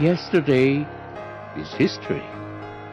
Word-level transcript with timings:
Yesterday 0.00 0.88
is 1.58 1.70
history. 1.74 2.24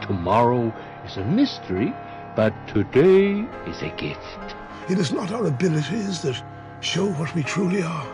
Tomorrow 0.02 0.74
is 1.06 1.16
a 1.16 1.24
mystery, 1.24 1.94
but 2.36 2.54
today 2.68 3.48
is 3.66 3.82
a 3.82 3.96
gift. 3.96 4.56
It 4.90 5.00
is 5.00 5.14
not 5.14 5.32
our 5.32 5.46
abilities 5.46 6.22
that 6.24 6.44
show 6.82 7.06
what 7.12 7.34
we 7.34 7.44
truly 7.44 7.82
are. 7.82 8.08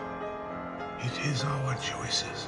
It 1.00 1.26
is 1.26 1.42
our 1.42 1.74
choices. 1.78 2.46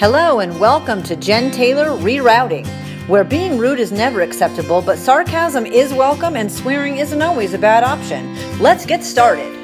Hello 0.00 0.40
and 0.40 0.58
welcome 0.58 1.04
to 1.04 1.14
Jen 1.14 1.52
Taylor 1.52 1.96
Rerouting, 1.98 2.66
where 3.06 3.22
being 3.22 3.56
rude 3.56 3.78
is 3.78 3.92
never 3.92 4.22
acceptable, 4.22 4.82
but 4.82 4.98
sarcasm 4.98 5.64
is 5.64 5.94
welcome 5.94 6.34
and 6.34 6.50
swearing 6.50 6.98
isn't 6.98 7.22
always 7.22 7.54
a 7.54 7.58
bad 7.58 7.84
option. 7.84 8.36
Let's 8.58 8.84
get 8.84 9.04
started. 9.04 9.56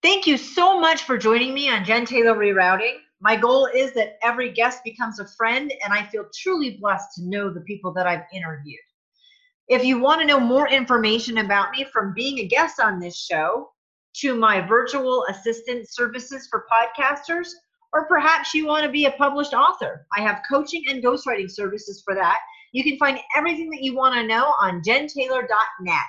Thank 0.00 0.26
you 0.26 0.38
so 0.38 0.80
much 0.80 1.02
for 1.02 1.18
joining 1.18 1.52
me 1.52 1.68
on 1.68 1.84
Jen 1.84 2.06
Taylor 2.06 2.34
Rerouting. 2.34 2.94
My 3.22 3.36
goal 3.36 3.66
is 3.66 3.92
that 3.92 4.18
every 4.20 4.50
guest 4.50 4.82
becomes 4.84 5.20
a 5.20 5.28
friend, 5.36 5.72
and 5.84 5.92
I 5.92 6.04
feel 6.06 6.24
truly 6.34 6.76
blessed 6.80 7.14
to 7.14 7.28
know 7.28 7.50
the 7.50 7.60
people 7.60 7.92
that 7.92 8.04
I've 8.04 8.24
interviewed. 8.34 8.80
If 9.68 9.84
you 9.84 10.00
want 10.00 10.20
to 10.20 10.26
know 10.26 10.40
more 10.40 10.68
information 10.68 11.38
about 11.38 11.70
me 11.70 11.84
from 11.84 12.14
being 12.14 12.40
a 12.40 12.48
guest 12.48 12.80
on 12.80 12.98
this 12.98 13.16
show 13.16 13.70
to 14.14 14.34
my 14.34 14.60
virtual 14.60 15.24
assistant 15.28 15.88
services 15.88 16.48
for 16.50 16.66
podcasters, 16.68 17.50
or 17.92 18.08
perhaps 18.08 18.54
you 18.54 18.66
want 18.66 18.84
to 18.84 18.90
be 18.90 19.06
a 19.06 19.12
published 19.12 19.54
author, 19.54 20.04
I 20.16 20.20
have 20.22 20.42
coaching 20.50 20.82
and 20.88 21.00
ghostwriting 21.00 21.48
services 21.48 22.02
for 22.04 22.16
that. 22.16 22.38
You 22.72 22.82
can 22.82 22.98
find 22.98 23.20
everything 23.36 23.70
that 23.70 23.82
you 23.82 23.94
want 23.94 24.16
to 24.16 24.26
know 24.26 24.52
on 24.60 24.82
jentaylor.net. 24.82 26.02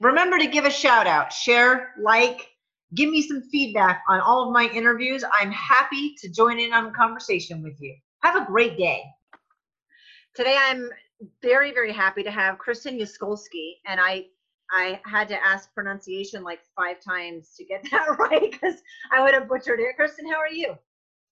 Remember 0.00 0.38
to 0.38 0.46
give 0.46 0.66
a 0.66 0.70
shout 0.70 1.08
out, 1.08 1.32
share, 1.32 1.94
like, 2.00 2.49
Give 2.94 3.10
me 3.10 3.22
some 3.22 3.42
feedback 3.42 4.02
on 4.08 4.20
all 4.20 4.46
of 4.46 4.52
my 4.52 4.68
interviews. 4.72 5.24
I'm 5.32 5.52
happy 5.52 6.14
to 6.20 6.28
join 6.28 6.58
in 6.58 6.72
on 6.72 6.86
a 6.86 6.90
conversation 6.90 7.62
with 7.62 7.80
you. 7.80 7.94
Have 8.22 8.36
a 8.36 8.44
great 8.44 8.76
day. 8.76 9.04
Today 10.34 10.56
I'm 10.58 10.90
very, 11.42 11.72
very 11.72 11.92
happy 11.92 12.22
to 12.22 12.30
have 12.30 12.58
Kristen 12.58 12.98
Yaskolski, 12.98 13.74
and 13.86 14.00
I 14.00 14.26
I 14.72 15.00
had 15.04 15.26
to 15.28 15.44
ask 15.44 15.72
pronunciation 15.74 16.44
like 16.44 16.60
five 16.76 16.96
times 17.02 17.54
to 17.56 17.64
get 17.64 17.82
that 17.90 18.16
right 18.18 18.50
because 18.50 18.76
I 19.12 19.22
would 19.22 19.34
have 19.34 19.48
butchered 19.48 19.80
it. 19.80 19.96
Kristen, 19.96 20.30
how 20.30 20.38
are 20.38 20.48
you? 20.48 20.76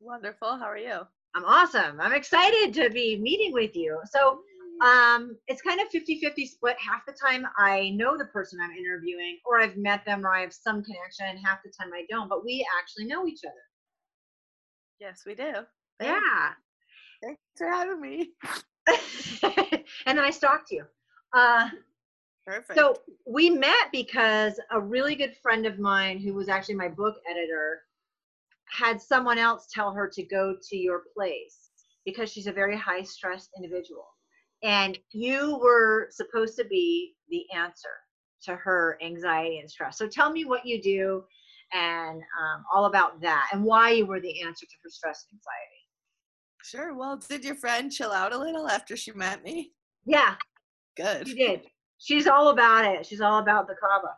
Wonderful. 0.00 0.56
How 0.56 0.66
are 0.66 0.78
you? 0.78 1.00
I'm 1.34 1.44
awesome. 1.44 2.00
I'm 2.00 2.12
excited 2.12 2.74
to 2.74 2.90
be 2.90 3.18
meeting 3.18 3.52
with 3.52 3.76
you. 3.76 3.98
So 4.10 4.40
um, 4.80 5.36
it's 5.48 5.62
kind 5.62 5.80
of 5.80 5.88
50 5.88 6.20
50 6.20 6.46
split. 6.46 6.76
Half 6.78 7.06
the 7.06 7.12
time 7.12 7.46
I 7.56 7.90
know 7.90 8.16
the 8.16 8.26
person 8.26 8.60
I'm 8.62 8.70
interviewing, 8.70 9.38
or 9.44 9.60
I've 9.60 9.76
met 9.76 10.04
them, 10.04 10.24
or 10.24 10.34
I 10.34 10.40
have 10.40 10.52
some 10.52 10.82
connection, 10.82 11.26
and 11.28 11.38
half 11.44 11.58
the 11.64 11.70
time 11.70 11.92
I 11.94 12.04
don't, 12.08 12.28
but 12.28 12.44
we 12.44 12.66
actually 12.78 13.06
know 13.06 13.26
each 13.26 13.40
other. 13.44 13.54
Yes, 15.00 15.22
we 15.26 15.34
do. 15.34 15.52
Yeah. 16.00 16.50
Thanks 17.22 17.40
for 17.56 17.68
having 17.68 18.00
me. 18.00 18.30
and 20.06 20.16
then 20.16 20.20
I 20.20 20.30
stalked 20.30 20.70
you. 20.70 20.84
Uh, 21.32 21.68
Perfect. 22.46 22.78
So 22.78 22.96
we 23.26 23.50
met 23.50 23.88
because 23.92 24.58
a 24.70 24.80
really 24.80 25.14
good 25.14 25.34
friend 25.42 25.66
of 25.66 25.78
mine, 25.78 26.18
who 26.18 26.34
was 26.34 26.48
actually 26.48 26.76
my 26.76 26.88
book 26.88 27.16
editor, 27.30 27.82
had 28.70 29.00
someone 29.00 29.38
else 29.38 29.68
tell 29.72 29.92
her 29.92 30.08
to 30.14 30.22
go 30.22 30.56
to 30.68 30.76
your 30.76 31.02
place 31.16 31.70
because 32.04 32.30
she's 32.30 32.46
a 32.46 32.52
very 32.52 32.76
high 32.76 33.02
stress 33.02 33.48
individual 33.56 34.06
and 34.62 34.98
you 35.12 35.58
were 35.62 36.08
supposed 36.10 36.56
to 36.56 36.64
be 36.64 37.14
the 37.28 37.44
answer 37.54 37.88
to 38.42 38.56
her 38.56 38.98
anxiety 39.02 39.58
and 39.58 39.70
stress. 39.70 39.98
So 39.98 40.06
tell 40.06 40.30
me 40.30 40.44
what 40.44 40.66
you 40.66 40.80
do 40.80 41.24
and 41.72 42.20
um, 42.20 42.64
all 42.72 42.86
about 42.86 43.20
that 43.20 43.48
and 43.52 43.62
why 43.62 43.90
you 43.90 44.06
were 44.06 44.20
the 44.20 44.40
answer 44.42 44.66
to 44.66 44.76
her 44.82 44.90
stress 44.90 45.26
and 45.30 45.38
anxiety. 45.38 45.78
Sure. 46.64 46.94
Well, 46.94 47.16
did 47.16 47.44
your 47.44 47.54
friend 47.54 47.90
chill 47.90 48.12
out 48.12 48.32
a 48.32 48.38
little 48.38 48.68
after 48.68 48.96
she 48.96 49.12
met 49.12 49.42
me? 49.42 49.72
Yeah. 50.04 50.34
Good. 50.96 51.28
She 51.28 51.34
did. 51.34 51.62
She's 51.98 52.26
all 52.26 52.48
about 52.48 52.84
it. 52.84 53.06
She's 53.06 53.20
all 53.20 53.38
about 53.38 53.66
the 53.66 53.74
kava. 53.74 54.14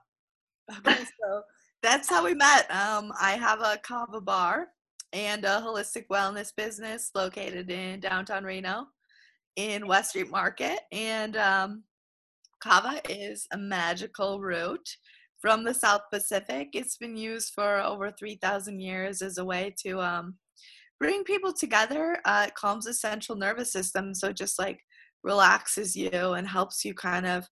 Okay, 0.78 1.04
so 1.20 1.42
that's 1.82 2.08
how 2.08 2.24
we 2.24 2.34
met. 2.34 2.70
Um, 2.70 3.12
I 3.20 3.32
have 3.32 3.60
a 3.60 3.78
kava 3.82 4.20
bar 4.20 4.68
and 5.12 5.44
a 5.44 5.60
holistic 5.60 6.06
wellness 6.08 6.54
business 6.54 7.10
located 7.14 7.70
in 7.70 8.00
downtown 8.00 8.44
Reno 8.44 8.86
in 9.56 9.86
West 9.86 10.10
Street 10.10 10.30
Market. 10.30 10.80
And 10.92 11.36
um, 11.36 11.84
kava 12.62 13.00
is 13.08 13.46
a 13.52 13.58
magical 13.58 14.40
root 14.40 14.86
from 15.40 15.64
the 15.64 15.74
South 15.74 16.02
Pacific. 16.12 16.68
It's 16.74 16.96
been 16.96 17.16
used 17.16 17.52
for 17.54 17.80
over 17.80 18.10
3,000 18.10 18.80
years 18.80 19.22
as 19.22 19.38
a 19.38 19.44
way 19.44 19.74
to 19.84 20.00
um, 20.00 20.36
bring 20.98 21.24
people 21.24 21.52
together. 21.52 22.18
Uh, 22.24 22.46
it 22.48 22.54
calms 22.54 22.84
the 22.84 22.94
central 22.94 23.38
nervous 23.38 23.72
system, 23.72 24.14
so 24.14 24.32
just 24.32 24.58
like 24.58 24.80
relaxes 25.24 25.96
you 25.96 26.10
and 26.10 26.46
helps 26.46 26.84
you 26.84 26.94
kind 26.94 27.26
of 27.26 27.46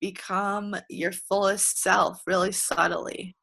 become 0.00 0.74
your 0.90 1.12
fullest 1.12 1.80
self 1.80 2.20
really 2.26 2.52
subtly. 2.52 3.36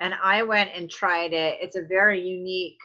And 0.00 0.14
I 0.22 0.42
went 0.42 0.70
and 0.74 0.88
tried 0.88 1.32
it. 1.32 1.58
It's 1.60 1.76
a 1.76 1.82
very 1.82 2.20
unique. 2.20 2.78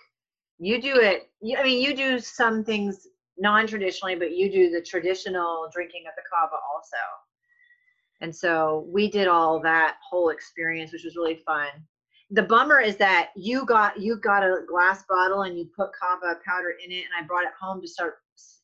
You 0.57 0.81
do 0.81 0.95
it. 0.95 1.29
I 1.57 1.63
mean, 1.63 1.81
you 1.81 1.95
do 1.95 2.19
some 2.19 2.63
things 2.63 3.07
non-traditionally, 3.38 4.16
but 4.16 4.31
you 4.31 4.51
do 4.51 4.69
the 4.69 4.81
traditional 4.81 5.69
drinking 5.73 6.03
of 6.07 6.13
the 6.16 6.23
kava 6.31 6.55
also. 6.73 6.97
And 8.21 8.35
so 8.35 8.85
we 8.88 9.09
did 9.09 9.27
all 9.27 9.59
that 9.61 9.97
whole 10.07 10.29
experience, 10.29 10.94
which 10.94 11.03
was 11.03 11.16
really 11.16 11.41
fun. 11.45 11.67
The 12.31 12.44
bummer 12.44 12.79
is 12.79 12.95
that 12.97 13.31
you 13.35 13.66
got 13.66 13.99
you 13.99 14.16
got 14.16 14.44
a 14.44 14.61
glass 14.67 15.03
bottle 15.07 15.44
and 15.44 15.57
you 15.57 15.69
put 15.75 15.89
kava 15.99 16.39
powder 16.45 16.75
in 16.83 16.91
it, 16.91 17.03
and 17.03 17.13
I 17.19 17.27
brought 17.27 17.44
it 17.44 17.51
home 17.59 17.81
to 17.81 17.88
start 17.88 18.16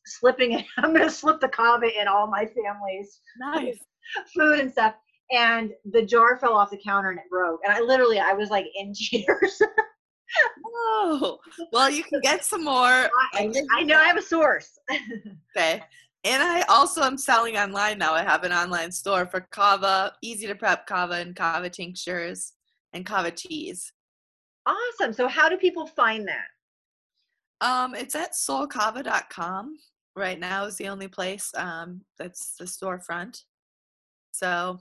slipping 0.06 0.52
it. 0.52 0.66
I'm 0.78 0.92
gonna 0.92 1.10
slip 1.10 1.40
the 1.40 1.48
kava 1.48 1.86
in 2.00 2.08
all 2.08 2.26
my 2.26 2.46
family's 2.46 3.20
nice 3.38 3.78
food 4.34 4.60
and 4.60 4.72
stuff. 4.72 4.94
And 5.30 5.72
the 5.92 6.02
jar 6.02 6.38
fell 6.38 6.54
off 6.54 6.70
the 6.70 6.80
counter 6.84 7.10
and 7.10 7.18
it 7.18 7.30
broke. 7.30 7.60
And 7.64 7.72
I 7.72 7.80
literally 7.80 8.18
I 8.18 8.32
was 8.32 8.50
like 8.50 8.66
in 8.74 8.92
tears. 9.10 9.60
Oh, 10.66 11.38
well, 11.72 11.90
you 11.90 12.02
can 12.04 12.20
get 12.22 12.44
some 12.44 12.64
more. 12.64 13.10
I, 13.34 13.52
I 13.72 13.82
know 13.82 13.98
I 13.98 14.06
have 14.06 14.16
a 14.16 14.22
source. 14.22 14.78
okay. 15.56 15.82
And 16.24 16.42
I 16.42 16.62
also 16.68 17.02
am 17.02 17.16
selling 17.16 17.56
online 17.56 17.98
now. 17.98 18.12
I 18.12 18.22
have 18.22 18.44
an 18.44 18.52
online 18.52 18.92
store 18.92 19.26
for 19.26 19.40
kava, 19.40 20.12
easy 20.22 20.46
to 20.46 20.54
prep 20.54 20.86
kava 20.86 21.14
and 21.14 21.34
kava 21.34 21.70
tinctures 21.70 22.52
and 22.92 23.06
kava 23.06 23.30
teas. 23.30 23.92
Awesome. 24.66 25.14
So 25.14 25.28
how 25.28 25.48
do 25.48 25.56
people 25.56 25.86
find 25.86 26.28
that? 26.28 27.66
Um, 27.66 27.94
it's 27.94 28.14
at 28.14 28.32
soulkava.com 28.32 29.78
right 30.16 30.38
now 30.38 30.64
is 30.64 30.76
the 30.76 30.88
only 30.88 31.08
place 31.08 31.50
um, 31.56 32.02
that's 32.18 32.56
the 32.58 32.64
storefront. 32.64 33.42
So 34.32 34.78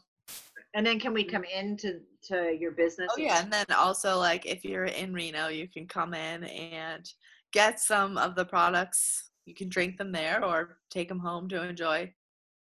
and 0.73 0.85
then 0.85 0.99
can 0.99 1.13
we 1.13 1.23
come 1.23 1.43
into 1.43 2.01
to 2.23 2.55
your 2.59 2.71
business? 2.71 3.09
Oh 3.11 3.19
yeah, 3.19 3.41
and 3.41 3.51
then 3.51 3.65
also 3.75 4.17
like 4.17 4.45
if 4.45 4.63
you're 4.63 4.85
in 4.85 5.13
Reno, 5.13 5.47
you 5.47 5.67
can 5.67 5.87
come 5.87 6.13
in 6.13 6.43
and 6.43 7.11
get 7.51 7.79
some 7.79 8.17
of 8.17 8.35
the 8.35 8.45
products. 8.45 9.31
You 9.45 9.55
can 9.55 9.69
drink 9.69 9.97
them 9.97 10.11
there 10.11 10.43
or 10.43 10.77
take 10.89 11.09
them 11.09 11.19
home 11.19 11.49
to 11.49 11.63
enjoy. 11.63 12.13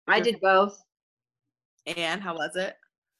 I 0.07 0.19
did 0.19 0.39
both. 0.39 0.81
And 1.85 2.21
how 2.21 2.35
was 2.35 2.55
it? 2.55 2.75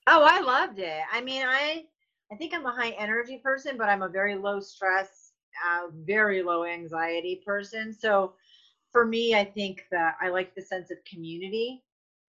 Oh, 0.08 0.24
I 0.24 0.42
loved 0.42 0.80
it. 0.80 1.02
I 1.12 1.22
mean, 1.22 1.44
I 1.46 1.86
I 2.32 2.36
think 2.36 2.54
I'm 2.54 2.66
a 2.66 2.72
high 2.72 2.92
energy 2.92 3.40
person, 3.44 3.78
but 3.78 3.90
I'm 3.90 4.02
a 4.02 4.10
very 4.10 4.36
low 4.36 4.60
stress, 4.60 5.32
uh, 5.66 5.88
very 6.06 6.44
low 6.44 6.66
anxiety 6.66 7.42
person. 7.46 7.94
So 7.94 8.34
for 8.92 9.06
me, 9.06 9.36
I 9.36 9.46
think 9.46 9.86
that 9.92 10.16
I 10.22 10.30
like 10.30 10.54
the 10.54 10.62
sense 10.62 10.92
of 10.92 10.98
community 11.06 11.84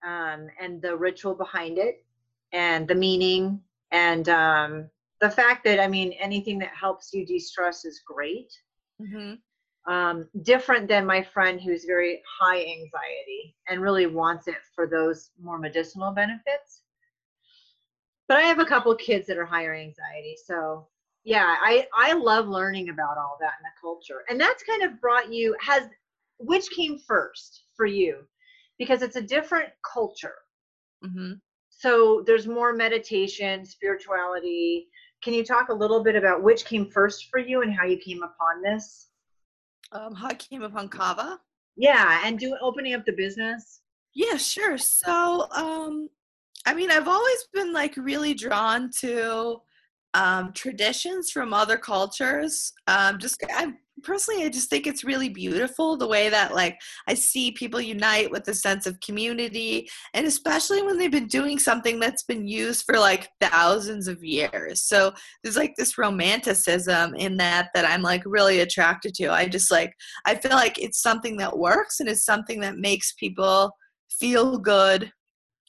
um, 0.05 0.47
and 0.59 0.81
the 0.81 0.95
ritual 0.95 1.35
behind 1.35 1.77
it 1.77 2.03
and 2.53 2.87
the 2.87 2.95
meaning 2.95 3.61
and 3.91 4.29
um, 4.29 4.89
the 5.21 5.29
fact 5.29 5.63
that 5.65 5.79
I 5.79 5.87
mean 5.87 6.13
anything 6.13 6.59
that 6.59 6.69
helps 6.69 7.13
you 7.13 7.25
de-stress 7.25 7.85
is 7.85 8.01
great. 8.05 8.51
Mm-hmm. 9.01 9.35
Um, 9.91 10.27
different 10.43 10.87
than 10.87 11.05
my 11.05 11.23
friend 11.23 11.59
who's 11.59 11.85
very 11.85 12.21
high 12.39 12.59
anxiety 12.59 13.55
and 13.67 13.81
really 13.81 14.05
wants 14.05 14.47
it 14.47 14.57
for 14.75 14.85
those 14.85 15.31
more 15.41 15.57
medicinal 15.57 16.11
benefits. 16.11 16.83
But 18.27 18.37
I 18.37 18.41
have 18.41 18.59
a 18.59 18.65
couple 18.65 18.93
kids 18.95 19.25
that 19.27 19.37
are 19.37 19.45
higher 19.45 19.73
anxiety, 19.73 20.37
so 20.45 20.87
yeah, 21.23 21.55
I 21.59 21.87
I 21.97 22.13
love 22.13 22.47
learning 22.47 22.89
about 22.89 23.17
all 23.17 23.37
that 23.39 23.53
in 23.59 23.63
the 23.63 23.81
culture, 23.81 24.23
and 24.29 24.39
that's 24.39 24.63
kind 24.63 24.83
of 24.83 25.01
brought 25.01 25.33
you 25.33 25.55
has 25.59 25.83
which 26.37 26.69
came 26.71 26.99
first 26.99 27.63
for 27.75 27.85
you 27.85 28.19
because 28.77 29.01
it's 29.01 29.15
a 29.15 29.21
different 29.21 29.69
culture. 29.83 30.35
Mm-hmm 31.03 31.33
so 31.79 32.21
there's 32.27 32.45
more 32.45 32.73
meditation, 32.73 33.65
spirituality. 33.65 34.89
Can 35.23 35.33
you 35.33 35.45
talk 35.45 35.69
a 35.69 35.73
little 35.73 36.03
bit 36.03 36.17
about 36.17 36.43
which 36.43 36.65
came 36.65 36.91
first 36.91 37.27
for 37.31 37.39
you 37.39 37.61
and 37.61 37.73
how 37.73 37.85
you 37.85 37.97
came 37.97 38.21
upon 38.21 38.61
this? 38.61 39.07
Um, 39.93 40.13
how 40.13 40.27
I 40.27 40.33
came 40.33 40.61
upon 40.61 40.89
Kava? 40.89 41.39
Yeah, 41.77 42.19
and 42.25 42.37
do 42.37 42.57
opening 42.61 42.95
up 42.95 43.05
the 43.05 43.13
business. 43.13 43.79
Yeah, 44.13 44.35
sure. 44.35 44.77
So, 44.77 45.47
um, 45.51 46.09
I 46.65 46.73
mean, 46.73 46.91
I've 46.91 47.07
always 47.07 47.47
been 47.53 47.71
like 47.71 47.95
really 47.95 48.33
drawn 48.33 48.91
to 48.99 49.61
um, 50.15 50.51
traditions 50.51 51.31
from 51.31 51.53
other 51.53 51.77
cultures. 51.77 52.73
Um, 52.87 53.19
just 53.19 53.41
I'm 53.55 53.77
personally 54.03 54.43
i 54.43 54.49
just 54.49 54.69
think 54.69 54.87
it's 54.87 55.03
really 55.03 55.29
beautiful 55.29 55.97
the 55.97 56.07
way 56.07 56.29
that 56.29 56.53
like 56.53 56.79
i 57.07 57.13
see 57.13 57.51
people 57.51 57.81
unite 57.81 58.29
with 58.31 58.47
a 58.47 58.53
sense 58.53 58.85
of 58.85 58.99
community 58.99 59.89
and 60.13 60.25
especially 60.25 60.81
when 60.81 60.97
they've 60.97 61.11
been 61.11 61.27
doing 61.27 61.59
something 61.59 61.99
that's 61.99 62.23
been 62.23 62.47
used 62.47 62.85
for 62.85 62.97
like 62.97 63.29
thousands 63.39 64.07
of 64.07 64.23
years. 64.23 64.83
So 64.83 65.13
there's 65.43 65.57
like 65.57 65.75
this 65.75 65.97
romanticism 65.97 67.15
in 67.15 67.37
that 67.37 67.69
that 67.73 67.85
i'm 67.85 68.01
like 68.01 68.23
really 68.25 68.59
attracted 68.59 69.13
to. 69.15 69.31
I 69.31 69.47
just 69.47 69.71
like 69.71 69.93
i 70.25 70.35
feel 70.35 70.51
like 70.51 70.79
it's 70.79 71.01
something 71.01 71.37
that 71.37 71.57
works 71.57 71.99
and 71.99 72.09
it's 72.09 72.25
something 72.25 72.59
that 72.61 72.77
makes 72.77 73.13
people 73.13 73.71
feel 74.09 74.57
good 74.57 75.11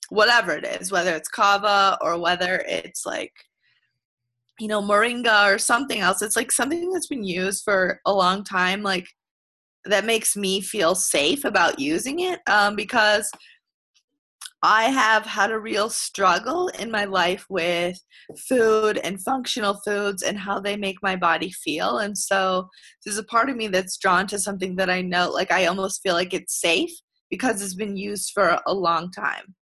whatever 0.09 0.53
it 0.53 0.67
is 0.67 0.91
whether 0.91 1.15
it's 1.15 1.29
kava 1.29 1.97
or 2.01 2.19
whether 2.19 2.65
it's 2.67 3.07
like 3.07 3.33
you 4.61 4.69
know 4.69 4.83
moringa 4.83 5.53
or 5.53 5.59
something 5.59 6.01
else. 6.01 6.23
It's 6.23 6.37
like 6.37 6.53
something 6.53 6.93
that's 6.93 7.09
been 7.09 7.25
used 7.25 7.65
for 7.65 8.01
a 8.07 8.13
long 8.13 8.45
time 8.45 8.83
like 8.83 9.07
that 9.85 10.05
makes 10.05 10.37
me 10.37 10.61
feel 10.61 10.95
safe 10.95 11.45
about 11.45 11.79
using 11.79 12.21
it 12.21 12.41
um, 12.47 12.77
because 12.77 13.31
i 14.63 14.85
have 14.85 15.25
had 15.25 15.51
a 15.51 15.59
real 15.59 15.89
struggle 15.89 16.69
in 16.79 16.91
my 16.91 17.05
life 17.07 17.47
with 17.49 17.99
food 18.47 18.99
and 18.99 19.23
functional 19.23 19.81
foods 19.87 20.23
and 20.23 20.39
how 20.39 20.61
they 20.61 20.77
make 20.77 21.03
my 21.03 21.17
body 21.17 21.51
feel 21.51 21.99
and 21.99 22.17
so 22.17 22.69
there's 23.05 23.17
a 23.17 23.25
part 23.25 23.49
of 23.49 23.57
me 23.57 23.69
that's 23.69 23.97
drawn 23.97 24.27
to 24.27 24.39
something 24.39 24.77
that 24.77 24.91
i 24.91 25.01
know 25.01 25.31
like 25.31 25.51
i 25.51 25.65
almost 25.65 26.03
feel 26.03 26.15
like 26.15 26.35
it's 26.35 26.61
safe 26.61 26.91
because 27.31 27.63
it's 27.63 27.75
been 27.75 27.97
used 27.97 28.33
for 28.35 28.61
a 28.67 28.75
long 28.75 29.11
time 29.11 29.55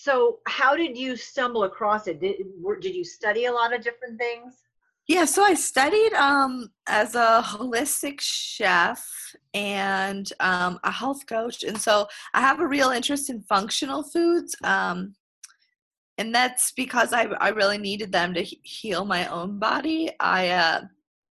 so, 0.00 0.38
how 0.46 0.76
did 0.76 0.96
you 0.96 1.16
stumble 1.16 1.64
across 1.64 2.06
it? 2.06 2.20
Did, 2.20 2.36
did 2.80 2.94
you 2.94 3.04
study 3.04 3.46
a 3.46 3.52
lot 3.52 3.74
of 3.74 3.82
different 3.82 4.16
things? 4.16 4.54
Yeah, 5.08 5.24
so 5.24 5.42
I 5.42 5.54
studied 5.54 6.12
um, 6.12 6.70
as 6.86 7.16
a 7.16 7.42
holistic 7.44 8.20
chef 8.20 9.04
and 9.54 10.30
um, 10.38 10.78
a 10.84 10.92
health 10.92 11.26
coach. 11.26 11.64
And 11.64 11.76
so 11.80 12.06
I 12.32 12.40
have 12.40 12.60
a 12.60 12.66
real 12.66 12.90
interest 12.90 13.28
in 13.28 13.42
functional 13.42 14.04
foods. 14.04 14.54
Um, 14.62 15.16
and 16.16 16.32
that's 16.32 16.70
because 16.72 17.12
I, 17.12 17.24
I 17.40 17.48
really 17.48 17.78
needed 17.78 18.12
them 18.12 18.34
to 18.34 18.42
heal 18.42 19.04
my 19.04 19.26
own 19.26 19.58
body. 19.58 20.12
I 20.20 20.50
uh, 20.50 20.82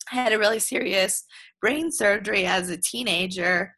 had 0.06 0.34
a 0.34 0.40
really 0.40 0.60
serious 0.60 1.26
brain 1.62 1.92
surgery 1.92 2.46
as 2.46 2.70
a 2.70 2.78
teenager 2.78 3.74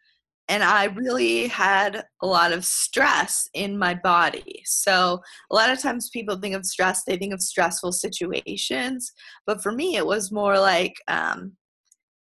and 0.50 0.64
I 0.64 0.86
really 0.86 1.48
had 1.48 2.04
a 2.22 2.28
lot 2.28 2.52
of 2.52 2.66
stress 2.66 3.48
in 3.54 3.78
my 3.78 3.94
body. 3.94 4.62
So, 4.66 5.22
a 5.52 5.56
lot 5.56 5.70
of 5.70 5.80
times 5.80 6.10
people 6.10 6.38
think 6.38 6.56
of 6.56 6.66
stress, 6.66 7.04
they 7.04 7.18
think 7.18 7.34
of 7.34 7.42
stressful 7.42 7.94
situations. 7.94 9.12
But 9.46 9.64
for 9.64 9.72
me, 9.72 9.96
it 9.96 10.06
was 10.06 10.32
more 10.32 10.60
like 10.60 10.96
um, 11.08 11.54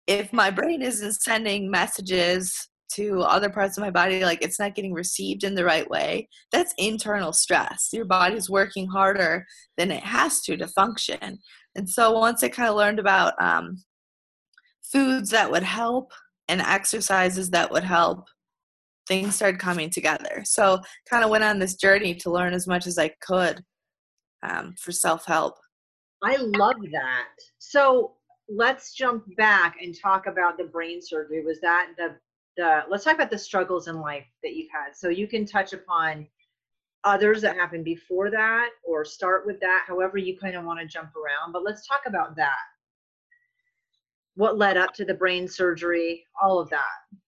if 0.06 0.32
my 0.32 0.50
brain 0.50 0.82
isn't 0.82 1.22
sending 1.22 1.70
messages 1.70 2.68
to 2.94 3.20
other 3.20 3.50
parts 3.50 3.76
of 3.76 3.82
my 3.82 3.90
body, 3.90 4.24
like 4.24 4.42
it's 4.42 4.58
not 4.58 4.74
getting 4.74 4.94
received 4.94 5.44
in 5.44 5.54
the 5.54 5.64
right 5.64 5.88
way, 5.88 6.28
that's 6.50 6.74
internal 6.78 7.32
stress. 7.32 7.90
Your 7.92 8.06
body's 8.06 8.50
working 8.50 8.88
harder 8.88 9.44
than 9.76 9.90
it 9.90 10.02
has 10.02 10.40
to 10.42 10.56
to 10.56 10.66
function. 10.68 11.38
And 11.76 11.88
so, 11.88 12.12
once 12.12 12.42
I 12.42 12.48
kind 12.48 12.68
of 12.68 12.74
learned 12.74 12.98
about 12.98 13.34
um, 13.40 13.84
foods 14.82 15.30
that 15.30 15.52
would 15.52 15.62
help 15.62 16.12
and 16.48 16.60
exercises 16.60 17.50
that 17.50 17.70
would 17.70 17.84
help 17.84 18.26
things 19.06 19.36
started 19.36 19.58
coming 19.58 19.90
together. 19.90 20.42
So 20.44 20.80
kind 21.08 21.24
of 21.24 21.30
went 21.30 21.44
on 21.44 21.58
this 21.58 21.74
journey 21.74 22.14
to 22.16 22.30
learn 22.30 22.52
as 22.52 22.66
much 22.66 22.86
as 22.86 22.98
i 22.98 23.10
could 23.20 23.62
um, 24.42 24.74
for 24.78 24.92
self-help. 24.92 25.54
I 26.22 26.36
love 26.36 26.76
that. 26.92 27.28
So 27.58 28.12
let's 28.48 28.94
jump 28.94 29.24
back 29.36 29.76
and 29.82 29.94
talk 30.00 30.26
about 30.26 30.58
the 30.58 30.64
brain 30.64 31.00
surgery. 31.00 31.44
Was 31.44 31.60
that 31.60 31.90
the 31.96 32.16
the 32.56 32.82
let's 32.90 33.04
talk 33.04 33.14
about 33.14 33.30
the 33.30 33.38
struggles 33.38 33.88
in 33.88 34.00
life 34.00 34.26
that 34.42 34.54
you've 34.54 34.70
had. 34.72 34.96
So 34.96 35.08
you 35.08 35.28
can 35.28 35.46
touch 35.46 35.72
upon 35.72 36.26
others 37.04 37.40
that 37.42 37.56
happened 37.56 37.84
before 37.84 38.30
that 38.30 38.70
or 38.84 39.04
start 39.04 39.46
with 39.46 39.60
that 39.60 39.84
however 39.86 40.18
you 40.18 40.36
kind 40.36 40.56
of 40.56 40.64
want 40.64 40.80
to 40.80 40.86
jump 40.86 41.10
around 41.14 41.52
but 41.52 41.62
let's 41.62 41.86
talk 41.86 42.00
about 42.06 42.34
that 42.36 42.58
what 44.38 44.56
led 44.56 44.76
up 44.76 44.94
to 44.94 45.04
the 45.04 45.14
brain 45.14 45.48
surgery, 45.48 46.24
all 46.40 46.60
of 46.60 46.70
that. 46.70 47.18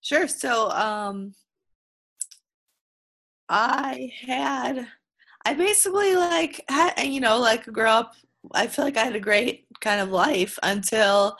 Sure. 0.00 0.26
So, 0.26 0.70
um, 0.70 1.34
I 3.50 4.10
had, 4.26 4.88
I 5.44 5.52
basically 5.52 6.16
like 6.16 6.64
had, 6.68 6.94
you 7.02 7.20
know, 7.20 7.38
like 7.38 7.66
grew 7.66 7.86
up. 7.86 8.14
I 8.54 8.66
feel 8.66 8.86
like 8.86 8.96
I 8.96 9.04
had 9.04 9.14
a 9.16 9.20
great 9.20 9.66
kind 9.82 10.00
of 10.00 10.10
life 10.10 10.58
until 10.62 11.36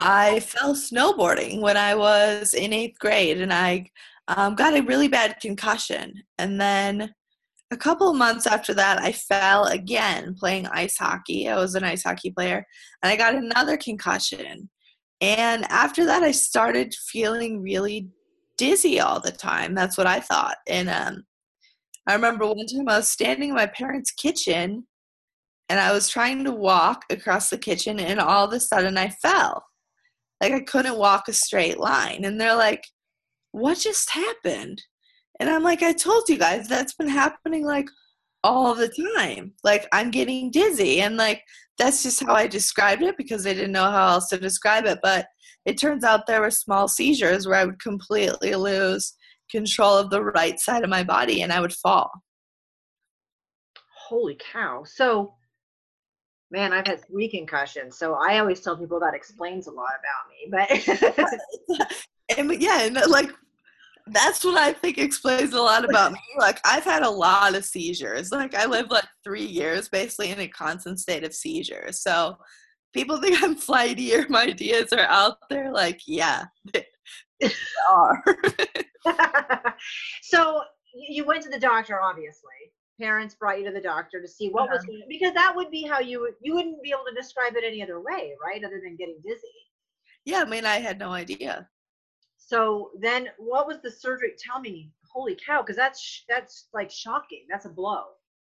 I 0.00 0.40
fell 0.40 0.74
snowboarding 0.74 1.60
when 1.60 1.76
I 1.76 1.94
was 1.94 2.54
in 2.54 2.72
eighth 2.72 2.98
grade, 2.98 3.40
and 3.40 3.52
I 3.52 3.86
um, 4.26 4.56
got 4.56 4.76
a 4.76 4.82
really 4.82 5.08
bad 5.08 5.38
concussion. 5.40 6.14
And 6.38 6.60
then 6.60 7.14
a 7.70 7.76
couple 7.76 8.12
months 8.14 8.46
after 8.46 8.72
that, 8.74 9.00
I 9.00 9.12
fell 9.12 9.64
again 9.64 10.34
playing 10.34 10.66
ice 10.66 10.96
hockey. 10.96 11.48
I 11.48 11.56
was 11.56 11.74
an 11.74 11.84
ice 11.84 12.02
hockey 12.02 12.30
player, 12.30 12.66
and 13.02 13.12
I 13.12 13.16
got 13.16 13.34
another 13.34 13.76
concussion. 13.76 14.70
And 15.20 15.64
after 15.68 16.06
that, 16.06 16.22
I 16.22 16.30
started 16.30 16.94
feeling 16.94 17.60
really 17.60 18.08
dizzy 18.56 19.00
all 19.00 19.20
the 19.20 19.32
time. 19.32 19.74
That's 19.74 19.98
what 19.98 20.06
I 20.06 20.20
thought. 20.20 20.56
And 20.68 20.88
um, 20.88 21.24
I 22.06 22.14
remember 22.14 22.46
one 22.46 22.66
time 22.66 22.88
I 22.88 22.98
was 22.98 23.08
standing 23.10 23.50
in 23.50 23.54
my 23.54 23.66
parents' 23.66 24.12
kitchen 24.12 24.86
and 25.68 25.78
I 25.78 25.92
was 25.92 26.08
trying 26.08 26.44
to 26.44 26.52
walk 26.52 27.04
across 27.10 27.50
the 27.50 27.58
kitchen, 27.58 28.00
and 28.00 28.18
all 28.18 28.46
of 28.46 28.52
a 28.54 28.60
sudden 28.60 28.96
I 28.96 29.10
fell. 29.10 29.66
Like 30.40 30.52
I 30.52 30.60
couldn't 30.60 30.96
walk 30.98 31.28
a 31.28 31.32
straight 31.34 31.78
line. 31.78 32.24
And 32.24 32.40
they're 32.40 32.56
like, 32.56 32.86
What 33.52 33.78
just 33.78 34.10
happened? 34.10 34.80
And 35.40 35.48
I'm 35.48 35.62
like, 35.62 35.82
I 35.82 35.92
told 35.92 36.28
you 36.28 36.38
guys 36.38 36.68
that's 36.68 36.94
been 36.94 37.08
happening 37.08 37.64
like 37.64 37.88
all 38.42 38.74
the 38.74 38.88
time. 39.16 39.52
Like 39.64 39.86
I'm 39.92 40.10
getting 40.10 40.50
dizzy. 40.50 41.00
And 41.00 41.16
like 41.16 41.42
that's 41.78 42.02
just 42.02 42.24
how 42.24 42.34
I 42.34 42.46
described 42.46 43.02
it 43.02 43.16
because 43.16 43.46
I 43.46 43.54
didn't 43.54 43.72
know 43.72 43.90
how 43.90 44.08
else 44.08 44.28
to 44.30 44.38
describe 44.38 44.84
it. 44.86 44.98
But 45.02 45.26
it 45.64 45.78
turns 45.78 46.04
out 46.04 46.26
there 46.26 46.40
were 46.40 46.50
small 46.50 46.88
seizures 46.88 47.46
where 47.46 47.58
I 47.58 47.64
would 47.64 47.80
completely 47.80 48.54
lose 48.54 49.14
control 49.50 49.96
of 49.96 50.10
the 50.10 50.22
right 50.22 50.58
side 50.58 50.84
of 50.84 50.90
my 50.90 51.04
body 51.04 51.42
and 51.42 51.52
I 51.52 51.60
would 51.60 51.72
fall. 51.72 52.10
Holy 54.08 54.38
cow. 54.52 54.84
So 54.84 55.34
man, 56.50 56.72
I've 56.72 56.86
had 56.86 57.06
three 57.06 57.28
concussions. 57.28 57.98
So 57.98 58.14
I 58.14 58.38
always 58.38 58.60
tell 58.60 58.76
people 58.76 59.00
that 59.00 59.14
explains 59.14 59.66
a 59.66 59.70
lot 59.70 59.92
about 60.00 60.28
me. 60.30 61.78
But 61.78 61.88
and 62.38 62.60
yeah, 62.60 62.82
and 62.82 62.94
like 63.10 63.30
that's 64.10 64.44
what 64.44 64.56
I 64.56 64.72
think 64.72 64.98
explains 64.98 65.52
a 65.52 65.60
lot 65.60 65.84
about 65.88 66.12
me. 66.12 66.20
Like 66.38 66.60
I've 66.64 66.84
had 66.84 67.02
a 67.02 67.10
lot 67.10 67.54
of 67.54 67.64
seizures. 67.64 68.30
Like 68.32 68.54
I 68.54 68.66
lived 68.66 68.90
like 68.90 69.06
three 69.24 69.44
years 69.44 69.88
basically 69.88 70.30
in 70.30 70.40
a 70.40 70.48
constant 70.48 71.00
state 71.00 71.24
of 71.24 71.34
seizures. 71.34 72.00
So 72.00 72.36
people 72.92 73.20
think 73.20 73.42
I'm 73.42 73.54
flighty 73.54 74.14
or 74.14 74.26
my 74.28 74.44
ideas 74.44 74.92
are 74.92 75.06
out 75.06 75.38
there. 75.50 75.72
Like, 75.72 76.00
yeah, 76.06 76.44
they 76.72 77.50
are. 77.90 78.22
so 80.22 80.62
you 80.94 81.24
went 81.24 81.42
to 81.42 81.50
the 81.50 81.60
doctor, 81.60 82.00
obviously. 82.00 82.50
Parents 83.00 83.36
brought 83.36 83.60
you 83.60 83.64
to 83.66 83.72
the 83.72 83.80
doctor 83.80 84.20
to 84.20 84.26
see 84.26 84.48
what 84.48 84.68
was 84.68 84.80
uh-huh. 84.80 84.86
going 84.88 85.02
because 85.08 85.32
that 85.34 85.54
would 85.54 85.70
be 85.70 85.84
how 85.84 86.00
you 86.00 86.32
you 86.42 86.54
wouldn't 86.54 86.82
be 86.82 86.90
able 86.90 87.04
to 87.08 87.14
describe 87.14 87.54
it 87.54 87.62
any 87.64 87.80
other 87.80 88.00
way, 88.00 88.32
right? 88.44 88.64
Other 88.64 88.80
than 88.82 88.96
getting 88.96 89.20
dizzy. 89.24 89.46
Yeah, 90.24 90.40
I 90.40 90.44
mean 90.44 90.64
I 90.64 90.80
had 90.80 90.98
no 90.98 91.12
idea. 91.12 91.68
So 92.48 92.92
then, 92.98 93.28
what 93.36 93.66
was 93.66 93.76
the 93.82 93.90
surgery? 93.90 94.32
Tell 94.38 94.58
me, 94.58 94.90
holy 95.06 95.36
cow, 95.36 95.60
because 95.60 95.76
that's 95.76 96.24
that's 96.30 96.68
like 96.72 96.90
shocking. 96.90 97.44
That's 97.50 97.66
a 97.66 97.68
blow. 97.68 98.04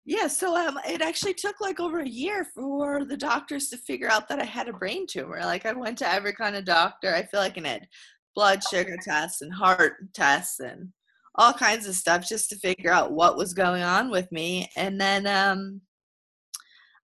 Yeah, 0.04 0.26
so 0.26 0.54
um, 0.54 0.78
it 0.87 1.00
actually 1.00 1.33
took 1.33 1.59
like 1.62 1.80
over 1.80 2.00
a 2.00 2.09
year 2.09 2.47
for 2.54 3.07
the 3.07 3.16
doctors 3.16 3.71
to 3.71 3.78
figure 3.78 4.11
out 4.11 4.28
that 4.28 4.40
I 4.40 4.45
had 4.45 4.68
a 4.68 4.75
brain 4.75 5.07
tumor. 5.07 5.40
Like 5.40 5.64
I 5.64 5.73
went 5.73 5.97
to 5.99 6.11
every 6.11 6.35
kind 6.35 6.54
of 6.54 6.66
doctor. 6.66 7.14
I 7.14 7.23
feel 7.23 7.40
like 7.40 7.57
I 7.57 7.66
had 7.66 7.88
blood 8.35 8.62
sugar 8.62 8.97
tests 9.02 9.40
and 9.40 9.52
heart 9.52 9.95
tests 10.14 10.61
and 10.61 10.90
all 11.37 11.54
kinds 11.54 11.87
of 11.87 11.95
stuff 11.95 12.28
just 12.28 12.50
to 12.50 12.57
figure 12.57 12.92
out 12.92 13.12
what 13.12 13.38
was 13.38 13.54
going 13.54 13.83
on 13.83 14.11
with 14.11 14.30
me. 14.30 14.68
And 14.76 15.00
then 15.00 15.26
um, 15.26 15.80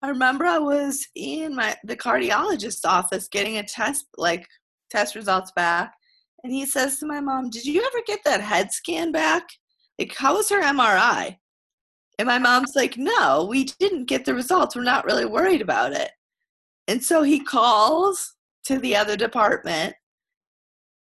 I 0.02 0.08
remember 0.08 0.44
I 0.44 0.58
was 0.58 1.06
in 1.14 1.54
my 1.54 1.74
the 1.84 1.96
cardiologist's 1.96 2.84
office 2.84 3.26
getting 3.26 3.56
a 3.56 3.62
test, 3.62 4.04
like 4.18 4.46
test 4.90 5.14
results 5.14 5.50
back, 5.56 5.94
and 6.44 6.52
he 6.52 6.66
says 6.66 6.98
to 6.98 7.06
my 7.06 7.20
mom, 7.20 7.48
Did 7.50 7.64
you 7.64 7.82
ever 7.84 8.02
get 8.06 8.20
that 8.24 8.42
head 8.42 8.70
scan 8.70 9.10
back? 9.10 9.44
Like, 9.98 10.14
how 10.14 10.36
was 10.36 10.50
her 10.50 10.62
MRI? 10.62 11.38
And 12.18 12.26
my 12.26 12.38
mom's 12.38 12.76
like, 12.76 12.96
No, 12.96 13.46
we 13.48 13.64
didn't 13.80 14.04
get 14.04 14.24
the 14.24 14.34
results. 14.34 14.76
We're 14.76 14.82
not 14.82 15.06
really 15.06 15.24
worried 15.24 15.62
about 15.62 15.92
it. 15.92 16.10
And 16.86 17.02
so 17.02 17.22
he 17.22 17.40
calls 17.40 18.34
to 18.66 18.78
the 18.78 18.94
other 18.94 19.16
department 19.16 19.94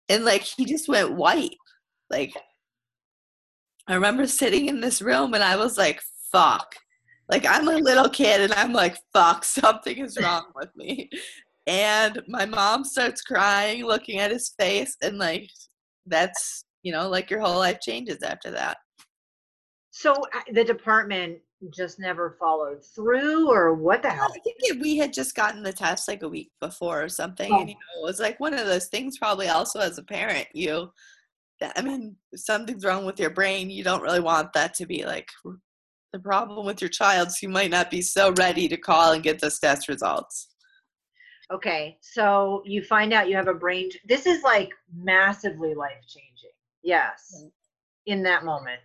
and 0.08 0.24
like 0.24 0.42
he 0.42 0.64
just 0.64 0.88
went 0.88 1.14
white. 1.14 1.56
Like, 2.08 2.32
I 3.88 3.94
remember 3.94 4.26
sitting 4.26 4.66
in 4.66 4.80
this 4.80 5.02
room 5.02 5.34
and 5.34 5.42
I 5.42 5.56
was 5.56 5.76
like, 5.76 6.00
Fuck. 6.32 6.76
Like, 7.28 7.44
I'm 7.44 7.66
a 7.66 7.72
little 7.72 8.08
kid 8.08 8.40
and 8.40 8.52
I'm 8.52 8.72
like, 8.72 8.96
Fuck, 9.12 9.44
something 9.44 9.98
is 9.98 10.16
wrong 10.20 10.44
with 10.54 10.70
me. 10.76 11.10
And 11.66 12.22
my 12.28 12.46
mom 12.46 12.84
starts 12.84 13.22
crying, 13.22 13.84
looking 13.84 14.18
at 14.18 14.30
his 14.30 14.54
face, 14.58 14.96
and 15.02 15.18
like 15.18 15.50
that's 16.06 16.64
you 16.82 16.92
know, 16.92 17.08
like 17.08 17.30
your 17.30 17.40
whole 17.40 17.58
life 17.58 17.80
changes 17.80 18.22
after 18.22 18.50
that. 18.52 18.76
So 19.90 20.12
uh, 20.12 20.40
the 20.52 20.62
department 20.62 21.38
just 21.74 21.98
never 21.98 22.36
followed 22.38 22.84
through, 22.84 23.50
or 23.50 23.74
what 23.74 24.02
the 24.02 24.10
hell? 24.10 24.28
I 24.30 24.38
think 24.38 24.56
it, 24.60 24.80
we 24.80 24.96
had 24.96 25.12
just 25.12 25.34
gotten 25.34 25.62
the 25.62 25.72
test 25.72 26.06
like 26.06 26.22
a 26.22 26.28
week 26.28 26.52
before 26.60 27.02
or 27.02 27.08
something, 27.08 27.50
Oh. 27.52 27.60
and 27.60 27.68
you 27.70 27.74
know, 27.74 28.02
it 28.02 28.06
was 28.06 28.20
like 28.20 28.38
one 28.38 28.54
of 28.54 28.66
those 28.66 28.86
things. 28.86 29.18
Probably 29.18 29.48
also 29.48 29.80
as 29.80 29.98
a 29.98 30.02
parent, 30.04 30.46
you, 30.54 30.92
I 31.74 31.82
mean, 31.82 32.14
something's 32.36 32.84
wrong 32.84 33.04
with 33.04 33.18
your 33.18 33.30
brain. 33.30 33.70
You 33.70 33.82
don't 33.82 34.02
really 34.02 34.20
want 34.20 34.52
that 34.52 34.74
to 34.74 34.86
be 34.86 35.04
like 35.04 35.28
the 36.12 36.20
problem 36.20 36.66
with 36.66 36.80
your 36.80 36.90
child. 36.90 37.32
So 37.32 37.38
you 37.42 37.48
might 37.48 37.70
not 37.70 37.90
be 37.90 38.02
so 38.02 38.32
ready 38.38 38.68
to 38.68 38.76
call 38.76 39.12
and 39.12 39.22
get 39.24 39.40
those 39.40 39.58
test 39.58 39.88
results. 39.88 40.48
Okay, 41.52 41.96
so 42.00 42.62
you 42.64 42.82
find 42.82 43.12
out 43.12 43.28
you 43.28 43.36
have 43.36 43.46
a 43.48 43.54
brain. 43.54 43.88
This 44.08 44.26
is 44.26 44.42
like 44.42 44.70
massively 44.92 45.74
life 45.74 46.02
changing. 46.08 46.50
Yes, 46.82 47.40
Right. 47.42 47.52
in 48.06 48.22
that 48.24 48.44
moment. 48.44 48.80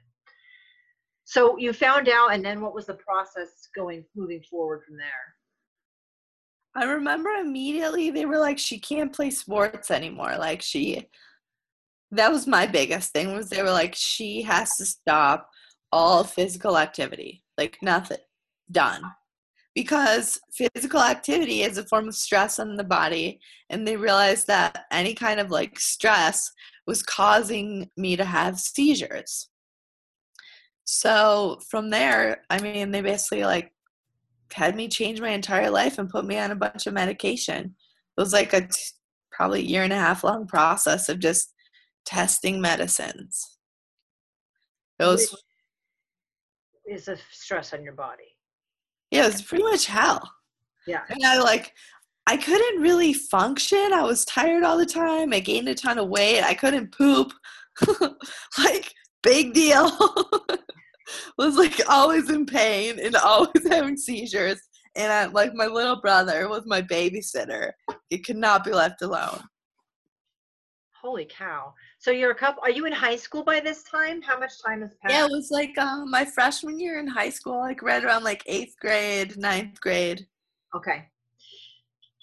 So 1.23 1.57
you 1.57 1.73
found 1.73 2.09
out, 2.09 2.33
and 2.33 2.43
then 2.43 2.61
what 2.61 2.75
was 2.75 2.85
the 2.87 2.95
process 2.95 3.69
going 3.75 4.03
moving 4.15 4.43
forward 4.43 4.83
from 4.85 4.97
there? 4.97 5.35
I 6.75 6.85
remember 6.85 7.29
immediately 7.31 8.11
they 8.11 8.25
were 8.25 8.37
like, 8.37 8.57
she 8.57 8.79
can't 8.79 9.13
play 9.13 9.29
sports 9.29 9.91
anymore. 9.91 10.35
Like 10.37 10.61
she, 10.61 11.09
that 12.11 12.31
was 12.31 12.47
my 12.47 12.65
biggest 12.65 13.11
thing 13.11 13.33
was 13.33 13.49
they 13.49 13.63
were 13.63 13.71
like, 13.71 13.95
she 13.95 14.41
has 14.43 14.75
to 14.77 14.85
stop 14.85 15.49
all 15.91 16.23
physical 16.23 16.77
activity, 16.77 17.43
like 17.57 17.77
nothing 17.81 18.17
done, 18.71 19.01
because 19.73 20.39
physical 20.53 20.99
activity 20.99 21.63
is 21.63 21.77
a 21.77 21.85
form 21.85 22.07
of 22.07 22.15
stress 22.15 22.59
on 22.59 22.75
the 22.75 22.83
body, 22.83 23.39
and 23.69 23.87
they 23.87 23.95
realized 23.95 24.47
that 24.47 24.85
any 24.91 25.13
kind 25.13 25.39
of 25.39 25.49
like 25.49 25.79
stress 25.79 26.51
was 26.87 27.03
causing 27.03 27.89
me 27.95 28.15
to 28.15 28.25
have 28.25 28.59
seizures. 28.59 29.49
So 30.83 31.59
from 31.69 31.89
there, 31.89 32.43
I 32.49 32.59
mean, 32.61 32.91
they 32.91 33.01
basically 33.01 33.45
like 33.45 33.71
had 34.51 34.75
me 34.75 34.89
change 34.89 35.21
my 35.21 35.29
entire 35.29 35.69
life 35.69 35.97
and 35.97 36.09
put 36.09 36.25
me 36.25 36.37
on 36.37 36.51
a 36.51 36.55
bunch 36.55 36.87
of 36.87 36.93
medication. 36.93 37.75
It 38.17 38.21
was 38.21 38.33
like 38.33 38.51
a 38.53 38.61
t- 38.61 38.81
probably 39.31 39.61
year 39.61 39.83
and 39.83 39.93
a 39.93 39.97
half 39.97 40.23
long 40.23 40.47
process 40.47 41.07
of 41.07 41.19
just 41.19 41.53
testing 42.05 42.59
medicines. 42.59 43.57
It 44.99 45.05
was 45.05 45.35
is 46.87 47.07
a 47.07 47.17
stress 47.31 47.73
on 47.73 47.83
your 47.83 47.93
body. 47.93 48.30
Yeah, 49.11 49.23
it 49.25 49.33
was 49.33 49.41
pretty 49.41 49.63
much 49.63 49.85
hell. 49.85 50.29
Yeah. 50.87 51.01
And 51.09 51.23
I 51.25 51.39
like 51.39 51.73
I 52.27 52.37
couldn't 52.37 52.81
really 52.81 53.13
function. 53.13 53.93
I 53.93 54.03
was 54.03 54.25
tired 54.25 54.63
all 54.63 54.77
the 54.77 54.85
time. 54.85 55.33
I 55.33 55.39
gained 55.39 55.67
a 55.67 55.75
ton 55.75 55.97
of 55.97 56.09
weight. 56.09 56.43
I 56.43 56.53
couldn't 56.53 56.95
poop. 56.95 57.33
like 58.57 58.93
big 59.23 59.53
deal. 59.53 59.91
was 61.37 61.57
like 61.57 61.79
always 61.89 62.29
in 62.29 62.45
pain 62.45 62.99
and 62.99 63.15
always 63.15 63.67
having 63.69 63.97
seizures. 63.97 64.61
And 64.95 65.11
I, 65.11 65.25
like 65.25 65.53
my 65.53 65.67
little 65.67 65.99
brother 66.01 66.47
was 66.49 66.63
my 66.65 66.81
babysitter. 66.81 67.71
He 68.09 68.19
could 68.19 68.37
not 68.37 68.63
be 68.63 68.71
left 68.71 69.01
alone. 69.01 69.41
Holy 71.01 71.25
cow! 71.25 71.73
So 71.97 72.11
you're 72.11 72.31
a 72.31 72.35
couple. 72.35 72.61
Are 72.63 72.69
you 72.69 72.85
in 72.85 72.93
high 72.93 73.15
school 73.15 73.43
by 73.43 73.59
this 73.59 73.83
time? 73.83 74.21
How 74.21 74.37
much 74.39 74.51
time 74.63 74.81
has 74.81 74.93
passed? 75.01 75.13
Yeah, 75.13 75.25
it 75.25 75.31
was 75.31 75.49
like 75.51 75.75
um, 75.77 76.11
my 76.11 76.23
freshman 76.25 76.79
year 76.79 76.99
in 76.99 77.07
high 77.07 77.29
school, 77.29 77.57
like 77.59 77.81
right 77.81 78.03
around 78.03 78.23
like 78.23 78.43
eighth 78.45 78.75
grade, 78.79 79.35
ninth 79.37 79.81
grade. 79.81 80.27
Okay. 80.75 81.07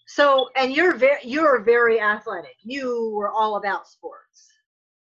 So, 0.07 0.49
and 0.57 0.73
you're 0.73 0.95
very 0.95 1.19
you're 1.25 1.63
very 1.65 2.01
athletic. 2.01 2.55
You 2.63 3.13
were 3.15 3.31
all 3.31 3.57
about 3.57 3.89
sports. 3.89 4.47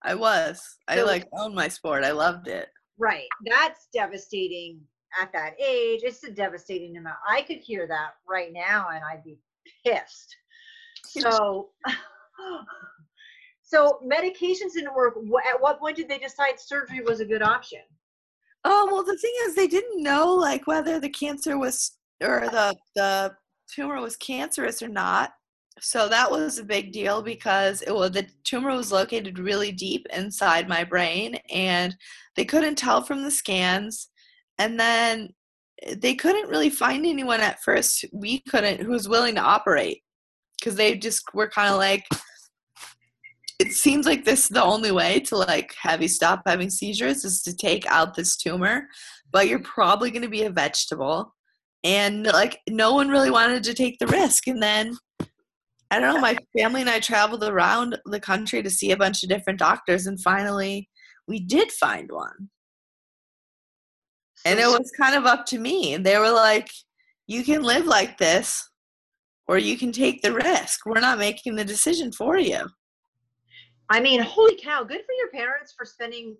I 0.02 0.14
was. 0.14 0.62
I 0.86 0.96
So- 0.98 1.06
like 1.06 1.26
owned 1.32 1.54
my 1.54 1.68
sport. 1.68 2.04
I 2.04 2.12
loved 2.12 2.46
it. 2.48 2.68
Right. 2.96 3.28
That's 3.44 3.88
devastating 3.92 4.80
at 5.20 5.32
that 5.32 5.54
age. 5.60 6.02
It's 6.04 6.22
a 6.24 6.30
devastating 6.30 6.96
amount. 6.96 7.16
I 7.28 7.42
could 7.42 7.58
hear 7.58 7.86
that 7.88 8.10
right 8.28 8.52
now 8.52 8.88
and 8.94 9.02
I'd 9.04 9.24
be 9.24 9.38
pissed. 9.84 10.36
So 11.06 11.70
so 13.64 13.98
medications 14.04 14.74
didn't 14.74 14.94
work. 14.94 15.16
At 15.50 15.60
what 15.60 15.80
point 15.80 15.96
did 15.96 16.08
they 16.08 16.18
decide 16.18 16.60
surgery 16.60 17.00
was 17.00 17.20
a 17.20 17.24
good 17.24 17.42
option? 17.42 17.80
Oh 18.64 18.88
well, 18.90 19.02
the 19.02 19.16
thing 19.16 19.32
is, 19.46 19.54
they 19.54 19.66
didn't 19.66 20.02
know 20.02 20.32
like 20.32 20.66
whether 20.66 21.00
the 21.00 21.08
cancer 21.08 21.58
was 21.58 21.92
or 22.22 22.42
the 22.50 22.76
the 22.94 23.34
tumor 23.74 24.00
was 24.00 24.16
cancerous 24.16 24.82
or 24.82 24.88
not. 24.88 25.32
So 25.80 26.08
that 26.08 26.30
was 26.30 26.58
a 26.58 26.64
big 26.64 26.92
deal 26.92 27.20
because 27.22 27.82
it 27.82 27.92
was 27.92 28.12
the 28.12 28.26
tumor 28.44 28.70
was 28.76 28.92
located 28.92 29.38
really 29.38 29.72
deep 29.72 30.06
inside 30.12 30.68
my 30.68 30.84
brain, 30.84 31.36
and 31.50 31.96
they 32.36 32.44
couldn't 32.44 32.76
tell 32.76 33.02
from 33.02 33.22
the 33.22 33.30
scans. 33.30 34.08
And 34.58 34.78
then 34.78 35.30
eh, 35.82 35.94
they 35.98 36.14
couldn't 36.14 36.50
really 36.50 36.70
find 36.70 37.06
anyone 37.06 37.40
at 37.40 37.62
first. 37.62 38.04
We 38.12 38.40
couldn't 38.48 38.80
who 38.82 38.92
was 38.92 39.08
willing 39.08 39.34
to 39.36 39.40
operate 39.40 40.02
because 40.58 40.76
they 40.76 40.96
just 40.96 41.24
were 41.34 41.48
kind 41.48 41.70
of 41.70 41.78
like 41.78 42.04
it 43.60 43.72
seems 43.72 44.06
like 44.06 44.24
this 44.24 44.44
is 44.44 44.48
the 44.48 44.64
only 44.64 44.90
way 44.90 45.20
to 45.20 45.36
like 45.36 45.74
have 45.80 46.02
you 46.02 46.08
stop 46.08 46.42
having 46.46 46.70
seizures 46.70 47.24
is 47.24 47.42
to 47.42 47.54
take 47.56 47.86
out 47.86 48.14
this 48.14 48.36
tumor 48.36 48.88
but 49.34 49.48
you're 49.48 49.58
probably 49.58 50.12
going 50.12 50.22
to 50.22 50.28
be 50.28 50.44
a 50.44 50.50
vegetable. 50.50 51.34
And 51.82 52.24
like 52.24 52.60
no 52.70 52.94
one 52.94 53.08
really 53.08 53.32
wanted 53.32 53.64
to 53.64 53.74
take 53.74 53.98
the 53.98 54.06
risk. 54.06 54.46
And 54.46 54.62
then 54.62 54.96
i 55.90 56.00
don't 56.00 56.14
know 56.14 56.20
my 56.20 56.36
family 56.58 56.80
and 56.80 56.88
i 56.88 56.98
traveled 56.98 57.44
around 57.44 57.98
the 58.06 58.18
country 58.18 58.62
to 58.62 58.70
see 58.70 58.90
a 58.90 58.96
bunch 58.96 59.22
of 59.22 59.28
different 59.28 59.58
doctors 59.58 60.06
and 60.06 60.20
finally 60.20 60.88
we 61.28 61.40
did 61.40 61.70
find 61.72 62.10
one. 62.10 62.48
And 64.46 64.58
it 64.58 64.66
was 64.66 64.90
kind 64.98 65.14
of 65.14 65.26
up 65.26 65.46
to 65.46 65.58
me. 65.58 65.94
And 65.94 66.04
they 66.04 66.18
were 66.18 66.30
like 66.30 66.70
you 67.26 67.42
can 67.44 67.62
live 67.62 67.86
like 67.86 68.18
this 68.18 68.68
or 69.48 69.58
you 69.58 69.76
can 69.76 69.90
take 69.90 70.22
the 70.22 70.32
risk. 70.32 70.86
We're 70.86 71.00
not 71.00 71.18
making 71.18 71.56
the 71.56 71.64
decision 71.64 72.12
for 72.12 72.38
you 72.38 72.66
I 73.90 74.00
mean, 74.00 74.20
holy 74.20 74.56
cow, 74.56 74.82
good 74.82 75.04
for 75.04 75.12
your 75.12 75.30
parents 75.30 75.72
for 75.76 75.84
spending 75.84 76.36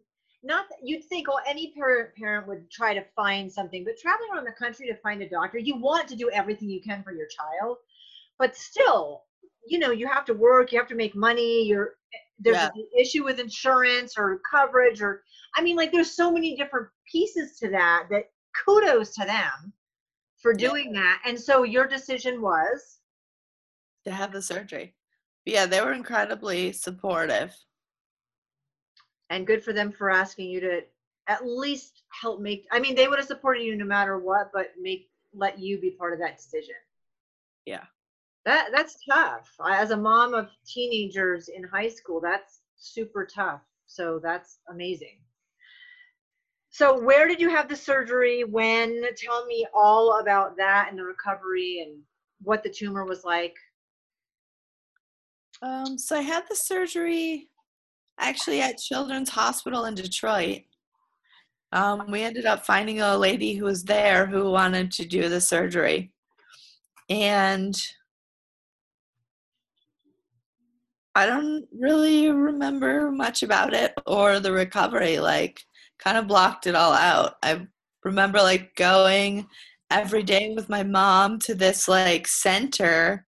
not 0.46 0.68
that 0.68 0.78
you'd 0.82 1.04
think 1.04 1.26
oh 1.30 1.38
any 1.46 1.72
parent 1.72 2.14
parent 2.16 2.46
would 2.46 2.70
try 2.70 2.92
to 2.92 3.04
find 3.16 3.50
something, 3.50 3.82
but 3.82 3.96
traveling 3.98 4.28
around 4.32 4.44
the 4.44 4.52
country 4.52 4.86
to 4.86 4.96
find 4.96 5.22
a 5.22 5.28
doctor, 5.28 5.58
you 5.58 5.76
want 5.76 6.06
to 6.08 6.16
do 6.16 6.30
everything 6.30 6.68
you 6.68 6.82
can 6.82 7.02
for 7.02 7.12
your 7.12 7.26
child, 7.28 7.78
but 8.38 8.54
still, 8.54 9.24
you 9.66 9.78
know, 9.78 9.90
you 9.90 10.06
have 10.06 10.26
to 10.26 10.34
work, 10.34 10.70
you 10.70 10.78
have 10.78 10.88
to 10.88 10.94
make 10.94 11.14
money, 11.14 11.64
you're 11.64 11.96
there's 12.40 12.56
Yeah. 12.56 12.68
an 12.74 12.86
issue 12.98 13.24
with 13.24 13.38
insurance 13.38 14.18
or 14.18 14.40
coverage 14.50 15.00
or 15.00 15.22
I 15.56 15.62
mean 15.62 15.76
like 15.76 15.92
there's 15.92 16.10
so 16.10 16.30
many 16.30 16.56
different 16.56 16.88
pieces 17.10 17.58
to 17.60 17.70
that 17.70 18.08
that 18.10 18.30
kudos 18.64 19.14
to 19.14 19.24
them 19.24 19.72
for 20.42 20.52
Yeah. 20.52 20.68
doing 20.68 20.92
that. 20.92 21.22
And 21.24 21.40
so 21.40 21.62
your 21.62 21.86
decision 21.86 22.42
was 22.42 22.98
to 24.04 24.10
have 24.10 24.32
the 24.32 24.42
surgery. 24.42 24.94
Yeah, 25.44 25.66
they 25.66 25.80
were 25.80 25.92
incredibly 25.92 26.72
supportive. 26.72 27.54
and 29.30 29.46
good 29.46 29.64
for 29.64 29.72
them 29.72 29.90
for 29.92 30.10
asking 30.10 30.50
you 30.50 30.60
to 30.60 30.80
at 31.26 31.46
least 31.46 32.02
help 32.10 32.40
make 32.40 32.66
i 32.70 32.78
mean 32.78 32.94
they 32.94 33.08
would 33.08 33.18
have 33.18 33.26
supported 33.26 33.62
you 33.62 33.74
no 33.74 33.84
matter 33.86 34.18
what 34.18 34.50
but 34.52 34.72
make 34.78 35.08
let 35.34 35.58
you 35.58 35.80
be 35.80 35.90
part 35.90 36.12
of 36.12 36.18
that 36.20 36.36
decision. 36.36 36.74
Yeah. 37.66 37.84
that 38.44 38.68
that's 38.72 38.96
tough. 39.08 39.50
I, 39.60 39.78
as 39.80 39.90
a 39.90 39.96
mom 39.96 40.34
of 40.34 40.48
teenagers 40.66 41.48
in 41.48 41.64
high 41.64 41.88
school 41.88 42.20
that's 42.20 42.60
super 42.76 43.26
tough. 43.26 43.62
So 43.86 44.20
that's 44.22 44.58
amazing. 44.70 45.18
So 46.70 47.00
where 47.00 47.28
did 47.28 47.40
you 47.40 47.48
have 47.50 47.68
the 47.68 47.76
surgery? 47.76 48.44
When? 48.44 49.02
Tell 49.16 49.46
me 49.46 49.66
all 49.74 50.20
about 50.20 50.56
that 50.56 50.88
and 50.90 50.98
the 50.98 51.04
recovery 51.04 51.82
and 51.86 52.00
what 52.42 52.62
the 52.62 52.70
tumor 52.70 53.04
was 53.04 53.24
like 53.24 53.54
Um, 55.64 55.96
so 55.96 56.18
I 56.18 56.20
had 56.20 56.44
the 56.48 56.56
surgery 56.56 57.48
actually 58.20 58.60
at 58.60 58.76
Children's 58.76 59.30
Hospital 59.30 59.86
in 59.86 59.94
Detroit. 59.94 60.60
Um, 61.72 62.10
we 62.10 62.22
ended 62.22 62.44
up 62.44 62.66
finding 62.66 63.00
a 63.00 63.16
lady 63.16 63.54
who 63.54 63.64
was 63.64 63.82
there 63.82 64.26
who 64.26 64.50
wanted 64.50 64.92
to 64.92 65.06
do 65.06 65.28
the 65.28 65.40
surgery. 65.40 66.12
And 67.08 67.74
I 71.14 71.24
don't 71.24 71.64
really 71.72 72.30
remember 72.30 73.10
much 73.10 73.42
about 73.42 73.72
it 73.72 73.94
or 74.06 74.40
the 74.40 74.52
recovery. 74.52 75.18
Like, 75.18 75.62
kind 75.98 76.18
of 76.18 76.28
blocked 76.28 76.66
it 76.66 76.74
all 76.74 76.92
out. 76.92 77.36
I 77.42 77.66
remember 78.04 78.38
like 78.38 78.74
going 78.76 79.46
every 79.90 80.22
day 80.22 80.52
with 80.54 80.68
my 80.68 80.82
mom 80.82 81.38
to 81.40 81.54
this 81.54 81.88
like 81.88 82.28
center. 82.28 83.26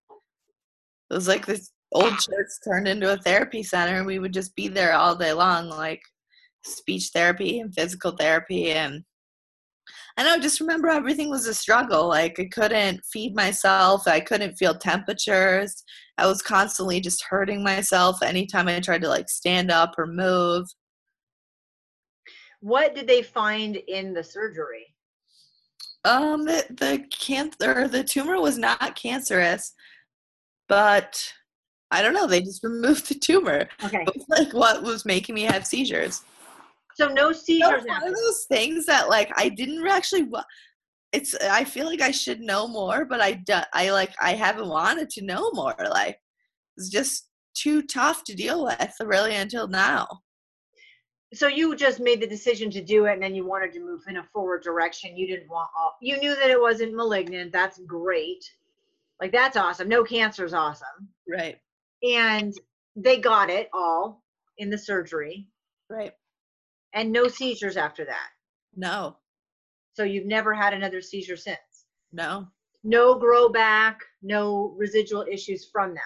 It 1.09 1.13
was 1.13 1.27
like 1.27 1.47
this 1.47 1.71
old 2.03 2.19
church 2.19 2.47
turned 2.63 2.87
into 2.87 3.13
a 3.13 3.17
therapy 3.17 3.63
center, 3.63 3.97
and 3.97 4.05
we 4.05 4.19
would 4.19 4.33
just 4.33 4.55
be 4.55 4.67
there 4.67 4.93
all 4.93 5.15
day 5.15 5.33
long, 5.33 5.69
like 5.69 6.01
speech 6.63 7.09
therapy 7.13 7.59
and 7.59 7.73
physical 7.73 8.11
therapy. 8.11 8.71
And 8.71 9.03
I 10.17 10.23
know, 10.23 10.39
just 10.39 10.59
remember 10.59 10.89
everything 10.89 11.29
was 11.29 11.45
a 11.45 11.53
struggle. 11.53 12.07
Like 12.07 12.39
I 12.39 12.45
couldn't 12.45 13.01
feed 13.11 13.35
myself, 13.35 14.07
I 14.07 14.19
couldn't 14.19 14.55
feel 14.55 14.75
temperatures. 14.75 15.83
I 16.17 16.25
was 16.25 16.41
constantly 16.41 16.99
just 16.99 17.23
hurting 17.29 17.63
myself 17.63 18.23
anytime 18.23 18.67
I 18.67 18.79
tried 18.79 19.03
to 19.03 19.09
like 19.09 19.29
stand 19.29 19.69
up 19.69 19.93
or 19.97 20.07
move. 20.07 20.65
What 22.61 22.95
did 22.95 23.07
they 23.07 23.21
find 23.21 23.75
in 23.75 24.13
the 24.13 24.23
surgery? 24.23 24.87
Um, 26.03 26.45
the, 26.45 26.65
the 26.69 27.05
cancer, 27.11 27.87
the 27.87 28.03
tumor 28.03 28.41
was 28.41 28.57
not 28.57 28.95
cancerous, 28.95 29.73
but 30.67 31.33
I 31.91 32.01
don't 32.01 32.13
know. 32.13 32.27
They 32.27 32.41
just 32.41 32.63
removed 32.63 33.07
the 33.07 33.15
tumor. 33.15 33.67
Okay. 33.83 34.03
It 34.03 34.15
was 34.15 34.25
like 34.29 34.53
what 34.53 34.83
was 34.83 35.05
making 35.05 35.35
me 35.35 35.43
have 35.43 35.65
seizures. 35.65 36.23
So 36.95 37.07
no 37.07 37.31
seizures. 37.31 37.85
one 37.85 38.07
of 38.07 38.15
those 38.15 38.45
things 38.45 38.85
that 38.87 39.09
like 39.09 39.31
I 39.35 39.49
didn't 39.49 39.85
actually. 39.87 40.29
It's 41.13 41.35
I 41.35 41.63
feel 41.63 41.85
like 41.85 42.01
I 42.01 42.11
should 42.11 42.41
know 42.41 42.67
more, 42.67 43.05
but 43.05 43.21
I 43.21 43.41
I 43.73 43.91
like 43.91 44.13
I 44.21 44.33
haven't 44.33 44.67
wanted 44.67 45.09
to 45.11 45.23
know 45.23 45.49
more. 45.53 45.75
Like 45.89 46.19
it's 46.75 46.89
just 46.89 47.29
too 47.55 47.81
tough 47.83 48.23
to 48.25 48.35
deal 48.35 48.65
with 48.65 48.93
really 48.99 49.35
until 49.35 49.67
now. 49.67 50.07
so 51.33 51.47
you 51.47 51.75
just 51.75 51.99
made 51.99 52.21
the 52.21 52.27
decision 52.27 52.69
to 52.71 52.81
do 52.81 53.05
it 53.05 53.13
and 53.13 53.21
then 53.21 53.33
you 53.33 53.45
wanted 53.45 53.73
to 53.73 53.79
move 53.79 54.01
in 54.07 54.17
a 54.17 54.23
forward 54.23 54.61
direction 54.61 55.17
you 55.17 55.27
didn't 55.27 55.49
want 55.49 55.67
all 55.77 55.95
you 56.01 56.17
knew 56.19 56.35
that 56.35 56.49
it 56.49 56.61
wasn't 56.61 56.93
malignant 56.93 57.51
that's 57.51 57.79
great 57.79 58.45
like 59.19 59.31
that's 59.31 59.57
awesome 59.57 59.89
no 59.89 60.03
cancer 60.03 60.45
is 60.45 60.53
awesome 60.53 61.09
Right. 61.29 61.57
And 62.03 62.53
they 62.95 63.19
got 63.19 63.49
it 63.49 63.69
all 63.73 64.23
in 64.57 64.69
the 64.69 64.77
surgery 64.77 65.47
Right. 65.89 66.13
and 66.93 67.11
no 67.11 67.27
seizures 67.27 67.77
after 67.77 68.05
that 68.05 68.29
No. 68.75 69.17
so 69.93 70.03
you've 70.03 70.25
never 70.25 70.53
had 70.53 70.73
another 70.73 71.01
seizure 71.01 71.37
since 71.37 71.85
No. 72.11 72.47
no 72.83 73.15
grow 73.15 73.49
back 73.49 73.99
no 74.21 74.73
residual 74.77 75.25
issues 75.31 75.69
from 75.71 75.93
that 75.93 76.01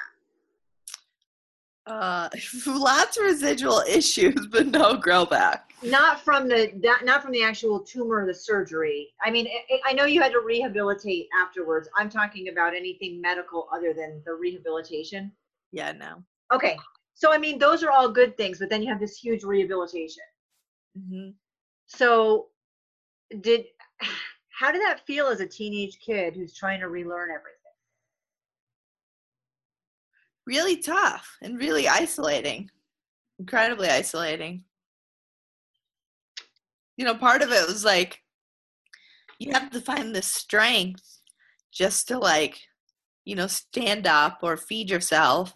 Uh, 1.88 2.30
lots 2.68 3.18
of 3.18 3.24
residual 3.26 3.80
issues, 3.90 4.48
but 4.52 4.68
no 4.68 4.96
grow 4.96 5.26
back. 5.26 5.74
not 5.84 6.22
from 6.24 6.48
the 6.48 6.72
that, 6.84 7.04
not 7.04 7.24
from 7.24 7.32
the 7.32 7.42
actual 7.44 7.80
tumor 7.80 8.22
or 8.24 8.26
the 8.28 8.34
surgery 8.34 9.10
i 9.26 9.32
mean 9.32 9.48
I, 9.48 9.90
I 9.90 9.94
know 9.94 10.06
you 10.06 10.22
had 10.22 10.32
to 10.34 10.40
rehabilitate 10.42 11.28
afterwards 11.44 11.90
i'm 11.98 12.08
talking 12.10 12.50
about 12.50 12.76
anything 12.76 13.20
medical 13.20 13.68
other 13.74 13.92
than 13.92 14.22
the 14.26 14.34
rehabilitation 14.36 15.32
Yeah. 15.72 15.92
No. 15.94 16.24
okay 16.54 16.78
so 17.14 17.32
i 17.32 17.38
mean 17.38 17.58
those 17.58 17.84
are 17.84 17.92
all 17.92 18.10
good 18.10 18.36
things 18.38 18.60
but 18.60 18.70
then 18.70 18.82
you 18.82 18.90
have 18.90 19.00
this 19.00 19.18
huge 19.18 19.44
rehabilitation 19.44 20.24
hmm 20.96 21.30
so 21.88 22.48
did 23.42 23.66
how 24.60 24.72
did 24.72 24.82
that 24.82 25.06
feel 25.06 25.28
as 25.28 25.40
a 25.40 25.48
teenage 25.48 26.00
kid 26.06 26.36
who's 26.36 26.54
trying 26.54 26.80
to 26.80 26.88
relearn 26.88 27.30
everything 27.32 27.62
Really 30.46 30.78
tough 30.78 31.38
and 31.42 31.60
really 31.60 31.88
isolating. 31.88 32.70
Incredibly 33.40 33.90
isolating. 33.90 34.64
You 36.98 37.06
know, 37.06 37.16
part 37.16 37.42
of 37.42 37.52
it 37.52 37.68
was 37.68 37.86
like 37.86 38.20
you 39.40 39.54
have 39.54 39.70
to 39.72 39.82
find 39.82 40.16
the 40.16 40.22
strength 40.22 41.20
just 41.72 42.08
to 42.08 42.18
like, 42.18 42.60
you 43.24 43.36
know, 43.36 43.48
stand 43.48 44.08
up 44.08 44.40
or 44.44 44.58
feed 44.58 44.90
yourself. 44.90 45.56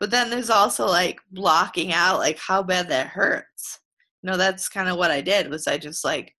But 0.00 0.10
then 0.10 0.30
there's 0.30 0.50
also 0.50 0.86
like 0.86 1.20
blocking 1.30 1.92
out 1.92 2.18
like 2.18 2.38
how 2.38 2.62
bad 2.62 2.88
that 2.88 3.08
hurts. 3.08 3.80
You 4.22 4.30
know, 4.30 4.36
that's 4.36 4.68
kind 4.68 4.88
of 4.88 4.96
what 4.96 5.10
I 5.10 5.20
did 5.20 5.50
was 5.50 5.66
I 5.66 5.78
just 5.78 6.04
like 6.04 6.34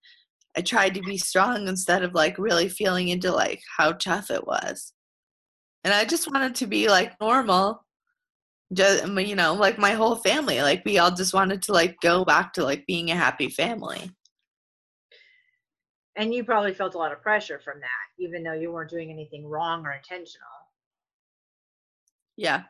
I 0.58 0.62
tried 0.62 0.96
to 0.96 1.02
be 1.02 1.18
strong 1.18 1.68
instead 1.68 2.04
of 2.04 2.14
like 2.14 2.38
really 2.38 2.68
feeling 2.68 3.10
into 3.10 3.32
like 3.32 3.62
how 3.78 3.94
tough 3.94 4.32
it 4.32 4.46
was. 4.46 4.94
And 5.84 5.94
I 5.94 6.06
just 6.06 6.32
wanted 6.32 6.56
to 6.56 6.68
be 6.68 6.90
like 6.90 7.14
normal. 7.22 7.86
Just 8.74 9.08
you 9.08 9.36
know, 9.36 9.54
like 9.54 9.78
my 9.78 9.92
whole 9.92 10.16
family. 10.16 10.62
Like 10.62 10.84
we 10.86 10.98
all 10.98 11.12
just 11.12 11.34
wanted 11.34 11.62
to 11.64 11.74
like 11.74 11.96
go 12.02 12.26
back 12.26 12.54
to 12.54 12.64
like 12.64 12.86
being 12.88 13.12
a 13.12 13.16
happy 13.16 13.50
family. 13.50 14.12
and 16.16 16.34
you 16.34 16.44
probably 16.44 16.74
felt 16.74 16.96
a 16.96 16.98
lot 16.98 17.12
of 17.12 17.22
pressure 17.22 17.60
from 17.64 17.80
that 17.80 18.24
even 18.24 18.44
though 18.44 18.54
you 18.54 18.72
weren't 18.72 18.90
doing 18.90 19.10
anything 19.10 19.48
wrong 19.48 19.86
or 19.86 19.94
intentional 19.94 20.48
Yeah. 22.38 22.64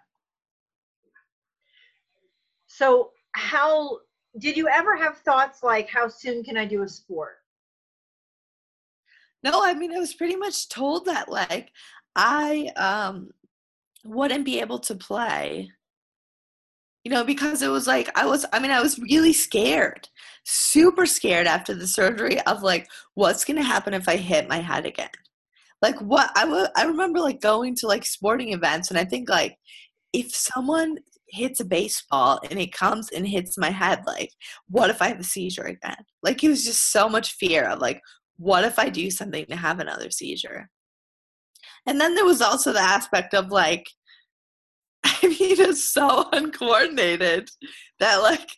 So, 2.73 3.11
how 3.33 3.99
did 4.39 4.55
you 4.55 4.69
ever 4.69 4.95
have 4.95 5.17
thoughts 5.17 5.61
like, 5.61 5.89
how 5.89 6.07
soon 6.07 6.41
can 6.41 6.55
I 6.55 6.65
do 6.65 6.83
a 6.83 6.87
sport? 6.87 7.39
No, 9.43 9.63
I 9.63 9.73
mean 9.73 9.93
I 9.93 9.99
was 9.99 10.13
pretty 10.13 10.35
much 10.35 10.69
told 10.69 11.05
that 11.05 11.29
like 11.29 11.71
I 12.15 12.71
um 12.75 13.31
wouldn't 14.05 14.45
be 14.45 14.59
able 14.61 14.79
to 14.81 14.95
play. 14.95 15.71
You 17.03 17.11
know, 17.11 17.23
because 17.23 17.63
it 17.63 17.69
was 17.69 17.87
like 17.87 18.09
I 18.17 18.25
was 18.25 18.45
I 18.53 18.59
mean 18.59 18.71
I 18.71 18.81
was 18.81 18.99
really 18.99 19.33
scared. 19.33 20.07
Super 20.43 21.05
scared 21.05 21.47
after 21.47 21.73
the 21.73 21.87
surgery 21.87 22.39
of 22.41 22.61
like 22.63 22.87
what's 23.15 23.43
going 23.43 23.57
to 23.57 23.63
happen 23.63 23.93
if 23.93 24.07
I 24.07 24.17
hit 24.17 24.47
my 24.47 24.59
head 24.59 24.85
again. 24.85 25.09
Like 25.81 25.99
what 26.01 26.31
I 26.35 26.45
wa- 26.45 26.69
I 26.75 26.85
remember 26.85 27.19
like 27.19 27.41
going 27.41 27.75
to 27.77 27.87
like 27.87 28.05
sporting 28.05 28.53
events 28.53 28.89
and 28.91 28.99
I 28.99 29.05
think 29.05 29.29
like 29.29 29.57
if 30.13 30.33
someone 30.35 30.97
hits 31.31 31.59
a 31.59 31.65
baseball 31.65 32.39
and 32.49 32.59
it 32.59 32.73
comes 32.73 33.09
and 33.09 33.27
hits 33.27 33.57
my 33.57 33.69
head 33.69 34.01
like 34.05 34.31
what 34.69 34.89
if 34.89 35.01
I 35.01 35.07
have 35.07 35.19
a 35.19 35.23
seizure 35.23 35.63
again? 35.63 36.03
Like 36.21 36.43
it 36.43 36.49
was 36.49 36.65
just 36.65 36.91
so 36.91 37.09
much 37.09 37.33
fear 37.33 37.63
of 37.65 37.79
like 37.79 38.01
what 38.37 38.63
if 38.63 38.79
I 38.79 38.89
do 38.89 39.11
something 39.11 39.45
to 39.45 39.55
have 39.55 39.79
another 39.79 40.09
seizure? 40.09 40.69
And 41.85 41.99
then 41.99 42.15
there 42.15 42.25
was 42.25 42.41
also 42.41 42.73
the 42.73 42.79
aspect 42.79 43.33
of 43.33 43.51
like, 43.51 43.87
I 45.03 45.17
mean, 45.23 45.59
it's 45.59 45.91
so 45.91 46.27
uncoordinated 46.31 47.49
that 47.99 48.17
like 48.17 48.49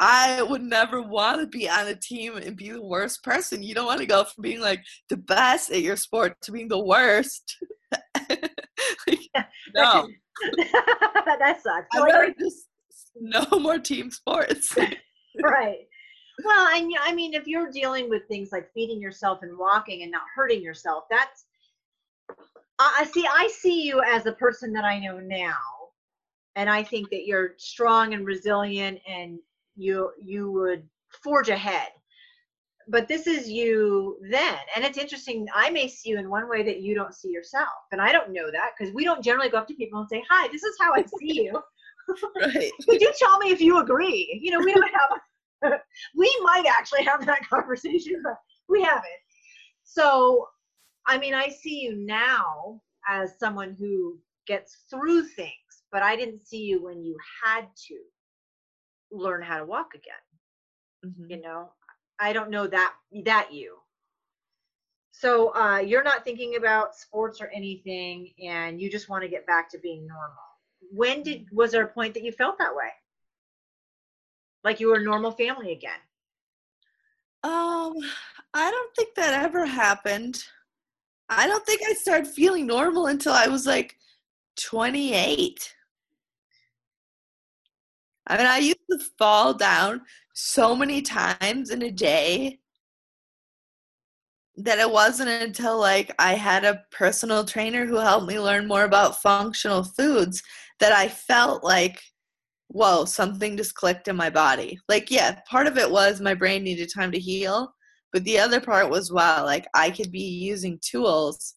I 0.00 0.42
would 0.42 0.62
never 0.62 1.02
want 1.02 1.40
to 1.40 1.46
be 1.46 1.68
on 1.68 1.88
a 1.88 1.94
team 1.94 2.36
and 2.36 2.56
be 2.56 2.70
the 2.70 2.82
worst 2.82 3.22
person. 3.24 3.62
You 3.62 3.74
don't 3.74 3.86
want 3.86 4.00
to 4.00 4.06
go 4.06 4.24
from 4.24 4.42
being 4.42 4.60
like 4.60 4.84
the 5.08 5.16
best 5.16 5.70
at 5.70 5.82
your 5.82 5.96
sport 5.96 6.36
to 6.42 6.52
being 6.52 6.68
the 6.68 6.82
worst. 6.82 7.56
like, 8.30 9.20
no, 9.74 10.08
that 10.56 11.60
sucks. 11.62 11.86
I'd 11.92 11.98
So, 11.98 12.04
rather 12.04 12.34
just 12.38 12.68
no 13.20 13.46
more 13.58 13.78
team 13.78 14.10
sports. 14.10 14.76
right. 15.42 15.86
Well, 16.44 16.68
and 16.76 16.92
I 17.00 17.12
mean, 17.12 17.34
if 17.34 17.46
you're 17.46 17.70
dealing 17.70 18.08
with 18.08 18.22
things 18.28 18.50
like 18.52 18.70
feeding 18.72 19.00
yourself 19.00 19.40
and 19.42 19.58
walking 19.58 20.02
and 20.02 20.10
not 20.10 20.22
hurting 20.34 20.62
yourself, 20.62 21.04
that's. 21.10 21.46
I 22.78 22.98
I 23.00 23.04
see. 23.04 23.26
I 23.26 23.48
see 23.48 23.82
you 23.82 24.00
as 24.06 24.24
the 24.24 24.32
person 24.32 24.72
that 24.74 24.84
I 24.84 24.98
know 25.00 25.18
now, 25.18 25.56
and 26.54 26.70
I 26.70 26.82
think 26.82 27.10
that 27.10 27.26
you're 27.26 27.54
strong 27.56 28.14
and 28.14 28.24
resilient, 28.24 29.00
and 29.08 29.40
you 29.76 30.12
you 30.22 30.52
would 30.52 30.88
forge 31.24 31.48
ahead. 31.48 31.88
But 32.90 33.06
this 33.06 33.26
is 33.26 33.48
you 33.48 34.18
then, 34.30 34.58
and 34.74 34.84
it's 34.84 34.96
interesting. 34.96 35.46
I 35.54 35.70
may 35.70 35.88
see 35.88 36.10
you 36.10 36.18
in 36.18 36.30
one 36.30 36.48
way 36.48 36.62
that 36.62 36.80
you 36.80 36.94
don't 36.94 37.14
see 37.14 37.30
yourself, 37.30 37.68
and 37.92 38.00
I 38.00 38.12
don't 38.12 38.32
know 38.32 38.50
that 38.50 38.70
because 38.78 38.94
we 38.94 39.04
don't 39.04 39.22
generally 39.22 39.50
go 39.50 39.58
up 39.58 39.68
to 39.68 39.74
people 39.74 40.00
and 40.00 40.08
say, 40.08 40.24
"Hi, 40.30 40.48
this 40.48 40.62
is 40.62 40.76
how 40.80 40.92
I 40.94 41.04
see 41.18 41.42
you." 41.42 41.62
right. 42.40 42.70
Could 42.88 43.00
you 43.00 43.12
tell 43.18 43.38
me 43.38 43.50
if 43.50 43.60
you 43.60 43.78
agree? 43.80 44.40
You 44.42 44.52
know, 44.52 44.60
we 44.60 44.72
don't 44.72 44.90
have. 44.94 45.80
we 46.16 46.34
might 46.42 46.64
actually 46.66 47.04
have 47.04 47.26
that 47.26 47.46
conversation, 47.50 48.22
but 48.24 48.36
we 48.68 48.82
haven't. 48.82 49.04
So, 49.84 50.46
I 51.06 51.18
mean, 51.18 51.34
I 51.34 51.48
see 51.48 51.80
you 51.80 51.96
now 51.96 52.80
as 53.08 53.38
someone 53.38 53.76
who 53.78 54.18
gets 54.46 54.84
through 54.90 55.24
things, 55.24 55.84
but 55.92 56.02
I 56.02 56.16
didn't 56.16 56.46
see 56.46 56.62
you 56.62 56.82
when 56.82 57.02
you 57.02 57.16
had 57.44 57.66
to 57.88 57.96
learn 59.10 59.42
how 59.42 59.58
to 59.58 59.64
walk 59.64 59.88
again. 59.94 61.12
Mhm. 61.12 61.30
You 61.30 61.40
know, 61.42 61.72
I 62.20 62.32
don't 62.32 62.50
know 62.50 62.66
that 62.66 62.94
that 63.24 63.52
you. 63.52 63.76
So 65.12 65.54
uh, 65.56 65.78
you're 65.78 66.04
not 66.04 66.24
thinking 66.24 66.56
about 66.56 66.94
sports 66.94 67.40
or 67.40 67.48
anything, 67.48 68.30
and 68.44 68.80
you 68.80 68.90
just 68.90 69.08
want 69.08 69.22
to 69.22 69.28
get 69.28 69.46
back 69.46 69.68
to 69.70 69.78
being 69.78 70.06
normal. 70.06 70.36
When 70.92 71.22
did 71.22 71.46
was 71.52 71.72
there 71.72 71.84
a 71.84 71.88
point 71.88 72.14
that 72.14 72.22
you 72.22 72.32
felt 72.32 72.58
that 72.58 72.74
way? 72.74 72.90
Like 74.64 74.80
you 74.80 74.88
were 74.88 74.96
a 74.96 75.02
normal 75.02 75.32
family 75.32 75.72
again? 75.72 75.98
Um, 77.42 77.94
I 78.54 78.70
don't 78.70 78.94
think 78.96 79.14
that 79.14 79.44
ever 79.44 79.64
happened. 79.64 80.42
I 81.28 81.46
don't 81.46 81.64
think 81.64 81.80
I 81.86 81.92
started 81.92 82.26
feeling 82.26 82.66
normal 82.66 83.06
until 83.06 83.32
I 83.32 83.48
was 83.48 83.66
like 83.66 83.96
28. 84.60 85.74
I 88.26 88.36
mean, 88.36 88.46
I 88.46 88.58
used 88.58 88.78
to 88.90 88.98
fall 89.18 89.54
down 89.54 90.02
so 90.40 90.76
many 90.76 91.02
times 91.02 91.70
in 91.70 91.82
a 91.82 91.90
day 91.90 92.58
that 94.56 94.78
it 94.78 94.90
wasn't 94.90 95.28
until 95.28 95.78
like 95.78 96.14
I 96.18 96.34
had 96.34 96.64
a 96.64 96.82
personal 96.92 97.44
trainer 97.44 97.86
who 97.86 97.96
helped 97.96 98.26
me 98.28 98.38
learn 98.38 98.68
more 98.68 98.84
about 98.84 99.20
functional 99.20 99.82
foods 99.82 100.42
that 100.80 100.92
I 100.92 101.08
felt 101.08 101.64
like 101.64 102.00
whoa, 102.68 103.04
something 103.06 103.56
just 103.56 103.74
clicked 103.74 104.08
in 104.08 104.16
my 104.16 104.28
body. 104.28 104.78
Like, 104.90 105.10
yeah, 105.10 105.40
part 105.48 105.66
of 105.66 105.78
it 105.78 105.90
was 105.90 106.20
my 106.20 106.34
brain 106.34 106.62
needed 106.62 106.90
time 106.94 107.10
to 107.12 107.18
heal, 107.18 107.72
but 108.12 108.24
the 108.24 108.38
other 108.38 108.60
part 108.60 108.90
was 108.90 109.12
wow 109.12 109.44
like 109.44 109.66
i 109.74 109.90
could 109.90 110.10
be 110.10 110.20
using 110.20 110.78
tools 110.82 111.54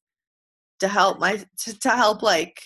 to 0.79 0.87
help 0.87 1.19
my 1.19 1.37
to, 1.59 1.79
to 1.79 1.89
help 1.89 2.21
like 2.21 2.61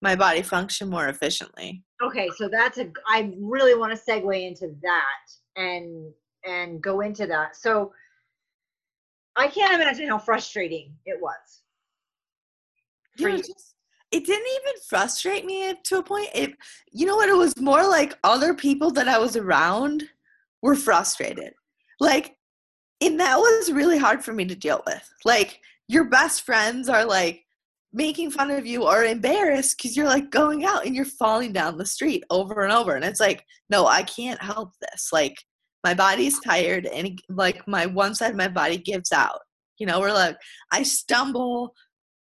my 0.00 0.14
body 0.14 0.42
function 0.42 0.88
more 0.88 1.08
efficiently 1.08 1.82
Okay, 2.00 2.28
so 2.36 2.48
that's 2.48 2.78
a. 2.78 2.90
I 3.08 3.32
really 3.40 3.74
want 3.74 3.92
to 3.92 4.00
segue 4.10 4.46
into 4.46 4.68
that 4.82 5.24
and 5.58 6.12
and 6.46 6.80
go 6.80 7.00
into 7.00 7.26
that. 7.26 7.56
So 7.56 7.92
I 9.36 9.48
can't 9.48 9.74
imagine 9.74 10.08
how 10.08 10.18
frustrating 10.18 10.94
it 11.04 11.20
was. 11.20 11.62
you 13.18 13.30
for 13.30 13.36
just, 13.36 13.74
it 14.10 14.24
didn't 14.24 14.46
even 14.46 14.80
frustrate 14.88 15.44
me 15.44 15.74
to 15.84 15.98
a 15.98 16.02
point. 16.02 16.28
It 16.34 16.54
you 16.92 17.06
know 17.06 17.16
what? 17.16 17.28
It 17.28 17.36
was 17.36 17.58
more 17.60 17.86
like 17.86 18.18
other 18.24 18.54
people 18.54 18.90
that 18.92 19.08
i 19.08 19.18
was 19.18 19.36
around 19.36 20.04
were 20.62 20.74
frustrated. 20.74 21.52
Like 22.00 22.36
and 23.00 23.20
that 23.20 23.38
was 23.38 23.70
really 23.70 23.98
hard 23.98 24.24
for 24.24 24.32
me 24.32 24.44
to 24.46 24.56
deal 24.56 24.82
with. 24.86 25.08
Like 25.24 25.60
your 25.88 26.04
best 26.04 26.42
friends 26.42 26.88
are 26.88 27.04
like 27.04 27.44
making 27.92 28.30
fun 28.30 28.50
of 28.50 28.66
you 28.66 28.86
or 28.86 29.04
embarrassed 29.04 29.76
because 29.76 29.96
you're 29.96 30.06
like 30.06 30.30
going 30.30 30.64
out 30.64 30.84
and 30.84 30.94
you're 30.94 31.04
falling 31.04 31.52
down 31.52 31.78
the 31.78 31.86
street 31.86 32.24
over 32.30 32.64
and 32.64 32.72
over. 32.72 32.96
And 32.96 33.04
it's 33.04 33.20
like 33.20 33.44
no 33.70 33.86
i 33.86 34.02
can't 34.02 34.42
help 34.42 34.72
this. 34.80 35.10
Like 35.12 35.36
my 35.84 35.94
body's 35.94 36.40
tired 36.40 36.86
and 36.86 37.20
like 37.28 37.66
my 37.66 37.86
one 37.86 38.14
side 38.14 38.30
of 38.30 38.36
my 38.36 38.48
body 38.48 38.76
gives 38.76 39.12
out 39.12 39.40
you 39.78 39.86
know 39.86 40.00
we're 40.00 40.12
like 40.12 40.36
i 40.72 40.82
stumble 40.82 41.74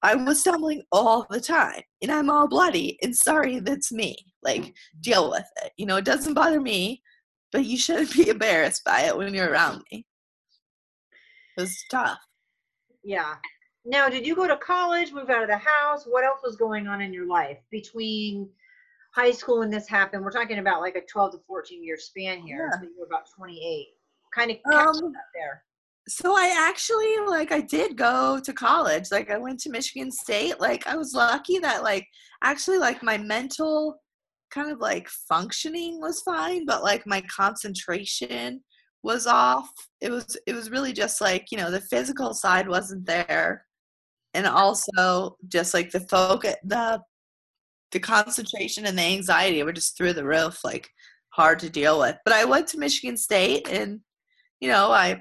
i 0.04 0.14
was 0.16 0.40
stumbling 0.40 0.82
all 0.92 1.26
the 1.30 1.40
time 1.40 1.82
and 2.02 2.12
i'm 2.12 2.30
all 2.30 2.48
bloody 2.48 2.98
and 3.02 3.16
sorry 3.16 3.60
that's 3.60 3.92
me 3.92 4.16
like 4.44 4.74
deal 5.02 5.30
with 5.32 5.48
it 5.64 5.72
you 5.78 5.86
know 5.86 5.98
it 5.98 6.06
doesn't 6.06 6.34
bother 6.34 6.62
me 6.62 7.02
but 7.52 7.66
you 7.66 7.78
shouldn't 7.78 8.14
be 8.14 8.30
embarrassed 8.30 8.84
by 8.84 9.02
it 9.02 9.18
when 9.18 9.34
you're 9.34 9.52
around 9.52 9.82
me 9.92 10.06
it 11.58 11.62
was 11.62 11.76
tough 11.90 12.20
Yeah. 13.08 13.36
Now, 13.86 14.10
did 14.10 14.28
you 14.28 14.36
go 14.36 14.50
to 14.50 14.58
college, 14.58 15.14
move 15.14 15.30
out 15.30 15.44
of 15.44 15.48
the 15.48 15.58
house? 15.58 16.04
What 16.06 16.26
else 16.26 16.42
was 16.44 16.58
going 16.58 16.88
on 16.88 17.02
in 17.02 17.14
your 17.14 17.26
life 17.26 17.58
between 17.72 18.50
high 19.18 19.32
school 19.32 19.64
and 19.64 19.74
this 19.74 19.88
happened? 19.90 20.24
We're 20.24 20.32
talking 20.32 20.60
about 20.60 20.82
like 20.82 20.96
a 20.96 21.02
12 21.02 21.32
to 21.34 21.38
14 21.48 21.84
year 21.84 21.98
span 21.98 22.40
here. 22.40 22.70
Yeah. 22.72 22.80
So 22.80 22.84
you 22.84 22.96
were 23.00 23.08
about 23.08 23.24
28. 23.36 23.88
Kind 24.36 24.52
of 24.52 24.58
Um, 24.72 24.88
um, 25.06 25.14
there. 25.34 25.64
so 26.08 26.36
I 26.36 26.54
actually 26.70 27.16
like 27.28 27.52
I 27.52 27.62
did 27.62 27.98
go 27.98 28.40
to 28.40 28.54
college. 28.54 29.06
Like 29.12 29.32
I 29.32 29.38
went 29.38 29.60
to 29.62 29.70
Michigan 29.72 30.12
State. 30.12 30.60
Like 30.60 30.86
I 30.88 30.96
was 30.96 31.14
lucky 31.14 31.58
that 31.60 31.82
like 31.84 32.06
actually 32.44 32.78
like 32.78 33.02
my 33.02 33.18
mental 33.18 34.00
kind 34.52 34.72
of 34.72 34.80
like 34.80 35.08
functioning 35.10 36.00
was 36.00 36.22
fine, 36.22 36.66
but 36.66 36.84
like 36.84 37.06
my 37.08 37.22
concentration 37.36 38.62
was 39.04 39.26
off. 39.28 39.70
It 40.02 40.12
was 40.12 40.38
it 40.46 40.54
was 40.54 40.70
really 40.70 40.94
just 40.94 41.22
like, 41.22 41.48
you 41.52 41.58
know, 41.58 41.72
the 41.72 41.82
physical 41.82 42.34
side 42.34 42.68
wasn't 42.68 43.06
there. 43.06 43.66
And 44.34 44.46
also 44.46 45.38
just 45.48 45.74
like 45.74 45.90
the 45.92 46.02
focus 46.02 46.56
the 46.64 47.02
the 47.92 48.00
concentration 48.00 48.86
and 48.86 48.98
the 48.98 49.04
anxiety 49.04 49.64
were 49.64 49.74
just 49.74 49.98
through 49.98 50.14
the 50.14 50.26
roof, 50.26 50.60
like 50.64 50.90
hard 51.30 51.60
to 51.60 51.70
deal 51.70 52.00
with. 52.00 52.18
But 52.26 52.34
I 52.34 52.46
went 52.46 52.68
to 52.70 52.80
Michigan 52.80 53.18
State 53.18 53.68
and 53.70 54.02
you 54.60 54.70
know, 54.70 54.92
I 54.92 55.20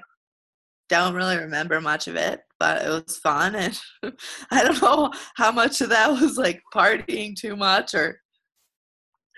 don't 0.89 1.13
really 1.13 1.37
remember 1.37 1.79
much 1.81 2.07
of 2.07 2.15
it, 2.15 2.41
but 2.59 2.85
it 2.85 2.89
was 2.89 3.17
fun. 3.17 3.55
And 3.55 3.79
I 4.51 4.63
don't 4.63 4.81
know 4.81 5.11
how 5.35 5.51
much 5.51 5.81
of 5.81 5.89
that 5.89 6.09
was 6.09 6.37
like 6.37 6.61
partying 6.73 7.35
too 7.35 7.55
much 7.55 7.93
or 7.93 8.19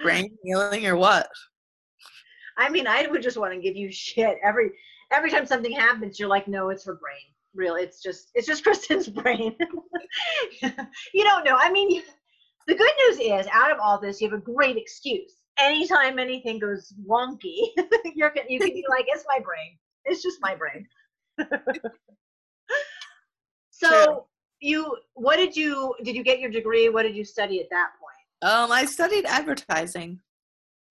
brain 0.01 0.29
healing 0.43 0.87
or 0.87 0.95
what. 0.95 1.27
I 2.57 2.69
mean, 2.69 2.87
I 2.87 3.07
would 3.07 3.21
just 3.21 3.37
want 3.37 3.53
to 3.53 3.61
give 3.61 3.75
you 3.75 3.91
shit 3.91 4.37
every 4.43 4.71
every 5.11 5.31
time 5.31 5.45
something 5.45 5.71
happens. 5.71 6.19
You're 6.19 6.29
like, 6.29 6.47
no, 6.47 6.69
it's 6.69 6.85
her 6.85 6.95
brain. 6.95 7.15
Really, 7.55 7.83
it's 7.83 8.01
just 8.01 8.29
it's 8.35 8.47
just 8.47 8.63
Kristen's 8.65 9.07
brain. 9.07 9.55
you 10.61 11.23
don't 11.23 11.45
know. 11.45 11.57
I 11.57 11.71
mean, 11.71 12.01
the 12.67 12.75
good 12.75 12.91
news 13.07 13.19
is, 13.19 13.47
out 13.51 13.71
of 13.71 13.79
all 13.81 13.99
this, 13.99 14.21
you 14.21 14.29
have 14.29 14.39
a 14.39 14.41
great 14.41 14.77
excuse. 14.77 15.33
Anytime 15.59 16.19
anything 16.19 16.59
goes 16.59 16.93
wonky, 17.07 17.57
you're 18.15 18.33
you 18.47 18.59
can 18.59 18.69
be 18.69 18.85
like, 18.89 19.05
it's 19.07 19.25
my 19.27 19.39
brain. 19.39 19.77
It's 20.05 20.23
just 20.23 20.37
my 20.41 20.55
brain. 20.55 20.87
so 23.71 23.87
True. 23.87 24.23
you, 24.61 24.97
what 25.13 25.37
did 25.37 25.55
you 25.55 25.95
did 26.03 26.15
you 26.15 26.23
get 26.23 26.39
your 26.39 26.49
degree? 26.49 26.89
What 26.89 27.03
did 27.03 27.15
you 27.15 27.25
study 27.25 27.59
at 27.59 27.69
that 27.71 27.89
point? 27.99 28.53
Um, 28.53 28.71
I 28.71 28.85
studied 28.85 29.25
advertising, 29.25 30.21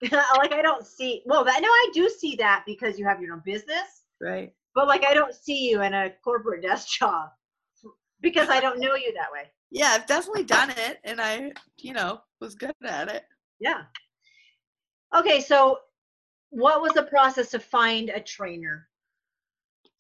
like 0.12 0.52
I 0.52 0.62
don't 0.62 0.86
see. 0.86 1.22
Well, 1.26 1.44
that, 1.44 1.60
no, 1.60 1.68
I 1.68 1.90
do 1.92 2.08
see 2.08 2.36
that 2.36 2.62
because 2.66 2.98
you 2.98 3.04
have 3.06 3.20
your 3.20 3.34
own 3.34 3.42
business. 3.44 4.04
right? 4.20 4.52
But 4.74 4.86
like 4.86 5.04
I 5.04 5.14
don't 5.14 5.34
see 5.34 5.68
you 5.68 5.82
in 5.82 5.94
a 5.94 6.10
corporate 6.22 6.62
desk 6.62 6.88
job 6.88 7.30
because 8.20 8.48
I 8.48 8.60
don't 8.60 8.78
know 8.78 8.94
you 8.94 9.12
that 9.14 9.32
way. 9.32 9.50
Yeah, 9.70 9.88
I've 9.90 10.06
definitely 10.06 10.44
done 10.44 10.70
it, 10.70 10.98
and 11.04 11.20
I, 11.20 11.52
you 11.78 11.92
know, 11.92 12.20
was 12.40 12.54
good 12.54 12.72
at 12.84 13.08
it. 13.08 13.24
Yeah. 13.60 13.82
Okay, 15.14 15.40
so 15.40 15.78
what 16.50 16.80
was 16.80 16.92
the 16.92 17.02
process 17.04 17.50
to 17.50 17.58
find 17.58 18.10
a 18.10 18.20
trainer? 18.20 18.88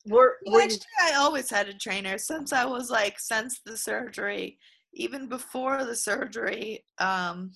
Were, 0.06 0.36
were 0.46 0.62
actually, 0.62 0.80
I 1.02 1.14
always 1.14 1.50
had 1.50 1.68
a 1.68 1.74
trainer 1.74 2.16
since 2.16 2.52
I 2.52 2.64
was 2.64 2.88
like 2.90 3.18
since 3.18 3.60
the 3.64 3.76
surgery, 3.76 4.58
even 4.94 5.28
before 5.28 5.84
the 5.84 5.96
surgery. 5.96 6.84
Um, 6.98 7.52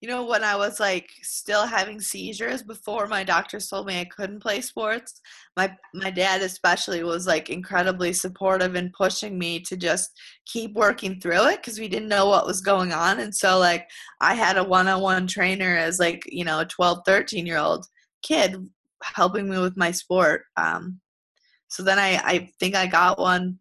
you 0.00 0.08
know, 0.08 0.24
when 0.24 0.44
I 0.44 0.56
was 0.56 0.78
like 0.78 1.10
still 1.22 1.66
having 1.66 2.00
seizures 2.00 2.62
before 2.62 3.06
my 3.06 3.24
doctors 3.24 3.68
told 3.68 3.86
me 3.86 3.98
I 3.98 4.04
couldn't 4.04 4.40
play 4.40 4.60
sports, 4.60 5.20
my 5.56 5.74
my 5.94 6.10
dad 6.10 6.42
especially 6.42 7.02
was 7.02 7.26
like 7.26 7.48
incredibly 7.48 8.12
supportive 8.12 8.74
and 8.74 8.92
pushing 8.92 9.38
me 9.38 9.60
to 9.60 9.76
just 9.76 10.10
keep 10.44 10.74
working 10.74 11.18
through 11.18 11.46
it 11.48 11.56
because 11.56 11.78
we 11.78 11.88
didn't 11.88 12.10
know 12.10 12.28
what 12.28 12.46
was 12.46 12.60
going 12.60 12.92
on. 12.92 13.20
And 13.20 13.34
so 13.34 13.58
like 13.58 13.88
I 14.20 14.34
had 14.34 14.58
a 14.58 14.64
one-on-one 14.64 15.26
trainer 15.26 15.76
as 15.76 15.98
like, 15.98 16.22
you 16.26 16.44
know, 16.44 16.60
a 16.60 16.66
12, 16.66 17.00
13 17.06 17.46
year 17.46 17.58
old 17.58 17.86
kid 18.22 18.56
helping 19.02 19.48
me 19.48 19.58
with 19.58 19.76
my 19.78 19.90
sport. 19.90 20.42
Um, 20.58 21.00
so 21.68 21.82
then 21.82 21.98
I, 21.98 22.20
I 22.22 22.50
think 22.60 22.74
I 22.74 22.86
got 22.86 23.18
one 23.18 23.58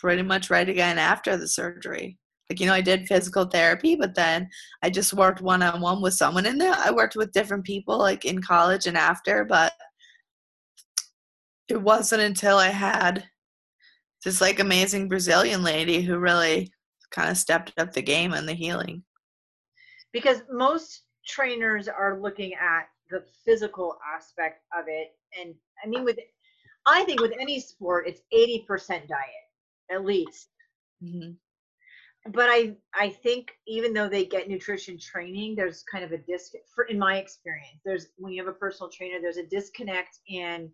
pretty 0.00 0.22
much 0.22 0.50
right 0.50 0.68
again 0.68 0.98
after 0.98 1.36
the 1.36 1.48
surgery. 1.48 2.18
Like, 2.48 2.60
you 2.60 2.66
know, 2.66 2.74
I 2.74 2.80
did 2.80 3.08
physical 3.08 3.44
therapy, 3.44 3.96
but 3.96 4.14
then 4.14 4.48
I 4.82 4.90
just 4.90 5.12
worked 5.12 5.40
one 5.40 5.62
on 5.62 5.80
one 5.80 6.00
with 6.00 6.14
someone. 6.14 6.46
And 6.46 6.60
then 6.60 6.74
I 6.74 6.92
worked 6.92 7.16
with 7.16 7.32
different 7.32 7.64
people 7.64 7.98
like 7.98 8.24
in 8.24 8.40
college 8.40 8.86
and 8.86 8.96
after, 8.96 9.44
but 9.44 9.72
it 11.68 11.80
wasn't 11.82 12.22
until 12.22 12.58
I 12.58 12.68
had 12.68 13.24
this 14.24 14.40
like 14.40 14.60
amazing 14.60 15.08
Brazilian 15.08 15.62
lady 15.62 16.02
who 16.02 16.18
really 16.18 16.72
kind 17.10 17.30
of 17.30 17.36
stepped 17.36 17.72
up 17.78 17.92
the 17.92 18.02
game 18.02 18.32
and 18.32 18.48
the 18.48 18.54
healing. 18.54 19.02
because 20.12 20.42
most 20.50 21.02
trainers 21.26 21.88
are 21.88 22.20
looking 22.20 22.54
at 22.54 22.88
the 23.10 23.22
physical 23.44 23.98
aspect 24.16 24.62
of 24.76 24.86
it 24.88 25.08
and 25.38 25.54
I 25.84 25.88
mean 25.88 26.04
with 26.04 26.18
I 26.86 27.04
think 27.04 27.20
with 27.20 27.32
any 27.38 27.60
sport 27.60 28.08
it's 28.08 28.22
80% 28.32 29.08
diet 29.08 29.46
at 29.90 30.04
least. 30.04 30.48
hmm 31.00 31.32
But 32.32 32.48
I 32.50 32.76
I 32.94 33.10
think 33.10 33.52
even 33.66 33.92
though 33.92 34.08
they 34.08 34.24
get 34.24 34.48
nutrition 34.48 34.98
training 34.98 35.54
there's 35.54 35.84
kind 35.90 36.04
of 36.04 36.12
a 36.12 36.18
disc 36.18 36.52
for 36.74 36.84
in 36.84 36.98
my 36.98 37.18
experience 37.18 37.80
there's 37.84 38.08
when 38.16 38.32
you 38.32 38.44
have 38.44 38.52
a 38.52 38.58
personal 38.58 38.90
trainer 38.90 39.20
there's 39.20 39.36
a 39.36 39.46
disconnect 39.46 40.18
in 40.28 40.70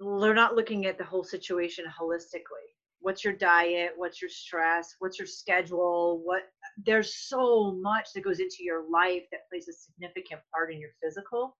they're 0.00 0.34
not 0.34 0.56
looking 0.56 0.86
at 0.86 0.96
the 0.96 1.04
whole 1.04 1.24
situation 1.24 1.84
holistically. 1.84 2.70
What's 3.00 3.24
your 3.24 3.34
diet? 3.34 3.92
What's 3.96 4.20
your 4.20 4.30
stress? 4.30 4.94
What's 4.98 5.18
your 5.18 5.26
schedule? 5.26 6.20
What 6.24 6.42
there's 6.84 7.14
so 7.14 7.72
much 7.80 8.08
that 8.14 8.24
goes 8.24 8.40
into 8.40 8.58
your 8.60 8.88
life 8.90 9.24
that 9.30 9.48
plays 9.50 9.68
a 9.68 9.72
significant 9.72 10.40
part 10.52 10.72
in 10.72 10.80
your 10.80 10.90
physical. 11.02 11.56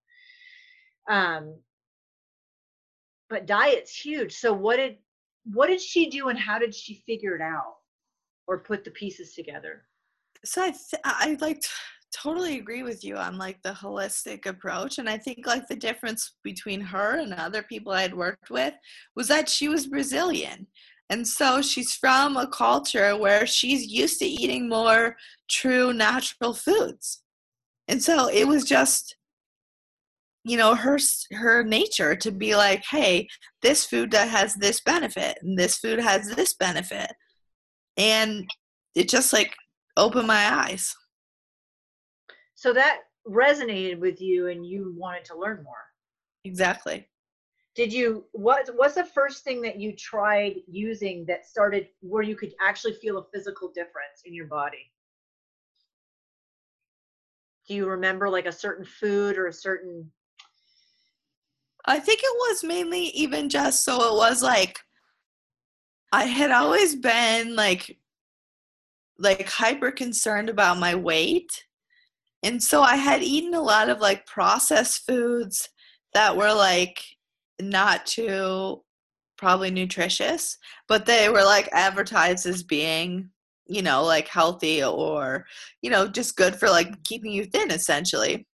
Um 1.08 1.56
but 3.28 3.46
diet's 3.46 3.94
huge. 3.94 4.34
So 4.34 4.52
what 4.52 4.76
did 4.76 4.96
what 5.44 5.68
did 5.68 5.80
she 5.80 6.10
do 6.10 6.28
and 6.28 6.38
how 6.38 6.58
did 6.58 6.74
she 6.74 7.02
figure 7.06 7.34
it 7.36 7.42
out 7.42 7.76
or 8.50 8.58
put 8.58 8.84
the 8.84 8.90
pieces 8.90 9.32
together 9.32 9.84
so 10.44 10.62
I 10.62 10.70
th- 10.70 11.02
I 11.04 11.36
like 11.40 11.62
totally 12.12 12.58
agree 12.58 12.82
with 12.82 13.04
you 13.04 13.16
on 13.16 13.38
like 13.38 13.62
the 13.62 13.70
holistic 13.70 14.46
approach 14.46 14.98
and 14.98 15.08
I 15.08 15.16
think 15.16 15.46
like 15.46 15.68
the 15.68 15.76
difference 15.76 16.32
between 16.42 16.80
her 16.80 17.18
and 17.18 17.32
other 17.32 17.62
people 17.62 17.92
I 17.92 18.02
had 18.02 18.16
worked 18.16 18.50
with 18.50 18.74
was 19.14 19.28
that 19.28 19.48
she 19.48 19.68
was 19.68 19.86
Brazilian. 19.86 20.66
And 21.08 21.26
so 21.26 21.60
she's 21.60 21.94
from 21.94 22.36
a 22.36 22.48
culture 22.48 23.16
where 23.16 23.46
she's 23.46 23.86
used 23.86 24.18
to 24.20 24.26
eating 24.26 24.68
more 24.68 25.16
true 25.48 25.92
natural 25.92 26.54
foods. 26.54 27.22
And 27.88 28.02
so 28.02 28.28
it 28.28 28.46
was 28.46 28.64
just 28.64 29.16
you 30.44 30.56
know 30.56 30.74
her 30.74 30.98
her 31.32 31.62
nature 31.62 32.16
to 32.16 32.30
be 32.30 32.56
like 32.56 32.82
hey 32.90 33.28
this 33.60 33.84
food 33.84 34.10
that 34.10 34.26
has 34.26 34.54
this 34.54 34.80
benefit 34.80 35.36
and 35.42 35.58
this 35.58 35.76
food 35.76 35.98
has 35.98 36.34
this 36.34 36.54
benefit 36.54 37.12
and 37.96 38.48
it 38.94 39.08
just 39.08 39.32
like 39.32 39.54
opened 39.96 40.26
my 40.26 40.52
eyes. 40.66 40.94
So 42.54 42.72
that 42.72 43.00
resonated 43.26 43.98
with 43.98 44.20
you 44.20 44.48
and 44.48 44.64
you 44.66 44.94
wanted 44.96 45.24
to 45.26 45.38
learn 45.38 45.62
more. 45.62 45.74
Exactly. 46.44 47.06
did 47.74 47.92
you 47.92 48.24
what 48.32 48.68
what's 48.76 48.94
the 48.94 49.04
first 49.04 49.44
thing 49.44 49.62
that 49.62 49.78
you 49.78 49.94
tried 49.94 50.56
using 50.66 51.24
that 51.26 51.46
started 51.46 51.88
where 52.00 52.22
you 52.22 52.34
could 52.36 52.52
actually 52.60 52.94
feel 52.94 53.18
a 53.18 53.26
physical 53.32 53.68
difference 53.68 54.22
in 54.24 54.34
your 54.34 54.46
body? 54.46 54.90
Do 57.68 57.74
you 57.74 57.86
remember 57.86 58.28
like 58.28 58.46
a 58.46 58.52
certain 58.52 58.84
food 58.84 59.38
or 59.38 59.46
a 59.46 59.52
certain 59.52 60.10
I 61.86 61.98
think 61.98 62.20
it 62.22 62.36
was 62.48 62.64
mainly 62.64 63.04
even 63.08 63.48
just 63.48 63.84
so 63.84 64.12
it 64.12 64.16
was 64.16 64.42
like 64.42 64.80
I 66.12 66.24
had 66.24 66.50
always 66.50 66.96
been 66.96 67.54
like 67.54 67.98
like 69.18 69.48
hyper 69.48 69.92
concerned 69.92 70.48
about 70.48 70.78
my 70.78 70.94
weight. 70.94 71.64
And 72.42 72.62
so 72.62 72.80
I 72.80 72.96
had 72.96 73.22
eaten 73.22 73.54
a 73.54 73.60
lot 73.60 73.90
of 73.90 74.00
like 74.00 74.26
processed 74.26 75.04
foods 75.06 75.68
that 76.14 76.36
were 76.36 76.52
like 76.52 77.04
not 77.60 78.06
too 78.06 78.82
probably 79.36 79.70
nutritious, 79.70 80.56
but 80.88 81.04
they 81.06 81.28
were 81.28 81.44
like 81.44 81.68
advertised 81.72 82.46
as 82.46 82.62
being, 82.62 83.28
you 83.66 83.82
know, 83.82 84.04
like 84.04 84.26
healthy 84.26 84.82
or, 84.82 85.46
you 85.82 85.90
know, 85.90 86.08
just 86.08 86.36
good 86.36 86.56
for 86.56 86.70
like 86.70 87.02
keeping 87.04 87.30
you 87.30 87.44
thin 87.44 87.70
essentially 87.70 88.46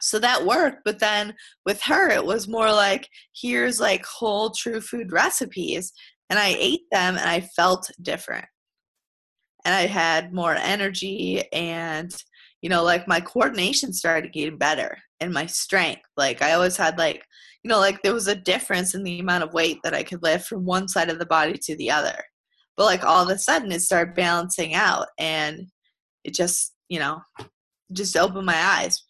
so 0.00 0.18
that 0.18 0.46
worked 0.46 0.84
but 0.84 0.98
then 0.98 1.34
with 1.66 1.82
her 1.82 2.08
it 2.08 2.24
was 2.24 2.46
more 2.46 2.70
like 2.70 3.08
here's 3.34 3.80
like 3.80 4.04
whole 4.04 4.50
true 4.50 4.80
food 4.80 5.12
recipes 5.12 5.92
and 6.30 6.38
i 6.38 6.56
ate 6.58 6.82
them 6.90 7.16
and 7.16 7.28
i 7.28 7.40
felt 7.40 7.90
different. 8.02 8.46
And 9.64 9.74
i 9.74 9.86
had 9.86 10.32
more 10.32 10.54
energy 10.54 11.42
and 11.52 12.14
you 12.62 12.68
know 12.68 12.82
like 12.82 13.08
my 13.08 13.20
coordination 13.20 13.92
started 13.92 14.32
getting 14.32 14.58
better 14.58 14.98
and 15.20 15.32
my 15.32 15.46
strength. 15.46 16.02
Like 16.16 16.42
i 16.42 16.52
always 16.52 16.76
had 16.76 16.98
like 16.98 17.24
you 17.62 17.68
know 17.68 17.78
like 17.78 18.02
there 18.02 18.14
was 18.14 18.28
a 18.28 18.34
difference 18.34 18.94
in 18.94 19.02
the 19.02 19.20
amount 19.20 19.44
of 19.44 19.52
weight 19.52 19.78
that 19.84 19.94
i 19.94 20.02
could 20.02 20.22
lift 20.22 20.46
from 20.46 20.64
one 20.64 20.88
side 20.88 21.10
of 21.10 21.18
the 21.18 21.26
body 21.26 21.58
to 21.64 21.76
the 21.76 21.90
other. 21.90 22.22
But 22.76 22.84
like 22.84 23.04
all 23.04 23.22
of 23.22 23.28
a 23.28 23.38
sudden 23.38 23.72
it 23.72 23.82
started 23.82 24.14
balancing 24.14 24.74
out 24.74 25.08
and 25.18 25.66
it 26.24 26.34
just 26.34 26.74
you 26.88 26.98
know 26.98 27.20
just 27.92 28.16
opened 28.16 28.46
my 28.46 28.56
eyes. 28.56 29.02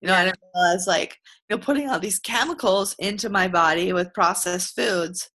You 0.00 0.08
know. 0.08 0.14
I 0.14 0.24
didn't 0.24 0.38
realize 0.54 0.86
like, 0.86 1.16
you 1.48 1.56
know, 1.56 1.62
putting 1.62 1.88
all 1.88 2.00
these 2.00 2.18
chemicals 2.18 2.94
into 2.98 3.28
my 3.28 3.48
body 3.48 3.92
with 3.92 4.14
processed 4.14 4.74
foods, 4.74 5.30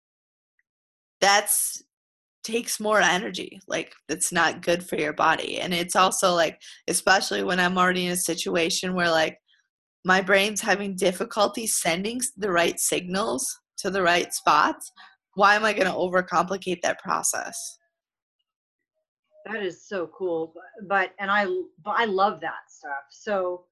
that's 1.25 1.81
takes 2.43 2.79
more 2.79 3.01
energy. 3.01 3.59
Like 3.67 3.91
that's 4.07 4.31
not 4.31 4.61
good 4.61 4.87
for 4.87 4.95
your 4.97 5.13
body. 5.13 5.59
And 5.59 5.73
it's 5.73 5.95
also 5.95 6.35
like, 6.35 6.61
especially 6.87 7.43
when 7.43 7.59
I'm 7.59 7.77
already 7.77 8.05
in 8.05 8.11
a 8.11 8.17
situation 8.17 8.93
where 8.93 9.09
like 9.09 9.39
my 10.03 10.21
brain's 10.21 10.61
having 10.61 10.95
difficulty 10.95 11.65
sending 11.65 12.21
the 12.37 12.51
right 12.51 12.79
signals 12.79 13.43
to 13.77 13.89
the 13.89 14.03
right 14.03 14.31
spots, 14.31 14.91
why 15.33 15.55
am 15.55 15.65
I 15.65 15.73
going 15.73 15.87
to 15.87 15.93
overcomplicate 15.93 16.81
that 16.83 16.99
process? 16.99 17.79
That 19.47 19.63
is 19.63 19.87
so 19.87 20.11
cool. 20.15 20.53
But, 20.87 21.11
and 21.19 21.31
I, 21.31 21.45
but 21.83 21.95
I 21.97 22.05
love 22.05 22.39
that 22.41 22.69
stuff. 22.69 23.05
So, 23.09 23.63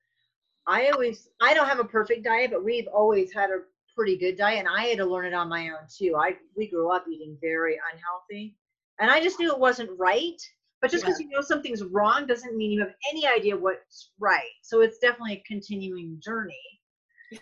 I 0.65 0.89
always 0.91 1.27
I 1.41 1.53
don't 1.53 1.67
have 1.67 1.79
a 1.79 1.83
perfect 1.83 2.23
diet, 2.23 2.51
but 2.51 2.63
we've 2.63 2.87
always 2.87 3.33
had 3.33 3.49
a 3.49 3.63
pretty 3.95 4.17
good 4.17 4.37
diet, 4.37 4.59
and 4.59 4.67
I 4.67 4.85
had 4.85 4.97
to 4.97 5.05
learn 5.05 5.25
it 5.25 5.33
on 5.33 5.49
my 5.49 5.69
own 5.69 5.87
too. 5.89 6.15
I 6.17 6.35
we 6.55 6.67
grew 6.67 6.91
up 6.91 7.05
eating 7.11 7.37
very 7.41 7.79
unhealthy, 7.91 8.55
and 8.99 9.09
I 9.09 9.21
just 9.21 9.39
knew 9.39 9.51
it 9.51 9.59
wasn't 9.59 9.97
right. 9.97 10.41
But 10.81 10.91
just 10.91 11.05
because 11.05 11.19
yeah. 11.19 11.27
you 11.27 11.31
know 11.31 11.41
something's 11.41 11.81
wrong 11.81 12.27
doesn't 12.27 12.57
mean 12.57 12.71
you 12.71 12.81
have 12.81 12.93
any 13.09 13.25
idea 13.25 13.55
what's 13.55 14.11
right. 14.19 14.51
So 14.61 14.81
it's 14.81 14.97
definitely 14.97 15.35
a 15.35 15.43
continuing 15.47 16.19
journey. 16.21 16.59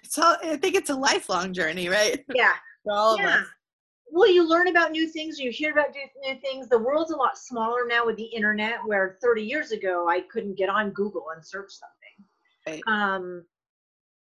So 0.03 0.35
I 0.43 0.57
think 0.57 0.75
it's 0.75 0.91
a 0.91 0.95
lifelong 0.95 1.51
journey, 1.53 1.89
right? 1.89 2.23
Yeah. 2.35 2.53
For 2.83 2.93
all 2.93 3.17
yeah. 3.17 3.37
of 3.37 3.41
us. 3.41 3.47
Well, 4.11 4.31
you 4.31 4.47
learn 4.47 4.67
about 4.67 4.91
new 4.91 5.07
things, 5.07 5.39
you 5.39 5.51
hear 5.51 5.71
about 5.71 5.87
new 6.23 6.39
things. 6.41 6.67
The 6.67 6.77
world's 6.77 7.11
a 7.11 7.15
lot 7.15 7.37
smaller 7.37 7.85
now 7.87 8.05
with 8.05 8.17
the 8.17 8.25
internet, 8.25 8.79
where 8.85 9.17
30 9.21 9.41
years 9.41 9.71
ago 9.71 10.07
I 10.07 10.21
couldn't 10.21 10.57
get 10.57 10.69
on 10.69 10.91
Google 10.91 11.25
and 11.33 11.45
search 11.45 11.71
something. 11.71 12.81
Right. 12.83 12.83
Um, 12.87 13.45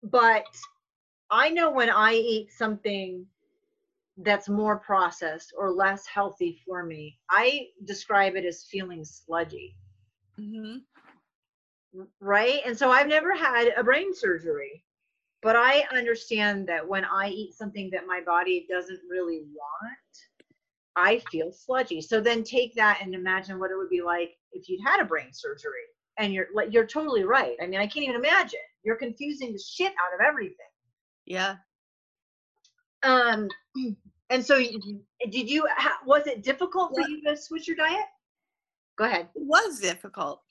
but 0.04 0.46
I 1.30 1.50
know 1.50 1.72
when 1.72 1.90
I 1.90 2.14
eat 2.14 2.52
something 2.52 3.26
that's 4.18 4.48
more 4.48 4.78
processed 4.78 5.54
or 5.58 5.72
less 5.72 6.06
healthy 6.06 6.62
for 6.66 6.84
me, 6.84 7.18
I 7.30 7.68
describe 7.84 8.36
it 8.36 8.46
as 8.46 8.66
feeling 8.70 9.04
sludgy. 9.04 9.76
Mm-hmm. 10.40 10.78
Right? 12.20 12.62
And 12.66 12.78
so 12.78 12.90
I've 12.92 13.08
never 13.08 13.36
had 13.36 13.74
a 13.76 13.84
brain 13.84 14.14
surgery, 14.14 14.84
but 15.42 15.56
I 15.56 15.86
understand 15.92 16.68
that 16.68 16.88
when 16.88 17.06
I 17.06 17.30
eat 17.30 17.54
something 17.54 17.90
that 17.92 18.08
my 18.08 18.22
body 18.26 18.66
doesn't 18.70 19.02
really 19.10 19.44
want, 19.54 19.98
I 20.96 21.22
feel 21.32 21.52
sludgy. 21.52 22.02
So 22.02 22.22
then 22.22 22.44
take 22.44 22.74
that 22.76 23.00
and 23.02 23.14
imagine 23.14 23.60
what 23.60 23.72
it 23.72 23.78
would 23.78 23.90
be 23.90 24.02
like 24.02 24.38
if 24.52 24.70
you'd 24.70 24.86
had 24.86 25.02
a 25.02 25.06
brain 25.06 25.34
surgery 25.34 25.84
and 26.18 26.34
you're 26.34 26.48
like 26.54 26.74
you're 26.74 26.86
totally 26.86 27.24
right 27.24 27.56
i 27.62 27.68
mean 27.68 27.80
i 27.80 27.88
can't 27.88 28.06
even 28.06 28.16
imagine 28.16 28.60
you're 28.84 28.96
confusing 28.96 29.52
the 29.52 29.60
shit 29.60 29.92
out 29.92 30.14
of 30.20 30.26
everything 30.26 30.56
yeah. 31.26 31.56
Um 33.04 33.50
and 34.30 34.46
so 34.46 34.58
did 34.58 35.50
you 35.50 35.68
was 36.06 36.28
it 36.28 36.44
difficult 36.44 36.92
for 36.96 37.08
you 37.08 37.22
to 37.24 37.38
switch 37.38 37.68
your 37.68 37.78
diet? 37.78 38.06
Go 38.98 39.06
ahead. 39.06 39.30
It 39.36 39.44
was 39.44 39.80
difficult. 39.80 40.42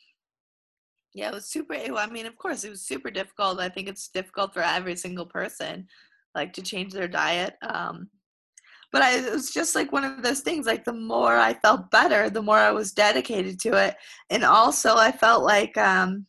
Yeah 1.15 1.29
it 1.29 1.35
was 1.35 1.47
super 1.47 1.75
i 1.75 2.07
mean 2.09 2.27
of 2.27 2.37
course 2.37 2.65
it 2.65 2.71
was 2.71 2.83
super 2.83 3.11
difficult. 3.11 3.61
I 3.61 3.69
think 3.69 3.89
it's 3.89 4.09
difficult 4.09 4.53
for 4.53 4.63
every 4.63 4.97
single 4.97 5.27
person 5.27 5.87
like 6.35 6.53
to 6.53 6.63
change 6.63 6.93
their 6.93 7.09
diet 7.09 7.55
um 7.63 8.09
but 8.93 9.03
I, 9.03 9.17
it 9.17 9.33
was 9.33 9.51
just 9.53 9.75
like 9.75 9.91
one 9.91 10.05
of 10.05 10.23
those 10.23 10.41
things 10.41 10.67
like 10.67 10.85
the 10.85 10.93
more 10.93 11.37
i 11.37 11.55
felt 11.55 11.91
better 11.91 12.31
the 12.31 12.43
more 12.43 12.59
i 12.59 12.71
was 12.71 12.93
dedicated 12.93 13.61
to 13.61 13.77
it 13.77 13.97
and 14.31 14.45
also 14.45 14.97
i 14.97 15.11
felt 15.11 15.43
like 15.43 15.77
um 15.77 16.27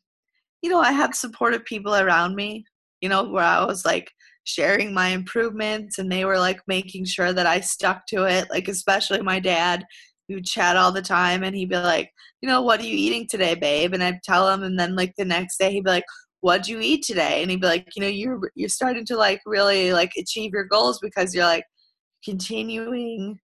you 0.61 0.69
know 0.69 0.79
i 0.79 0.91
had 0.91 1.15
supportive 1.15 1.63
people 1.65 1.95
around 1.95 2.35
me 2.35 2.65
you 3.01 3.09
know 3.09 3.23
where 3.23 3.43
i 3.43 3.63
was 3.63 3.85
like 3.85 4.11
sharing 4.45 4.93
my 4.93 5.09
improvements 5.09 5.99
and 5.99 6.11
they 6.11 6.25
were 6.25 6.39
like 6.39 6.61
making 6.67 7.03
sure 7.03 7.33
that 7.33 7.45
i 7.45 7.59
stuck 7.59 8.05
to 8.07 8.23
it 8.23 8.47
like 8.49 8.67
especially 8.67 9.21
my 9.21 9.39
dad 9.39 9.83
who 10.27 10.41
chat 10.41 10.77
all 10.77 10.91
the 10.91 11.01
time 11.01 11.43
and 11.43 11.55
he'd 11.55 11.69
be 11.69 11.77
like 11.77 12.09
you 12.41 12.49
know 12.49 12.61
what 12.61 12.79
are 12.79 12.85
you 12.85 12.95
eating 12.95 13.27
today 13.27 13.55
babe 13.55 13.93
and 13.93 14.03
i'd 14.03 14.23
tell 14.23 14.51
him 14.51 14.63
and 14.63 14.79
then 14.79 14.95
like 14.95 15.13
the 15.17 15.25
next 15.25 15.57
day 15.57 15.71
he'd 15.71 15.83
be 15.83 15.89
like 15.89 16.05
what'd 16.41 16.67
you 16.67 16.79
eat 16.79 17.03
today 17.03 17.41
and 17.41 17.51
he'd 17.51 17.61
be 17.61 17.67
like 17.67 17.87
you 17.95 18.01
know 18.01 18.07
you're 18.07 18.39
you're 18.55 18.69
starting 18.69 19.05
to 19.05 19.17
like 19.17 19.41
really 19.45 19.93
like 19.93 20.11
achieve 20.17 20.51
your 20.53 20.65
goals 20.65 20.99
because 21.01 21.33
you're 21.33 21.43
like 21.43 21.65
continuing 22.25 23.39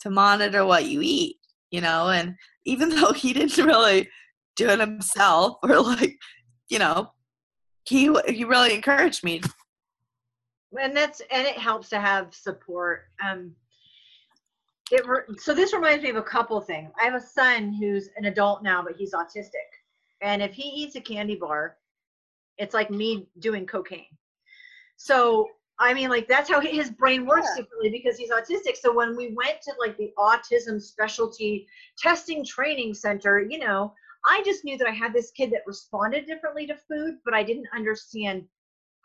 to 0.00 0.10
monitor 0.10 0.64
what 0.64 0.86
you 0.86 1.00
eat, 1.02 1.36
you 1.70 1.80
know, 1.80 2.10
and 2.10 2.34
even 2.64 2.90
though 3.00 3.12
he 3.12 3.32
didn't 3.32 3.64
really 3.64 4.08
do 4.54 4.68
it 4.68 4.78
himself 4.78 5.56
or 5.62 5.80
like, 5.80 6.16
you 6.68 6.78
know, 6.78 7.08
he 7.88 8.14
he 8.28 8.44
really 8.44 8.74
encouraged 8.74 9.24
me. 9.24 9.40
And 10.80 10.96
that's 10.96 11.20
and 11.30 11.46
it 11.46 11.58
helps 11.58 11.88
to 11.90 12.00
have 12.00 12.34
support. 12.34 13.04
Um 13.24 13.52
it 14.90 15.04
so 15.38 15.54
this 15.54 15.72
reminds 15.72 16.04
me 16.04 16.10
of 16.10 16.16
a 16.16 16.22
couple 16.22 16.60
things. 16.60 16.92
I 17.00 17.04
have 17.04 17.14
a 17.14 17.20
son 17.20 17.72
who's 17.72 18.08
an 18.16 18.26
adult 18.26 18.62
now, 18.62 18.82
but 18.82 18.96
he's 18.96 19.14
autistic. 19.14 19.68
And 20.22 20.42
if 20.42 20.54
he 20.54 20.62
eats 20.62 20.96
a 20.96 21.00
candy 21.00 21.36
bar, 21.36 21.76
it's 22.58 22.74
like 22.74 22.90
me 22.90 23.28
doing 23.38 23.66
cocaine. 23.66 24.06
So 24.96 25.48
I 25.78 25.92
mean, 25.92 26.08
like 26.08 26.26
that's 26.26 26.50
how 26.50 26.60
his 26.60 26.90
brain 26.90 27.26
works 27.26 27.48
yeah. 27.50 27.62
differently 27.62 27.90
because 27.90 28.16
he's 28.16 28.30
autistic. 28.30 28.76
So 28.76 28.94
when 28.94 29.16
we 29.16 29.34
went 29.34 29.60
to 29.62 29.72
like 29.78 29.96
the 29.98 30.12
autism 30.18 30.80
specialty 30.80 31.66
testing 31.98 32.44
training 32.44 32.94
center, 32.94 33.40
you 33.40 33.58
know, 33.58 33.92
I 34.26 34.42
just 34.44 34.64
knew 34.64 34.78
that 34.78 34.88
I 34.88 34.92
had 34.92 35.12
this 35.12 35.30
kid 35.32 35.50
that 35.50 35.66
responded 35.66 36.26
differently 36.26 36.66
to 36.66 36.76
food, 36.88 37.18
but 37.24 37.34
I 37.34 37.42
didn't 37.42 37.68
understand 37.74 38.44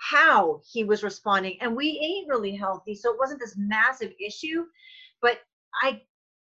how 0.02 0.62
he 0.72 0.84
was 0.84 1.04
responding. 1.04 1.58
And 1.62 1.76
we 1.76 2.00
ate 2.02 2.28
really 2.28 2.56
healthy, 2.56 2.96
so 2.96 3.14
it 3.14 3.20
wasn't 3.20 3.40
this 3.40 3.56
massive 3.58 4.12
issue. 4.20 4.66
But 5.22 5.40
I 5.82 6.02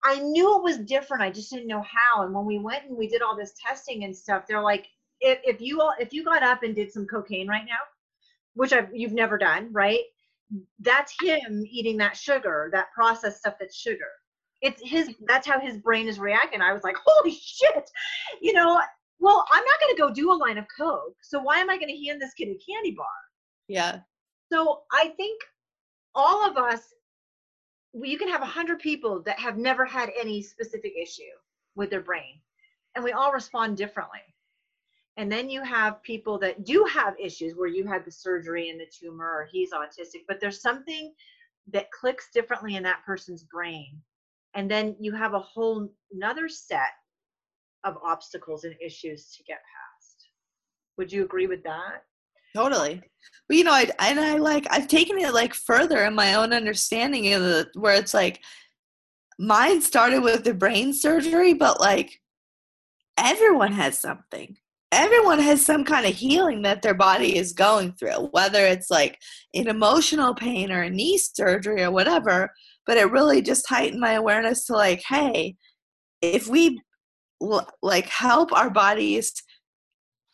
I 0.05 0.19
knew 0.21 0.57
it 0.57 0.63
was 0.63 0.79
different. 0.79 1.23
I 1.23 1.31
just 1.31 1.51
didn't 1.51 1.69
know 1.69 1.83
how. 1.83 2.25
And 2.25 2.35
when 2.35 2.47
we 2.47 2.59
went 2.59 2.87
and 2.89 2.97
we 2.97 3.09
did 3.09 3.23
all 3.23 3.37
this 3.37 3.55
testing 3.65 4.05
and 4.05 4.17
stuff, 4.17 4.45
they're 4.49 4.63
like, 4.63 4.87
if, 5.21 5.39
if 5.45 5.61
you 5.61 5.81
all 5.81 5.95
if 5.99 6.13
you 6.13 6.25
got 6.25 6.43
up 6.43 6.63
and 6.63 6.75
did 6.75 6.93
some 6.93 7.07
cocaine 7.07 7.49
right 7.49 7.65
now, 7.67 7.83
which 8.55 8.73
I've, 8.73 8.89
you've 8.95 9.13
never 9.13 9.39
done, 9.39 9.69
right? 9.73 10.01
That's 10.81 11.15
him 11.21 11.65
eating 11.69 11.97
that 11.99 12.17
sugar, 12.17 12.71
that 12.73 12.93
processed 12.95 13.39
stuff 13.39 13.55
that's 13.59 13.77
sugar. 13.77 14.11
It's 14.61 14.81
his, 14.81 15.13
that's 15.27 15.47
how 15.47 15.59
his 15.59 15.79
brain 15.79 16.07
is 16.07 16.21
reacting. 16.21 16.61
I 16.61 16.73
was 16.73 16.85
like, 16.85 16.97
holy 17.05 17.33
shit, 17.33 17.91
you 18.41 18.53
know, 18.53 18.81
well, 19.19 19.45
I'm 19.53 19.65
not 19.65 19.81
to 19.97 20.01
go 20.01 20.13
do 20.13 20.33
a 20.33 20.35
line 20.35 20.59
of 20.59 20.67
Coke. 20.77 21.17
So 21.23 21.41
why 21.41 21.59
am 21.59 21.71
I 21.71 21.79
to 21.91 22.07
hand 22.07 22.21
this 22.21 22.35
kid 22.35 22.49
a 22.49 22.59
candy 22.65 22.93
bar? 22.93 23.07
Yeah. 23.73 24.01
So 24.53 24.83
I 24.93 25.09
think 25.17 25.41
all 26.15 26.47
of 26.47 26.59
us, 26.59 26.93
you 27.95 28.19
can 28.19 28.29
have 28.29 28.43
a 28.43 28.47
hundred 28.47 28.81
people 28.81 29.23
that 29.23 29.39
have 29.39 29.57
never 29.57 29.87
had 29.87 30.11
any 30.21 30.43
specific 30.43 30.93
issue 31.01 31.23
with 31.75 31.89
their 31.89 32.03
brain 32.03 32.39
and 32.95 33.03
we 33.03 33.13
all 33.13 33.33
respond 33.33 33.79
differently. 33.79 34.21
And 35.17 35.33
then 35.33 35.49
you 35.49 35.63
have 35.63 36.03
people 36.03 36.39
that 36.41 36.65
do 36.65 36.85
have 36.85 37.15
issues 37.19 37.55
where 37.57 37.69
you 37.69 37.87
had 37.87 38.05
the 38.05 38.11
surgery 38.11 38.69
and 38.69 38.79
the 38.79 38.87
tumor 38.87 39.25
or 39.25 39.49
he's 39.51 39.73
autistic, 39.73 40.25
but 40.29 40.39
there's 40.39 40.61
something 40.61 41.15
that 41.73 41.91
clicks 41.93 42.29
differently 42.31 42.77
in 42.77 42.83
that 42.83 43.05
person's 43.07 43.45
brain 43.45 44.03
and 44.55 44.71
then 44.71 44.95
you 45.01 45.13
have 45.13 45.33
a 45.33 45.41
whole 45.41 45.89
another 46.13 46.49
set 46.49 46.93
of 47.85 47.97
obstacles 48.05 48.65
and 48.65 48.75
issues 48.85 49.35
to 49.35 49.43
get 49.45 49.59
past 49.59 50.29
would 50.99 51.13
you 51.13 51.25
agree 51.25 51.47
with 51.47 51.63
that 51.63 52.05
Totally. 52.55 53.03
But 53.49 53.57
you 53.57 53.65
know, 53.65 53.73
I 53.73 53.91
and 53.99 54.21
I 54.21 54.37
like 54.37 54.67
I've 54.71 54.89
taken 54.89 55.19
it 55.19 55.35
like 55.35 55.55
further 55.55 56.05
in 56.05 56.15
my 56.15 56.35
own 56.35 56.53
understanding 56.53 57.33
of 57.33 57.43
the 57.43 57.69
where 57.75 57.95
it's 57.95 58.15
like 58.15 58.41
mine 59.39 59.81
started 59.81 60.23
with 60.23 60.45
the 60.45 60.55
brain 60.55 60.93
surgery, 60.93 61.55
but 61.55 61.81
like 61.81 62.21
everyone 63.19 63.73
has 63.73 63.99
something. 63.99 64.57
Everyone 64.91 65.39
has 65.39 65.65
some 65.65 65.85
kind 65.85 66.05
of 66.05 66.15
healing 66.15 66.63
that 66.63 66.83
their 66.83 66.95
body 66.95 67.37
is 67.37 67.55
going 67.55 67.93
through, 67.93 68.29
whether 68.33 68.67
it's 68.67 68.91
like 68.91 69.19
an 69.55 69.67
emotional 69.69 70.35
pain 70.35 70.71
or 70.71 70.83
a 70.83 70.91
knee 70.91 71.17
surgery 71.17 71.83
or 71.83 71.91
whatever. 71.91 72.51
But 72.87 72.99
it 72.99 73.11
really 73.11 73.41
just 73.41 73.69
heightened 73.69 74.01
my 74.01 74.13
awareness 74.13 74.67
to 74.67 74.75
like, 74.75 75.03
hey, 75.09 75.57
if 76.21 76.47
we 76.47 76.81
like 77.83 78.07
help 78.07 78.53
our 78.53 78.71
bodies 78.71 79.33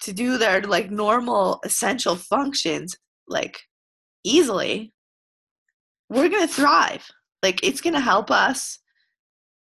to 0.00 0.12
do 0.12 0.38
their 0.38 0.60
like 0.62 0.90
normal 0.90 1.60
essential 1.64 2.16
functions 2.16 2.96
like 3.28 3.58
easily 4.24 4.92
we're 6.08 6.28
going 6.28 6.46
to 6.46 6.52
thrive. 6.52 7.06
Like 7.42 7.62
it's 7.62 7.80
going 7.80 7.94
to 7.94 8.00
help 8.00 8.30
us 8.30 8.78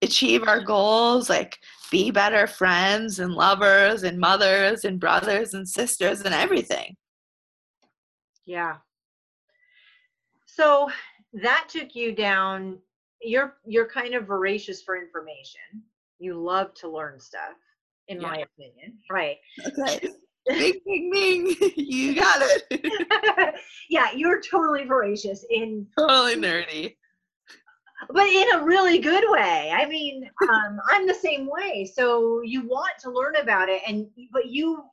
achieve 0.02 0.48
our 0.48 0.62
goals 0.62 1.30
like 1.30 1.58
be 1.90 2.12
better 2.12 2.46
friends 2.46 3.20
and 3.20 3.34
lovers 3.34 4.04
and 4.04 4.20
mothers 4.20 4.84
and 4.84 5.00
brothers 5.00 5.54
and 5.54 5.68
sisters 5.68 6.22
and 6.22 6.36
everything. 6.36 6.96
Yeah. 8.46 8.76
So 10.46 10.90
that 11.34 11.68
took 11.70 11.96
you 11.96 12.14
down 12.14 12.80
you're 13.22 13.56
you're 13.66 13.88
kind 13.88 14.14
of 14.14 14.28
voracious 14.28 14.84
for 14.84 14.98
information. 14.98 15.62
You 16.20 16.40
love 16.40 16.74
to 16.76 16.90
learn 16.90 17.20
stuff 17.20 17.56
in 18.08 18.22
yeah. 18.22 18.28
my 18.28 18.38
opinion. 18.38 18.98
Right. 19.10 19.38
Okay. 19.66 20.10
Bing, 20.48 20.80
bing, 20.86 21.12
bing. 21.12 21.72
You 21.76 22.16
got 22.16 22.38
it. 22.42 23.56
yeah, 23.90 24.12
you're 24.16 24.42
totally 24.42 24.86
voracious 24.86 25.46
in 25.50 25.88
totally 25.98 26.36
nerdy. 26.36 26.96
But 28.10 28.28
in 28.28 28.54
a 28.54 28.64
really 28.64 29.00
good 29.00 29.24
way. 29.30 29.72
I 29.74 29.88
mean, 29.88 30.30
um, 30.44 30.80
I'm 30.92 31.08
the 31.08 31.14
same 31.14 31.50
way. 31.50 31.90
So 31.92 32.42
you 32.44 32.68
want 32.68 32.92
to 33.00 33.10
learn 33.10 33.38
about 33.38 33.70
it, 33.70 33.82
and 33.88 34.08
but 34.32 34.48
you, 34.48 34.84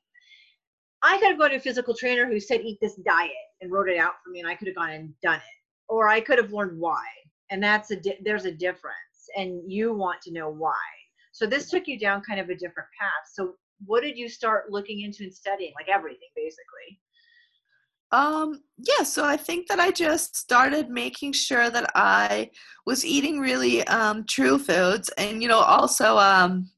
I 1.03 1.19
could 1.19 1.31
have 1.31 1.39
gone 1.39 1.51
to 1.51 1.57
a 1.57 1.61
physical 1.61 1.95
trainer 1.95 2.27
who 2.27 2.41
said 2.41 2.63
eat 2.63 2.79
this 2.81 2.95
diet 3.05 3.33
and 3.61 3.71
wrote 3.71 3.91
it 3.91 3.99
out 3.99 4.15
for 4.25 4.31
me, 4.31 4.41
and 4.41 4.49
I 4.49 4.55
could 4.55 4.69
have 4.69 4.77
gone 4.77 4.91
and 4.91 5.13
done 5.23 5.37
it, 5.37 5.63
or 5.89 6.09
I 6.09 6.21
could 6.21 6.39
have 6.39 6.53
learned 6.53 6.81
why, 6.81 7.05
and 7.51 7.63
that's 7.63 7.91
a 7.91 7.97
di- 7.97 8.21
there's 8.25 8.47
a 8.47 8.53
difference, 8.53 9.29
and 9.37 9.61
you 9.71 9.93
want 9.93 10.23
to 10.23 10.33
know 10.33 10.49
why. 10.49 10.79
So 11.43 11.49
this 11.49 11.69
took 11.69 11.89
you 11.89 11.99
down 11.99 12.23
kind 12.23 12.39
of 12.39 12.51
a 12.51 12.55
different 12.55 12.89
path. 12.97 13.29
So 13.35 13.55
what 13.85 14.05
did 14.05 14.17
you 14.17 14.29
start 14.29 14.71
looking 14.71 15.01
into 15.01 15.25
and 15.25 15.35
studying? 15.35 15.73
Like 15.75 15.89
everything, 15.89 16.29
basically. 16.37 17.01
Um, 18.13 18.61
yeah, 18.79 19.03
so 19.03 19.25
I 19.25 19.37
think 19.37 19.67
that 19.67 19.81
I 19.81 19.91
just 19.91 20.37
started 20.37 20.89
making 20.89 21.33
sure 21.33 21.69
that 21.69 21.91
I 21.97 22.51
was 22.87 23.05
eating 23.05 23.41
really 23.41 23.85
um, 23.89 24.25
true 24.29 24.57
foods. 24.57 25.09
And, 25.19 25.43
you 25.43 25.49
know, 25.49 25.59
also, 25.59 26.17
um, 26.17 26.71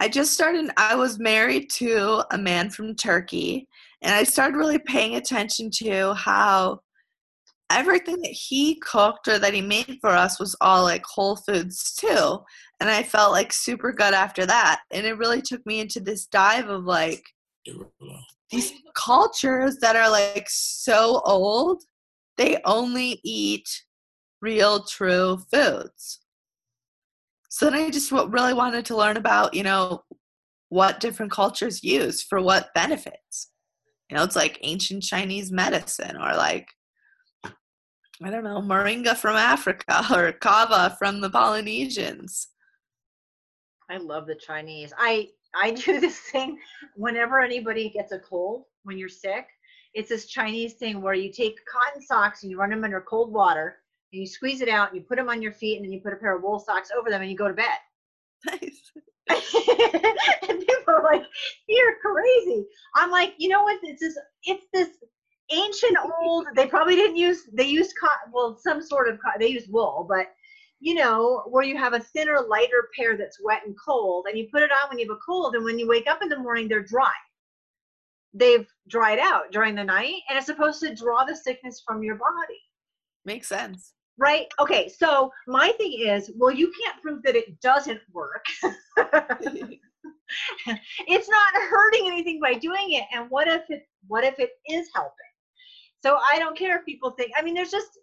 I 0.00 0.08
just 0.08 0.32
started, 0.32 0.68
I 0.76 0.96
was 0.96 1.20
married 1.20 1.70
to 1.74 2.24
a 2.32 2.38
man 2.38 2.68
from 2.68 2.96
Turkey, 2.96 3.68
and 4.02 4.12
I 4.12 4.24
started 4.24 4.56
really 4.56 4.80
paying 4.80 5.14
attention 5.14 5.70
to 5.84 6.14
how 6.14 6.80
everything 7.70 8.20
that 8.22 8.32
he 8.32 8.76
cooked 8.76 9.28
or 9.28 9.38
that 9.38 9.54
he 9.54 9.60
made 9.60 9.98
for 10.00 10.10
us 10.10 10.40
was 10.40 10.56
all 10.60 10.82
like 10.82 11.04
whole 11.04 11.36
foods 11.36 11.94
too. 11.94 12.38
And 12.80 12.88
i 12.88 13.02
felt 13.02 13.32
like 13.32 13.52
super 13.52 13.92
good 13.92 14.14
after 14.14 14.46
that. 14.46 14.80
And 14.90 15.06
it 15.06 15.18
really 15.18 15.42
took 15.42 15.64
me 15.66 15.80
into 15.80 16.00
this 16.00 16.26
dive 16.26 16.68
of 16.68 16.84
like 16.84 17.22
these 18.50 18.72
cultures 18.94 19.76
that 19.80 19.96
are 19.96 20.10
like 20.10 20.46
so 20.48 21.20
old 21.24 21.82
they 22.38 22.58
only 22.64 23.20
eat 23.24 23.68
real 24.40 24.84
true 24.84 25.38
foods. 25.52 26.20
So 27.50 27.66
then 27.68 27.74
i 27.74 27.90
just 27.90 28.12
really 28.12 28.54
wanted 28.54 28.84
to 28.86 28.96
learn 28.96 29.16
about 29.16 29.54
you 29.54 29.62
know 29.62 30.02
what 30.70 31.00
different 31.00 31.32
cultures 31.32 31.82
use 31.82 32.22
for 32.22 32.40
what 32.40 32.72
benefits. 32.74 33.50
You 34.08 34.16
know 34.16 34.24
it's 34.24 34.36
like 34.36 34.58
ancient 34.62 35.02
chinese 35.02 35.52
medicine 35.52 36.16
or 36.16 36.34
like 36.34 36.68
I 38.22 38.30
don't 38.30 38.44
know, 38.44 38.60
moringa 38.60 39.16
from 39.16 39.36
Africa 39.36 40.04
or 40.12 40.32
kava 40.32 40.96
from 40.98 41.20
the 41.20 41.30
Polynesians. 41.30 42.48
I 43.90 43.98
love 43.98 44.26
the 44.26 44.34
Chinese. 44.34 44.92
I 44.98 45.28
I 45.54 45.70
do 45.86 46.00
this 46.00 46.18
thing 46.18 46.58
whenever 46.96 47.40
anybody 47.40 47.90
gets 47.90 48.12
a 48.12 48.18
cold 48.18 48.64
when 48.82 48.98
you're 48.98 49.08
sick. 49.08 49.46
It's 49.94 50.08
this 50.08 50.26
Chinese 50.26 50.74
thing 50.74 51.00
where 51.00 51.14
you 51.14 51.32
take 51.32 51.58
cotton 51.64 52.02
socks 52.02 52.42
and 52.42 52.50
you 52.50 52.58
run 52.58 52.70
them 52.70 52.84
under 52.84 53.00
cold 53.00 53.32
water 53.32 53.78
and 54.12 54.20
you 54.20 54.26
squeeze 54.26 54.60
it 54.60 54.68
out 54.68 54.90
and 54.90 55.00
you 55.00 55.06
put 55.06 55.16
them 55.16 55.28
on 55.28 55.40
your 55.40 55.52
feet 55.52 55.76
and 55.76 55.84
then 55.84 55.92
you 55.92 56.00
put 56.00 56.12
a 56.12 56.16
pair 56.16 56.36
of 56.36 56.42
wool 56.42 56.58
socks 56.58 56.90
over 56.96 57.10
them 57.10 57.22
and 57.22 57.30
you 57.30 57.36
go 57.36 57.48
to 57.48 57.54
bed. 57.54 57.78
Nice. 58.46 58.92
and 60.48 60.60
people 60.60 60.94
are 60.94 61.02
like, 61.02 61.22
"You're 61.68 61.96
crazy." 62.00 62.64
I'm 62.94 63.10
like, 63.10 63.34
you 63.36 63.50
know 63.50 63.62
what? 63.62 63.78
It's 63.82 64.00
this. 64.00 64.16
It's 64.44 64.64
this 64.72 64.88
ancient 65.50 65.96
old 66.20 66.46
they 66.54 66.66
probably 66.66 66.94
didn't 66.94 67.16
use 67.16 67.48
they 67.52 67.64
used 67.64 67.94
cotton 67.98 68.32
well 68.32 68.58
some 68.60 68.82
sort 68.82 69.08
of 69.08 69.18
cotton 69.20 69.40
they 69.40 69.48
used 69.48 69.72
wool 69.72 70.04
but 70.08 70.26
you 70.80 70.94
know 70.94 71.42
where 71.48 71.64
you 71.64 71.76
have 71.76 71.92
a 71.94 72.00
thinner 72.00 72.38
lighter 72.48 72.88
pair 72.96 73.16
that's 73.16 73.42
wet 73.42 73.62
and 73.66 73.74
cold 73.84 74.26
and 74.28 74.38
you 74.38 74.48
put 74.52 74.62
it 74.62 74.70
on 74.70 74.88
when 74.88 74.98
you 74.98 75.08
have 75.08 75.16
a 75.16 75.20
cold 75.20 75.54
and 75.54 75.64
when 75.64 75.78
you 75.78 75.88
wake 75.88 76.08
up 76.08 76.22
in 76.22 76.28
the 76.28 76.38
morning 76.38 76.68
they're 76.68 76.82
dry. 76.82 77.12
They've 78.34 78.68
dried 78.88 79.18
out 79.18 79.50
during 79.50 79.74
the 79.74 79.84
night 79.84 80.20
and 80.28 80.36
it's 80.36 80.46
supposed 80.46 80.80
to 80.80 80.94
draw 80.94 81.24
the 81.24 81.34
sickness 81.34 81.82
from 81.84 82.02
your 82.02 82.16
body. 82.16 82.60
Makes 83.24 83.48
sense. 83.48 83.94
Right? 84.18 84.46
Okay 84.60 84.88
so 84.88 85.32
my 85.46 85.72
thing 85.78 86.00
is 86.00 86.30
well 86.36 86.52
you 86.52 86.72
can't 86.80 87.02
prove 87.02 87.22
that 87.24 87.36
it 87.36 87.60
doesn't 87.60 88.00
work. 88.12 88.44
It's 91.06 91.28
not 91.28 91.62
hurting 91.70 92.06
anything 92.06 92.38
by 92.38 92.52
doing 92.52 92.92
it 92.92 93.04
and 93.14 93.30
what 93.30 93.48
if 93.48 93.62
it 93.70 93.88
what 94.08 94.24
if 94.24 94.38
it 94.38 94.50
is 94.68 94.86
helping 94.94 95.27
so 96.02 96.18
I 96.32 96.38
don't 96.38 96.56
care 96.56 96.78
if 96.78 96.84
people 96.84 97.10
think. 97.12 97.32
I 97.38 97.42
mean, 97.42 97.54
there's 97.54 97.70
just 97.70 97.98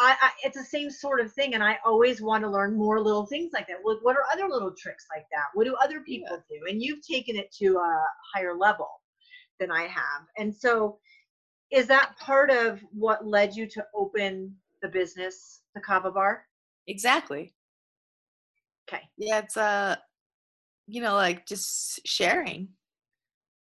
I, 0.00 0.16
I, 0.20 0.30
it's 0.44 0.56
the 0.56 0.64
same 0.64 0.90
sort 0.90 1.20
of 1.20 1.30
thing, 1.32 1.54
and 1.54 1.62
I 1.62 1.78
always 1.84 2.22
want 2.22 2.42
to 2.42 2.50
learn 2.50 2.74
more 2.74 3.02
little 3.02 3.26
things 3.26 3.52
like 3.52 3.66
that. 3.68 3.76
What, 3.82 3.98
what 4.02 4.16
are 4.16 4.24
other 4.32 4.48
little 4.48 4.72
tricks 4.72 5.06
like 5.14 5.26
that? 5.30 5.48
What 5.52 5.64
do 5.64 5.76
other 5.76 6.00
people 6.00 6.42
yeah. 6.50 6.58
do? 6.58 6.70
And 6.70 6.82
you've 6.82 7.06
taken 7.06 7.36
it 7.36 7.52
to 7.58 7.76
a 7.76 8.04
higher 8.34 8.56
level 8.56 8.88
than 9.58 9.70
I 9.70 9.82
have. 9.82 10.22
And 10.38 10.54
so, 10.54 10.98
is 11.70 11.86
that 11.88 12.16
part 12.18 12.50
of 12.50 12.80
what 12.92 13.26
led 13.26 13.54
you 13.54 13.66
to 13.68 13.84
open 13.94 14.56
the 14.80 14.88
business, 14.88 15.60
the 15.74 15.82
Kava 15.82 16.10
Bar? 16.10 16.46
Exactly. 16.86 17.52
Okay. 18.88 19.02
Yeah, 19.18 19.40
it's 19.40 19.58
uh, 19.58 19.96
you 20.86 21.02
know, 21.02 21.14
like 21.14 21.46
just 21.46 22.00
sharing 22.06 22.68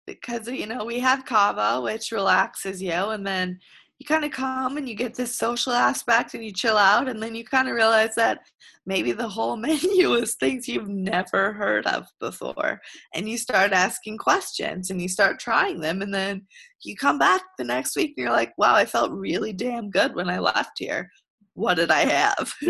because 0.06 0.48
you 0.48 0.66
know 0.66 0.84
we 0.84 0.98
have 0.98 1.24
kava 1.24 1.80
which 1.80 2.12
relaxes 2.12 2.82
you 2.82 2.92
and 2.92 3.26
then 3.26 3.58
you 3.98 4.06
kind 4.06 4.24
of 4.24 4.32
come 4.32 4.76
and 4.76 4.88
you 4.88 4.94
get 4.94 5.14
this 5.14 5.36
social 5.36 5.72
aspect 5.72 6.34
and 6.34 6.44
you 6.44 6.52
chill 6.52 6.76
out 6.76 7.08
and 7.08 7.22
then 7.22 7.34
you 7.34 7.44
kind 7.44 7.68
of 7.68 7.74
realize 7.74 8.14
that 8.16 8.40
maybe 8.86 9.12
the 9.12 9.28
whole 9.28 9.56
menu 9.66 10.14
is 10.14 10.34
things 10.34 10.68
you've 10.68 10.88
never 10.88 11.52
heard 11.52 11.86
of 11.86 12.06
before 12.20 12.80
and 13.14 13.28
you 13.28 13.38
start 13.38 13.72
asking 13.72 14.18
questions 14.18 14.90
and 14.90 15.00
you 15.00 15.08
start 15.08 15.38
trying 15.38 15.80
them 15.80 16.02
and 16.02 16.12
then 16.12 16.42
you 16.82 16.96
come 16.96 17.18
back 17.18 17.42
the 17.56 17.64
next 17.64 17.96
week 17.96 18.14
and 18.16 18.24
you're 18.24 18.32
like 18.32 18.52
wow 18.58 18.74
i 18.74 18.84
felt 18.84 19.12
really 19.12 19.52
damn 19.52 19.90
good 19.90 20.14
when 20.14 20.28
i 20.28 20.38
left 20.38 20.78
here. 20.78 21.10
What 21.54 21.74
did 21.74 21.90
i 21.90 22.00
have 22.00 22.52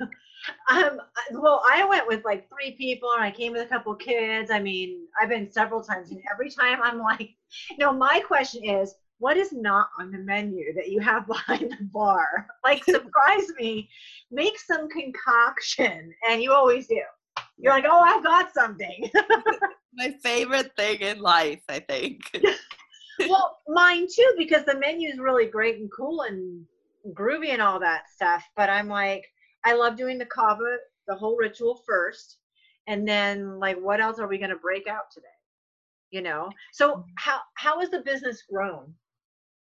um, 0.68 1.00
well, 1.32 1.62
I 1.70 1.84
went 1.84 2.06
with 2.06 2.24
like 2.24 2.48
three 2.48 2.72
people, 2.72 3.12
and 3.12 3.22
I 3.22 3.30
came 3.30 3.52
with 3.52 3.62
a 3.62 3.66
couple 3.66 3.94
kids. 3.94 4.50
I 4.50 4.60
mean, 4.60 5.06
I've 5.20 5.28
been 5.28 5.50
several 5.50 5.82
times, 5.82 6.10
and 6.10 6.20
every 6.30 6.50
time 6.50 6.80
I'm 6.82 6.98
like, 6.98 7.30
no, 7.78 7.92
my 7.92 8.20
question 8.26 8.64
is, 8.64 8.94
what 9.18 9.36
is 9.36 9.52
not 9.52 9.88
on 9.98 10.10
the 10.10 10.18
menu 10.18 10.74
that 10.74 10.88
you 10.88 11.00
have 11.00 11.26
behind 11.28 11.72
the 11.72 11.84
bar? 11.92 12.46
Like, 12.64 12.84
surprise 12.88 13.46
me, 13.58 13.88
make 14.30 14.58
some 14.58 14.88
concoction, 14.88 16.12
and 16.28 16.42
you 16.42 16.52
always 16.52 16.86
do. 16.86 17.00
You're 17.58 17.72
like, 17.72 17.84
oh, 17.88 18.00
I've 18.00 18.24
got 18.24 18.52
something. 18.52 19.10
My 19.94 20.14
favorite 20.22 20.72
thing 20.76 21.00
in 21.00 21.20
life, 21.20 21.62
I 21.70 21.80
think. 21.80 22.38
well, 23.28 23.58
mine 23.66 24.06
too, 24.14 24.34
because 24.36 24.64
the 24.64 24.78
menu 24.78 25.08
is 25.08 25.18
really 25.18 25.46
great 25.46 25.78
and 25.78 25.90
cool 25.90 26.22
and 26.22 26.66
groovy 27.14 27.50
and 27.50 27.62
all 27.62 27.80
that 27.80 28.10
stuff. 28.14 28.44
But 28.56 28.68
I'm 28.68 28.88
like, 28.88 29.24
I 29.66 29.74
love 29.74 29.96
doing 29.96 30.16
the 30.16 30.26
kava, 30.26 30.76
the 31.08 31.14
whole 31.14 31.36
ritual 31.36 31.82
first, 31.84 32.38
and 32.86 33.06
then 33.06 33.58
like 33.58 33.76
what 33.76 34.00
else 34.00 34.18
are 34.18 34.28
we 34.28 34.38
going 34.38 34.50
to 34.50 34.56
break 34.56 34.86
out 34.86 35.10
today? 35.12 35.26
You 36.10 36.22
know. 36.22 36.48
So 36.72 36.90
mm-hmm. 36.90 37.00
how 37.18 37.40
how 37.56 37.80
has 37.80 37.90
the 37.90 38.00
business 38.00 38.44
grown 38.50 38.94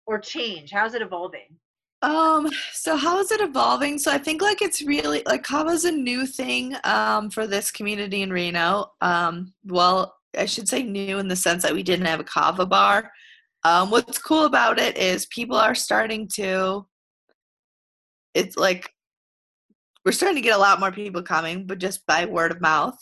or 0.07 0.19
changed? 0.19 0.73
How's 0.73 0.95
it 0.95 1.03
evolving? 1.03 1.57
Um, 2.03 2.51
so 2.73 2.95
how 2.95 3.19
is 3.19 3.33
it 3.33 3.41
evolving? 3.41 3.99
So 3.99 4.13
I 4.13 4.19
think 4.19 4.43
like 4.43 4.61
it's 4.61 4.83
really 4.83 5.23
like 5.27 5.43
Kava's 5.43 5.87
a 5.87 5.91
new 5.91 6.27
thing 6.27 6.77
um 6.85 7.31
for 7.31 7.47
this 7.47 7.71
community 7.71 8.21
in 8.23 8.31
Reno. 8.31 8.93
Um, 9.01 9.55
well, 9.65 10.15
I 10.37 10.45
should 10.45 10.69
say 10.69 10.83
new 10.83 11.19
in 11.19 11.29
the 11.29 11.37
sense 11.37 11.63
that 11.63 11.73
we 11.73 11.83
didn't 11.83 12.07
have 12.07 12.21
a 12.21 12.25
Kava 12.25 12.67
bar. 12.67 13.11
Um, 13.65 13.91
what's 13.91 14.19
cool 14.19 14.45
about 14.45 14.79
it 14.79 14.97
is 14.99 15.27
people 15.27 15.57
are 15.57 15.75
starting 15.75 16.29
to 16.35 16.87
it's 18.35 18.59
like 18.59 18.91
we're 20.07 20.13
starting 20.13 20.37
to 20.37 20.41
get 20.43 20.55
a 20.55 20.61
lot 20.61 20.79
more 20.79 20.93
people 20.93 21.21
coming, 21.21 21.67
but 21.67 21.79
just 21.79 22.07
by 22.07 22.25
word 22.25 22.53
of 22.53 22.61
mouth. 22.61 22.97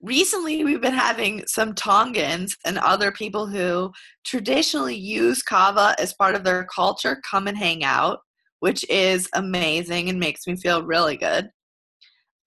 Recently, 0.00 0.64
we've 0.64 0.80
been 0.80 0.94
having 0.94 1.46
some 1.46 1.74
Tongans 1.74 2.56
and 2.64 2.78
other 2.78 3.12
people 3.12 3.46
who 3.46 3.92
traditionally 4.24 4.96
use 4.96 5.42
kava 5.42 5.94
as 5.98 6.14
part 6.14 6.34
of 6.34 6.44
their 6.44 6.64
culture 6.74 7.20
come 7.30 7.46
and 7.46 7.58
hang 7.58 7.84
out, 7.84 8.20
which 8.60 8.88
is 8.88 9.28
amazing 9.34 10.08
and 10.08 10.18
makes 10.18 10.46
me 10.46 10.56
feel 10.56 10.82
really 10.82 11.18
good. 11.18 11.50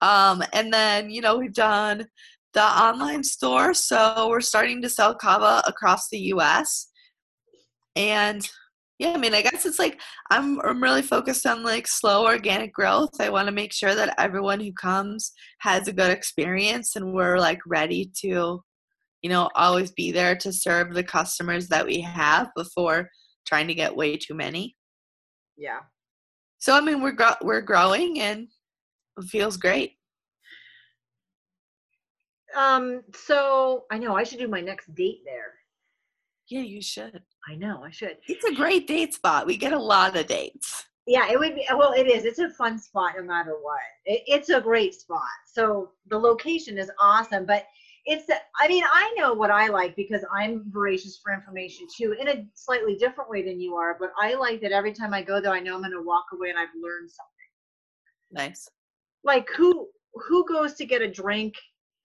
Um, 0.00 0.42
and 0.52 0.72
then, 0.72 1.08
you 1.08 1.20
know, 1.20 1.36
we've 1.36 1.54
done 1.54 2.06
the 2.52 2.64
online 2.64 3.22
store, 3.22 3.74
so 3.74 4.26
we're 4.28 4.40
starting 4.40 4.82
to 4.82 4.90
sell 4.90 5.14
kava 5.14 5.62
across 5.68 6.08
the 6.08 6.18
US. 6.18 6.88
And 7.94 8.44
yeah, 9.04 9.12
I 9.14 9.18
mean, 9.18 9.34
I 9.34 9.42
guess 9.42 9.66
it's 9.66 9.78
like 9.78 10.00
I'm 10.30 10.60
I'm 10.62 10.82
really 10.82 11.02
focused 11.02 11.46
on 11.46 11.62
like 11.62 11.86
slow 11.86 12.24
organic 12.24 12.72
growth. 12.72 13.20
I 13.20 13.30
want 13.30 13.46
to 13.48 13.54
make 13.54 13.72
sure 13.72 13.94
that 13.94 14.14
everyone 14.18 14.60
who 14.60 14.72
comes 14.72 15.32
has 15.60 15.88
a 15.88 15.92
good 15.92 16.10
experience 16.10 16.96
and 16.96 17.12
we're 17.12 17.38
like 17.38 17.60
ready 17.66 18.10
to 18.22 18.62
you 19.24 19.30
know, 19.30 19.48
always 19.54 19.90
be 19.90 20.12
there 20.12 20.36
to 20.36 20.52
serve 20.52 20.92
the 20.92 21.02
customers 21.02 21.66
that 21.68 21.86
we 21.86 21.98
have 21.98 22.50
before 22.54 23.08
trying 23.46 23.66
to 23.66 23.74
get 23.74 23.96
way 23.96 24.18
too 24.18 24.34
many. 24.34 24.76
Yeah. 25.56 25.80
So 26.58 26.74
I 26.76 26.82
mean, 26.82 27.00
we're 27.00 27.12
gro- 27.12 27.40
we're 27.40 27.62
growing 27.62 28.20
and 28.20 28.48
it 29.16 29.24
feels 29.24 29.56
great. 29.56 29.92
Um 32.54 33.00
so 33.14 33.84
I 33.90 33.96
know 33.96 34.14
I 34.14 34.24
should 34.24 34.40
do 34.40 34.46
my 34.46 34.60
next 34.60 34.94
date 34.94 35.22
there. 35.24 35.54
Yeah, 36.48 36.60
you 36.60 36.82
should. 36.82 37.22
I 37.48 37.56
know, 37.56 37.82
I 37.84 37.90
should. 37.90 38.16
It's 38.26 38.44
a 38.44 38.54
great 38.54 38.86
date 38.86 39.14
spot. 39.14 39.46
We 39.46 39.56
get 39.56 39.72
a 39.72 39.78
lot 39.78 40.16
of 40.16 40.26
dates. 40.26 40.86
Yeah, 41.06 41.30
it 41.30 41.38
would 41.38 41.54
be. 41.54 41.66
Well, 41.76 41.92
it 41.92 42.06
is. 42.06 42.24
It's 42.24 42.38
a 42.38 42.48
fun 42.50 42.78
spot 42.78 43.12
no 43.16 43.22
matter 43.22 43.56
what. 43.60 43.80
It, 44.06 44.22
it's 44.26 44.48
a 44.48 44.60
great 44.60 44.94
spot. 44.94 45.20
So 45.52 45.90
the 46.08 46.18
location 46.18 46.78
is 46.78 46.90
awesome, 46.98 47.44
but 47.44 47.66
it's. 48.06 48.30
I 48.58 48.68
mean, 48.68 48.84
I 48.90 49.14
know 49.18 49.34
what 49.34 49.50
I 49.50 49.68
like 49.68 49.94
because 49.96 50.24
I'm 50.32 50.64
voracious 50.70 51.20
for 51.22 51.34
information 51.34 51.86
too, 51.94 52.16
in 52.18 52.28
a 52.28 52.46
slightly 52.54 52.96
different 52.96 53.28
way 53.28 53.42
than 53.42 53.60
you 53.60 53.74
are. 53.74 53.96
But 54.00 54.12
I 54.18 54.34
like 54.34 54.62
that 54.62 54.72
every 54.72 54.94
time 54.94 55.12
I 55.12 55.22
go 55.22 55.42
there, 55.42 55.52
I 55.52 55.60
know 55.60 55.74
I'm 55.74 55.82
going 55.82 55.92
to 55.92 56.02
walk 56.02 56.26
away 56.32 56.48
and 56.48 56.58
I've 56.58 56.68
learned 56.82 57.10
something. 57.10 58.48
Nice. 58.48 58.68
Like 59.24 59.48
who 59.54 59.88
who 60.14 60.46
goes 60.48 60.74
to 60.74 60.86
get 60.86 61.02
a 61.02 61.10
drink 61.10 61.54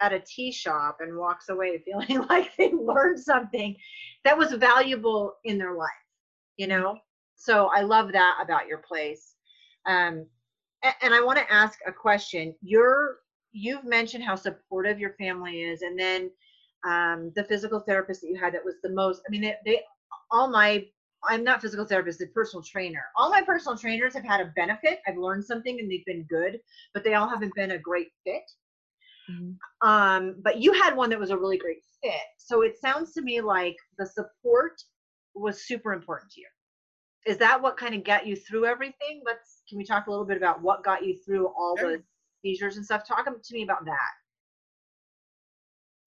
at 0.02 0.14
a 0.14 0.20
tea 0.20 0.52
shop 0.52 0.98
and 1.02 1.18
walks 1.18 1.50
away 1.50 1.78
feeling 1.86 2.26
like 2.28 2.56
they 2.58 2.72
learned 2.72 3.20
something 3.20 3.76
that 4.24 4.38
was 4.38 4.54
valuable 4.54 5.34
in 5.44 5.58
their 5.58 5.76
life, 5.76 5.90
you 6.58 6.68
know? 6.68 6.98
So 7.36 7.70
I 7.74 7.82
love 7.82 8.12
that 8.12 8.38
about 8.42 8.68
your 8.68 8.80
place. 8.80 9.36
Um, 9.86 10.26
and, 10.84 10.94
and 11.02 11.14
I 11.14 11.22
want 11.24 11.38
to 11.40 11.54
ask 11.54 11.80
a 11.88 11.92
question. 11.92 12.54
You're, 12.62 13.18
you've 13.52 13.86
mentioned 13.86 14.24
how 14.24 14.36
supportive 14.36 15.00
your 15.00 15.14
family 15.14 15.64
is, 15.64 15.82
and 15.82 15.98
then 15.98 16.30
um, 16.86 17.32
the 17.36 17.44
physical 17.44 17.80
therapist 17.80 18.22
that 18.22 18.28
you 18.28 18.38
had 18.40 18.54
that 18.54 18.64
was 18.64 18.76
the 18.84 18.90
most, 18.90 19.22
I 19.28 19.32
mean, 19.32 19.42
they, 19.42 19.56
they 19.66 19.82
all 20.32 20.50
my, 20.50 20.86
I'm 21.28 21.44
not 21.44 21.62
physical 21.62 21.86
therapist, 21.86 22.20
the 22.20 22.28
personal 22.28 22.64
trainer. 22.64 23.04
All 23.18 23.30
my 23.30 23.42
personal 23.42 23.78
trainers 23.78 24.14
have 24.14 24.24
had 24.24 24.42
a 24.42 24.54
benefit. 24.56 25.00
I've 25.08 25.18
learned 25.18 25.44
something 25.44 25.80
and 25.80 25.92
they've 25.92 26.06
been 26.06 26.26
good, 26.30 26.60
but 26.94 27.04
they 27.04 27.16
all 27.16 27.28
haven't 27.28 27.56
been 27.56 27.72
a 27.72 27.78
great 27.78 28.08
fit. 28.26 28.44
Mm-hmm. 29.30 29.88
Um, 29.88 30.36
but 30.44 30.60
you 30.60 30.74
had 30.74 30.96
one 30.96 31.10
that 31.10 31.20
was 31.20 31.30
a 31.30 31.38
really 31.38 31.58
great 31.58 31.84
fit. 32.04 32.14
So 32.38 32.62
it 32.62 32.80
sounds 32.80 33.14
to 33.14 33.22
me 33.22 33.42
like 33.42 33.76
the 33.98 34.06
support 34.06 34.82
was 35.36 35.66
super 35.66 35.94
important 35.94 36.32
to 36.32 36.42
you. 36.42 36.48
Is 37.26 37.38
that 37.38 37.62
what 37.62 37.78
kind 37.78 37.94
of 37.94 38.04
got 38.04 38.26
you 38.26 38.36
through 38.36 38.66
everything? 38.66 39.22
Let's 39.26 39.62
can 39.68 39.78
we 39.78 39.86
talk 39.86 40.08
a 40.08 40.10
little 40.10 40.26
bit 40.26 40.38
about 40.38 40.62
what 40.62 40.84
got 40.84 41.06
you 41.06 41.18
through 41.26 41.48
all 41.48 41.76
sure. 41.78 41.98
the 41.98 42.04
seizures 42.42 42.78
and 42.78 42.86
stuff? 42.86 43.08
Talk 43.08 43.26
to 43.26 43.54
me 43.54 43.64
about 43.64 43.86
that. 43.86 44.12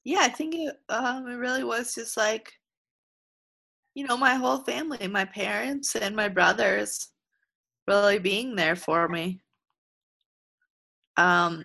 Yeah, 0.05 0.20
I 0.23 0.29
think 0.29 0.55
it 0.55 0.77
um 0.89 1.29
it 1.29 1.37
really 1.37 1.64
was 1.64 1.95
just 1.95 2.16
like 2.16 2.53
you 3.95 4.07
know, 4.07 4.16
my 4.16 4.37
whole 4.37 4.61
family, 4.61 5.07
my 5.07 5.27
parents 5.27 5.95
and 5.97 6.16
my 6.16 6.29
brothers 6.29 7.09
really 7.87 8.18
being 8.18 8.57
there 8.57 8.75
for 8.75 9.07
me. 9.09 9.43
Um 11.18 11.64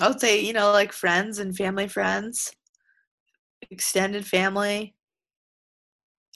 I 0.00 0.08
would 0.08 0.20
say, 0.20 0.40
you 0.40 0.52
know, 0.52 0.72
like 0.72 0.92
friends 0.92 1.38
and 1.38 1.56
family 1.56 1.86
friends, 1.86 2.50
extended 3.70 4.26
family. 4.26 4.94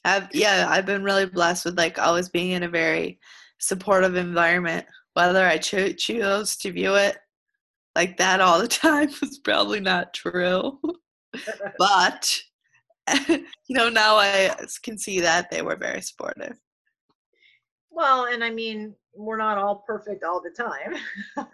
I've 0.04 0.28
yeah, 0.34 0.66
I've 0.68 0.84
been 0.84 1.02
really 1.02 1.26
blessed 1.26 1.64
with 1.64 1.78
like 1.78 1.98
always 1.98 2.28
being 2.28 2.50
in 2.50 2.62
a 2.62 2.68
very 2.68 3.18
supportive 3.58 4.16
environment. 4.16 4.84
Whether 5.14 5.46
I 5.46 5.56
cho- 5.58 5.92
choose 5.92 6.56
to 6.58 6.72
view 6.72 6.96
it 6.96 7.16
like 7.96 8.18
that 8.18 8.40
all 8.40 8.60
the 8.60 8.68
time 8.68 9.08
is 9.22 9.38
probably 9.38 9.80
not 9.80 10.12
true. 10.12 10.78
but 11.78 12.40
you 13.28 13.46
know, 13.70 13.88
now 13.88 14.16
I 14.16 14.54
can 14.82 14.98
see 14.98 15.20
that 15.20 15.50
they 15.50 15.62
were 15.62 15.76
very 15.76 16.02
supportive. 16.02 16.58
Well, 17.90 18.26
and 18.26 18.44
I 18.44 18.50
mean, 18.50 18.94
we're 19.14 19.36
not 19.36 19.56
all 19.56 19.84
perfect 19.86 20.24
all 20.24 20.42
the 20.42 20.50
time. 20.50 20.96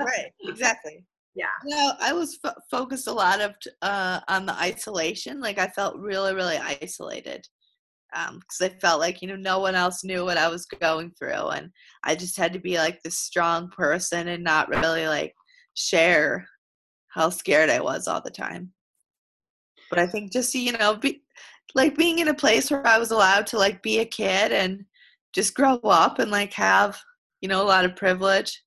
right, 0.01 0.33
exactly 0.43 1.05
yeah. 1.35 1.47
Yeah 1.67 1.93
i 2.01 2.13
was 2.13 2.39
focused 2.71 3.07
a 3.07 3.13
lot 3.13 3.41
of 3.41 3.55
uh, 3.83 4.21
on 4.29 4.47
the 4.47 4.55
isolation 4.55 5.41
like 5.41 5.59
i 5.59 5.67
felt 5.69 5.99
really 5.99 6.35
really 6.35 6.59
isolated 6.59 7.47
because 8.13 8.61
um, 8.61 8.67
i 8.67 8.69
felt 8.81 9.01
like 9.01 9.23
you 9.23 9.29
know 9.29 9.37
no 9.37 9.61
one 9.61 9.75
else 9.75 10.03
knew 10.03 10.25
what 10.25 10.37
i 10.37 10.49
was 10.49 10.67
going 10.67 11.13
through 11.19 11.49
and 11.51 11.71
i 12.05 12.15
just 12.15 12.37
had 12.37 12.53
to 12.53 12.59
be 12.59 12.77
like 12.77 13.01
this 13.03 13.19
strong 13.19 13.69
person 13.71 14.29
and 14.29 14.43
not 14.43 14.69
really 14.69 15.07
like 15.07 15.35
share 15.75 16.47
how 17.09 17.31
scared 17.31 17.71
i 17.71 17.81
was 17.81 18.09
all 18.09 18.21
the 18.21 18.31
time. 18.31 18.73
But 19.89 19.99
i 19.99 20.07
think 20.07 20.33
just 20.33 20.55
you 20.55 20.73
know 20.73 20.97
be 20.97 21.23
like 21.75 21.97
being 21.97 22.19
in 22.19 22.29
a 22.29 22.35
place 22.35 22.71
where 22.71 22.87
i 22.87 22.99
was 22.99 23.11
allowed 23.11 23.47
to 23.49 23.59
like 23.59 23.83
be 23.83 24.01
a 24.01 24.05
kid 24.05 24.53
and 24.53 24.85
just 25.33 25.55
grow 25.55 25.77
up 25.85 26.19
and 26.19 26.31
like 26.31 26.53
have 26.53 27.01
you 27.41 27.49
know 27.49 27.63
a 27.63 27.67
lot 27.67 27.85
of 27.85 27.97
privilege 27.97 28.63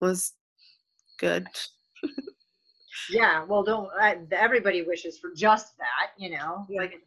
was 0.00 0.32
good. 1.18 1.46
yeah, 3.10 3.44
well, 3.44 3.62
don't 3.62 3.88
everybody 4.32 4.82
wishes 4.82 5.18
for 5.18 5.32
just 5.36 5.76
that, 5.78 6.10
you 6.18 6.30
know, 6.30 6.66
yeah. 6.68 6.80
like 6.80 7.02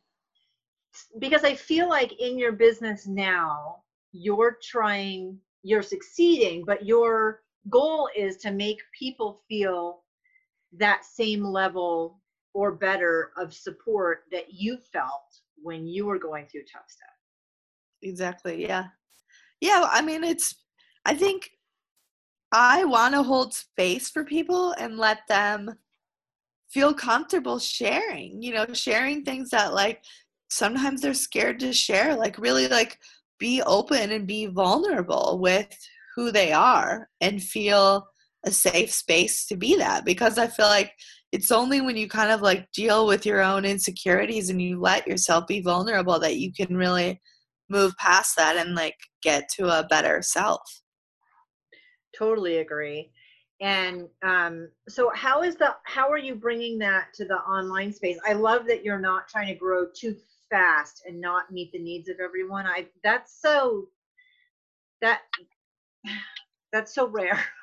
because 1.20 1.44
I 1.44 1.56
feel 1.56 1.90
like 1.90 2.20
in 2.20 2.38
your 2.38 2.52
business 2.52 3.08
now, 3.08 3.78
you're 4.12 4.58
trying, 4.62 5.38
you're 5.64 5.82
succeeding, 5.82 6.64
but 6.66 6.86
your 6.86 7.42
goal 7.70 8.10
is 8.16 8.38
to 8.38 8.52
make 8.52 8.82
people 8.98 9.42
feel 9.48 10.04
that 10.74 11.06
same 11.06 11.44
level 11.44 12.20
or 12.54 12.74
better 12.74 13.32
of 13.38 13.54
support 13.54 14.24
that 14.32 14.54
you 14.54 14.78
felt 14.92 15.40
when 15.62 15.88
you 15.88 16.06
were 16.06 16.20
going 16.20 16.46
through 16.48 16.64
tough 16.72 16.84
stuff. 16.88 17.08
Exactly. 18.02 18.62
Yeah. 18.62 18.86
Yeah. 19.62 19.88
I 19.90 20.02
mean, 20.02 20.24
it's, 20.24 20.56
I 21.06 21.14
think 21.14 21.52
I 22.52 22.84
want 22.84 23.14
to 23.14 23.24
hold 23.24 23.54
space 23.54 24.10
for 24.10 24.24
people 24.24 24.74
and 24.74 24.98
let 24.98 25.20
them 25.28 25.76
feel 26.70 26.94
comfortable 26.94 27.60
sharing, 27.60 28.42
you 28.42 28.54
know, 28.54 28.66
sharing 28.74 29.24
things 29.24 29.50
that 29.50 29.74
like 29.74 30.04
sometimes 30.50 31.02
they're 31.02 31.14
scared 31.14 31.60
to 31.62 31.74
share, 31.74 32.16
like 32.16 32.38
really 32.38 32.68
like 32.68 32.98
be 33.40 33.62
open 33.64 34.12
and 34.12 34.28
be 34.28 34.48
vulnerable 34.48 35.40
with 35.42 35.68
who 36.16 36.32
they 36.32 36.52
are 36.52 37.10
and 37.22 37.42
feel 37.42 38.08
a 38.46 38.52
safe 38.52 38.92
space 38.92 39.46
to 39.46 39.56
be 39.56 39.76
that 39.76 40.04
because 40.04 40.38
I 40.38 40.48
feel 40.48 40.68
like 40.68 40.92
it's 41.32 41.52
only 41.52 41.80
when 41.80 41.96
you 41.96 42.08
kind 42.10 42.32
of 42.32 42.42
like 42.42 42.72
deal 42.72 43.08
with 43.08 43.26
your 43.26 43.42
own 43.42 43.66
insecurities 43.66 44.50
and 44.50 44.62
you 44.62 44.80
let 44.80 45.08
yourself 45.08 45.48
be 45.48 45.62
vulnerable 45.62 46.20
that 46.20 46.38
you 46.38 46.52
can 46.52 46.76
really 46.76 47.22
move 47.70 47.96
past 47.98 48.36
that 48.36 48.58
and 48.58 48.76
like 48.76 48.98
get 49.22 49.48
to 49.56 49.68
a 49.68 49.88
better 49.88 50.22
self 50.22 50.81
totally 52.22 52.58
agree. 52.58 53.12
And 53.62 54.08
um, 54.24 54.70
so 54.90 55.12
how 55.16 55.44
is 55.44 55.56
the 55.56 55.76
how 55.84 56.10
are 56.10 56.18
you 56.18 56.36
bringing 56.36 56.80
that 56.80 57.14
to 57.16 57.26
the 57.26 57.36
online 57.38 57.94
space? 57.94 58.18
I 58.28 58.34
love 58.34 58.66
that 58.68 58.84
you're 58.84 59.00
not 59.00 59.28
trying 59.28 59.48
to 59.48 59.56
grow 59.56 59.86
too 59.96 60.16
fast 60.50 61.04
and 61.08 61.22
not 61.22 61.52
meet 61.52 61.72
the 61.72 61.80
needs 61.80 62.10
of 62.10 62.18
everyone. 62.24 62.66
I 62.66 62.88
that's 63.04 63.40
so 63.42 63.88
that 65.02 65.22
that's 66.74 66.94
so 66.96 67.08
rare. 67.08 67.44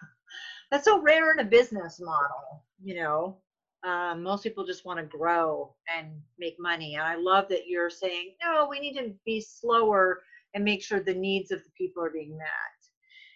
That's 0.70 0.84
so 0.84 1.00
rare 1.00 1.32
in 1.32 1.38
a 1.38 1.44
business 1.44 1.98
model 1.98 2.62
you 2.82 2.94
know? 2.94 3.36
Um, 3.84 4.22
most 4.24 4.42
people 4.42 4.66
just 4.66 4.84
want 4.84 4.98
to 4.98 5.04
grow 5.18 5.74
and 5.96 6.08
make 6.38 6.56
money. 6.58 6.96
And 6.96 7.04
i 7.04 7.14
love 7.14 7.46
that 7.48 7.68
you're 7.68 7.90
saying 7.90 8.34
no 8.42 8.66
we 8.68 8.80
need 8.80 8.94
to 8.94 9.14
be 9.24 9.40
slower 9.40 10.20
and 10.54 10.64
make 10.64 10.82
sure 10.82 11.00
the 11.00 11.14
needs 11.14 11.52
of 11.52 11.60
the 11.62 11.70
people 11.76 12.02
are 12.02 12.10
being 12.10 12.36
met. 12.36 12.77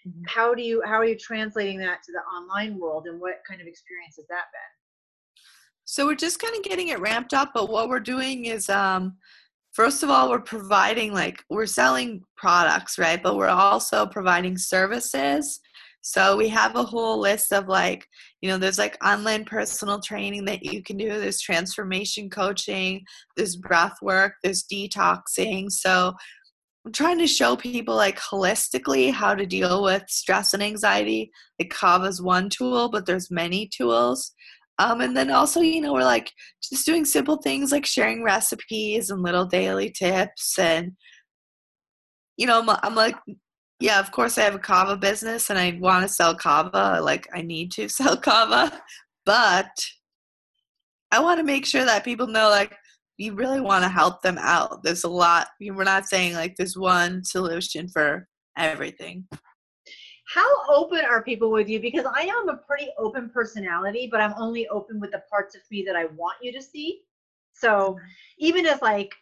Mhm. 0.06 0.28
How 0.28 0.54
do 0.54 0.62
you 0.62 0.82
how 0.84 0.94
are 0.94 1.04
you 1.04 1.16
translating 1.16 1.78
that 1.78 2.02
to 2.04 2.12
the 2.12 2.20
online 2.20 2.78
world 2.78 3.06
and 3.06 3.20
what 3.20 3.42
kind 3.48 3.60
of 3.60 3.66
experience 3.66 4.16
has 4.16 4.26
that 4.28 4.46
been? 4.52 4.72
So 5.84 6.06
we're 6.06 6.14
just 6.14 6.40
kind 6.40 6.56
of 6.56 6.62
getting 6.62 6.88
it 6.88 7.00
ramped 7.00 7.34
up, 7.34 7.50
but 7.54 7.68
what 7.68 7.88
we're 7.88 8.00
doing 8.00 8.46
is 8.46 8.68
um 8.68 9.16
first 9.72 10.02
of 10.02 10.10
all 10.10 10.30
we're 10.30 10.40
providing 10.40 11.12
like 11.12 11.42
we're 11.50 11.66
selling 11.66 12.22
products, 12.36 12.98
right? 12.98 13.22
But 13.22 13.36
we're 13.36 13.48
also 13.48 14.06
providing 14.06 14.58
services. 14.58 15.60
So 16.04 16.36
we 16.36 16.48
have 16.48 16.74
a 16.74 16.82
whole 16.82 17.20
list 17.20 17.52
of 17.52 17.68
like, 17.68 18.06
you 18.40 18.50
know, 18.50 18.58
there's 18.58 18.78
like 18.78 18.98
online 19.04 19.44
personal 19.44 20.00
training 20.00 20.44
that 20.46 20.64
you 20.64 20.82
can 20.82 20.96
do, 20.96 21.08
there's 21.08 21.40
transformation 21.40 22.28
coaching, 22.28 23.04
there's 23.36 23.54
breath 23.54 23.96
work, 24.02 24.34
there's 24.42 24.64
detoxing. 24.64 25.70
So 25.70 26.12
I'm 26.84 26.92
trying 26.92 27.18
to 27.18 27.26
show 27.28 27.54
people 27.54 27.94
like 27.94 28.18
holistically 28.18 29.12
how 29.12 29.34
to 29.34 29.46
deal 29.46 29.84
with 29.84 30.02
stress 30.08 30.52
and 30.52 30.62
anxiety. 30.62 31.30
Like 31.60 31.70
Kava 31.70 32.06
is 32.06 32.20
one 32.20 32.48
tool, 32.48 32.88
but 32.88 33.06
there's 33.06 33.30
many 33.30 33.68
tools. 33.68 34.32
Um, 34.78 35.00
and 35.00 35.16
then 35.16 35.30
also, 35.30 35.60
you 35.60 35.80
know, 35.80 35.92
we're 35.92 36.02
like 36.02 36.32
just 36.62 36.84
doing 36.84 37.04
simple 37.04 37.36
things 37.36 37.70
like 37.70 37.86
sharing 37.86 38.24
recipes 38.24 39.10
and 39.10 39.22
little 39.22 39.44
daily 39.44 39.90
tips. 39.90 40.58
And, 40.58 40.92
you 42.36 42.46
know, 42.46 42.60
I'm, 42.60 42.76
I'm 42.82 42.96
like, 42.96 43.14
yeah, 43.78 44.00
of 44.00 44.10
course 44.10 44.36
I 44.36 44.42
have 44.42 44.56
a 44.56 44.58
Kava 44.58 44.96
business 44.96 45.50
and 45.50 45.58
I 45.58 45.78
want 45.80 46.02
to 46.02 46.12
sell 46.12 46.34
Kava. 46.34 47.00
Like, 47.00 47.28
I 47.32 47.42
need 47.42 47.70
to 47.72 47.88
sell 47.88 48.16
Kava. 48.16 48.82
But 49.24 49.70
I 51.12 51.20
want 51.20 51.38
to 51.38 51.44
make 51.44 51.64
sure 51.64 51.84
that 51.84 52.04
people 52.04 52.26
know, 52.26 52.48
like, 52.48 52.74
you 53.18 53.34
really 53.34 53.60
want 53.60 53.84
to 53.84 53.88
help 53.88 54.22
them 54.22 54.38
out. 54.38 54.82
There's 54.82 55.04
a 55.04 55.08
lot. 55.08 55.48
We're 55.60 55.84
not 55.84 56.06
saying 56.06 56.34
like 56.34 56.56
there's 56.56 56.76
one 56.76 57.24
solution 57.24 57.88
for 57.88 58.26
everything. 58.56 59.26
How 60.32 60.48
open 60.68 61.04
are 61.04 61.22
people 61.22 61.50
with 61.50 61.68
you? 61.68 61.78
Because 61.78 62.06
I 62.06 62.22
am 62.22 62.48
a 62.48 62.56
pretty 62.56 62.88
open 62.98 63.28
personality, 63.28 64.08
but 64.10 64.20
I'm 64.20 64.34
only 64.38 64.66
open 64.68 64.98
with 64.98 65.12
the 65.12 65.22
parts 65.30 65.54
of 65.54 65.60
me 65.70 65.84
that 65.86 65.96
I 65.96 66.06
want 66.06 66.36
you 66.40 66.52
to 66.52 66.62
see. 66.62 67.02
So 67.52 67.98
even 68.38 68.64
as 68.66 68.80
like 68.80 69.12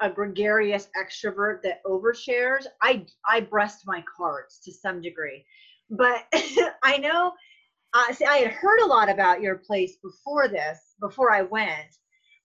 a 0.00 0.10
gregarious 0.10 0.88
extrovert 0.98 1.62
that 1.62 1.84
overshares, 1.84 2.66
I 2.82 3.04
I 3.28 3.40
breast 3.40 3.82
my 3.86 4.02
cards 4.16 4.60
to 4.64 4.72
some 4.72 5.02
degree. 5.02 5.44
But 5.90 6.24
I 6.82 6.96
know 6.96 7.32
uh, 7.94 8.12
see, 8.12 8.24
I 8.24 8.38
had 8.38 8.50
heard 8.50 8.80
a 8.80 8.86
lot 8.86 9.08
about 9.08 9.40
your 9.40 9.56
place 9.56 9.96
before 10.02 10.48
this, 10.48 10.80
before 11.00 11.30
I 11.30 11.42
went. 11.42 11.96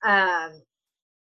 Um, 0.04 0.62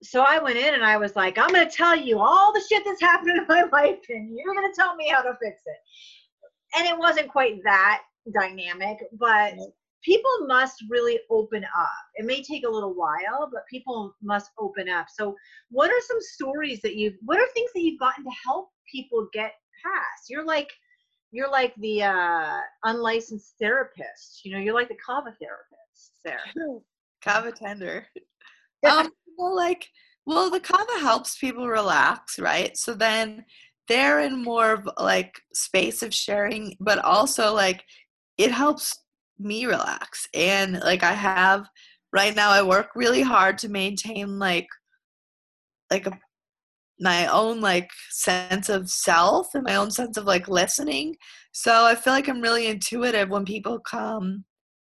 so 0.06 0.22
I 0.22 0.38
went 0.38 0.56
in 0.56 0.74
and 0.74 0.84
I 0.84 0.96
was 0.96 1.16
like, 1.16 1.38
I'm 1.38 1.50
going 1.50 1.68
to 1.68 1.74
tell 1.74 1.96
you 1.96 2.18
all 2.18 2.52
the 2.52 2.62
shit 2.68 2.84
that's 2.84 3.00
happened 3.10 3.36
in 3.36 3.46
my 3.48 3.64
life, 3.72 3.98
and 4.08 4.36
you're 4.36 4.54
going 4.54 4.70
to 4.70 4.76
tell 4.76 4.94
me 4.96 5.08
how 5.08 5.22
to 5.22 5.36
fix 5.42 5.62
it. 5.66 6.78
And 6.78 6.86
it 6.86 6.98
wasn't 6.98 7.28
quite 7.28 7.62
that 7.64 8.02
dynamic, 8.32 8.98
but 9.18 9.54
people 10.02 10.46
must 10.46 10.84
really 10.88 11.18
open 11.30 11.64
up. 11.64 11.88
It 12.14 12.26
may 12.26 12.42
take 12.42 12.64
a 12.66 12.70
little 12.70 12.94
while, 12.94 13.48
but 13.52 13.62
people 13.70 14.14
must 14.22 14.50
open 14.58 14.88
up. 14.88 15.06
So, 15.12 15.34
what 15.70 15.90
are 15.90 16.00
some 16.06 16.20
stories 16.20 16.80
that 16.82 16.96
you've, 16.96 17.14
what 17.24 17.38
are 17.38 17.46
things 17.54 17.70
that 17.74 17.82
you've 17.82 18.00
gotten 18.00 18.24
to 18.24 18.30
help 18.44 18.70
people 18.90 19.28
get 19.32 19.52
past? 19.84 20.28
You're 20.28 20.44
like, 20.44 20.70
you're 21.32 21.50
like 21.50 21.74
the 21.76 22.02
uh, 22.04 22.60
unlicensed 22.84 23.54
therapist. 23.60 24.44
You 24.44 24.52
know, 24.52 24.58
you're 24.58 24.74
like 24.74 24.88
the 24.88 24.96
kava 25.04 25.34
therapist 25.40 26.12
there. 26.24 26.40
Kava 27.22 27.50
tender. 27.50 28.06
um, 28.88 29.10
well, 29.36 29.54
like, 29.54 29.88
well, 30.26 30.50
the 30.50 30.60
kava 30.60 30.98
helps 31.00 31.38
people 31.38 31.68
relax, 31.68 32.38
right? 32.38 32.76
So 32.76 32.94
then 32.94 33.44
they're 33.88 34.20
in 34.20 34.42
more 34.42 34.72
of 34.72 34.88
like 34.98 35.40
space 35.54 36.02
of 36.02 36.12
sharing, 36.12 36.76
but 36.80 36.98
also 36.98 37.54
like 37.54 37.84
it 38.38 38.50
helps 38.50 38.96
me 39.38 39.66
relax. 39.66 40.26
And 40.34 40.80
like 40.80 41.02
I 41.02 41.12
have 41.12 41.66
right 42.12 42.34
now, 42.34 42.50
I 42.50 42.62
work 42.62 42.88
really 42.94 43.22
hard 43.22 43.58
to 43.58 43.68
maintain 43.68 44.38
like 44.38 44.66
like 45.90 46.06
a 46.06 46.18
my 46.98 47.26
own 47.26 47.60
like 47.60 47.90
sense 48.10 48.68
of 48.68 48.88
self 48.88 49.54
and 49.54 49.64
my 49.64 49.76
own 49.76 49.90
sense 49.90 50.16
of 50.16 50.24
like 50.24 50.48
listening. 50.48 51.14
So 51.52 51.84
I 51.84 51.94
feel 51.94 52.12
like 52.12 52.28
I'm 52.28 52.40
really 52.40 52.66
intuitive 52.68 53.28
when 53.28 53.44
people 53.44 53.78
come 53.78 54.44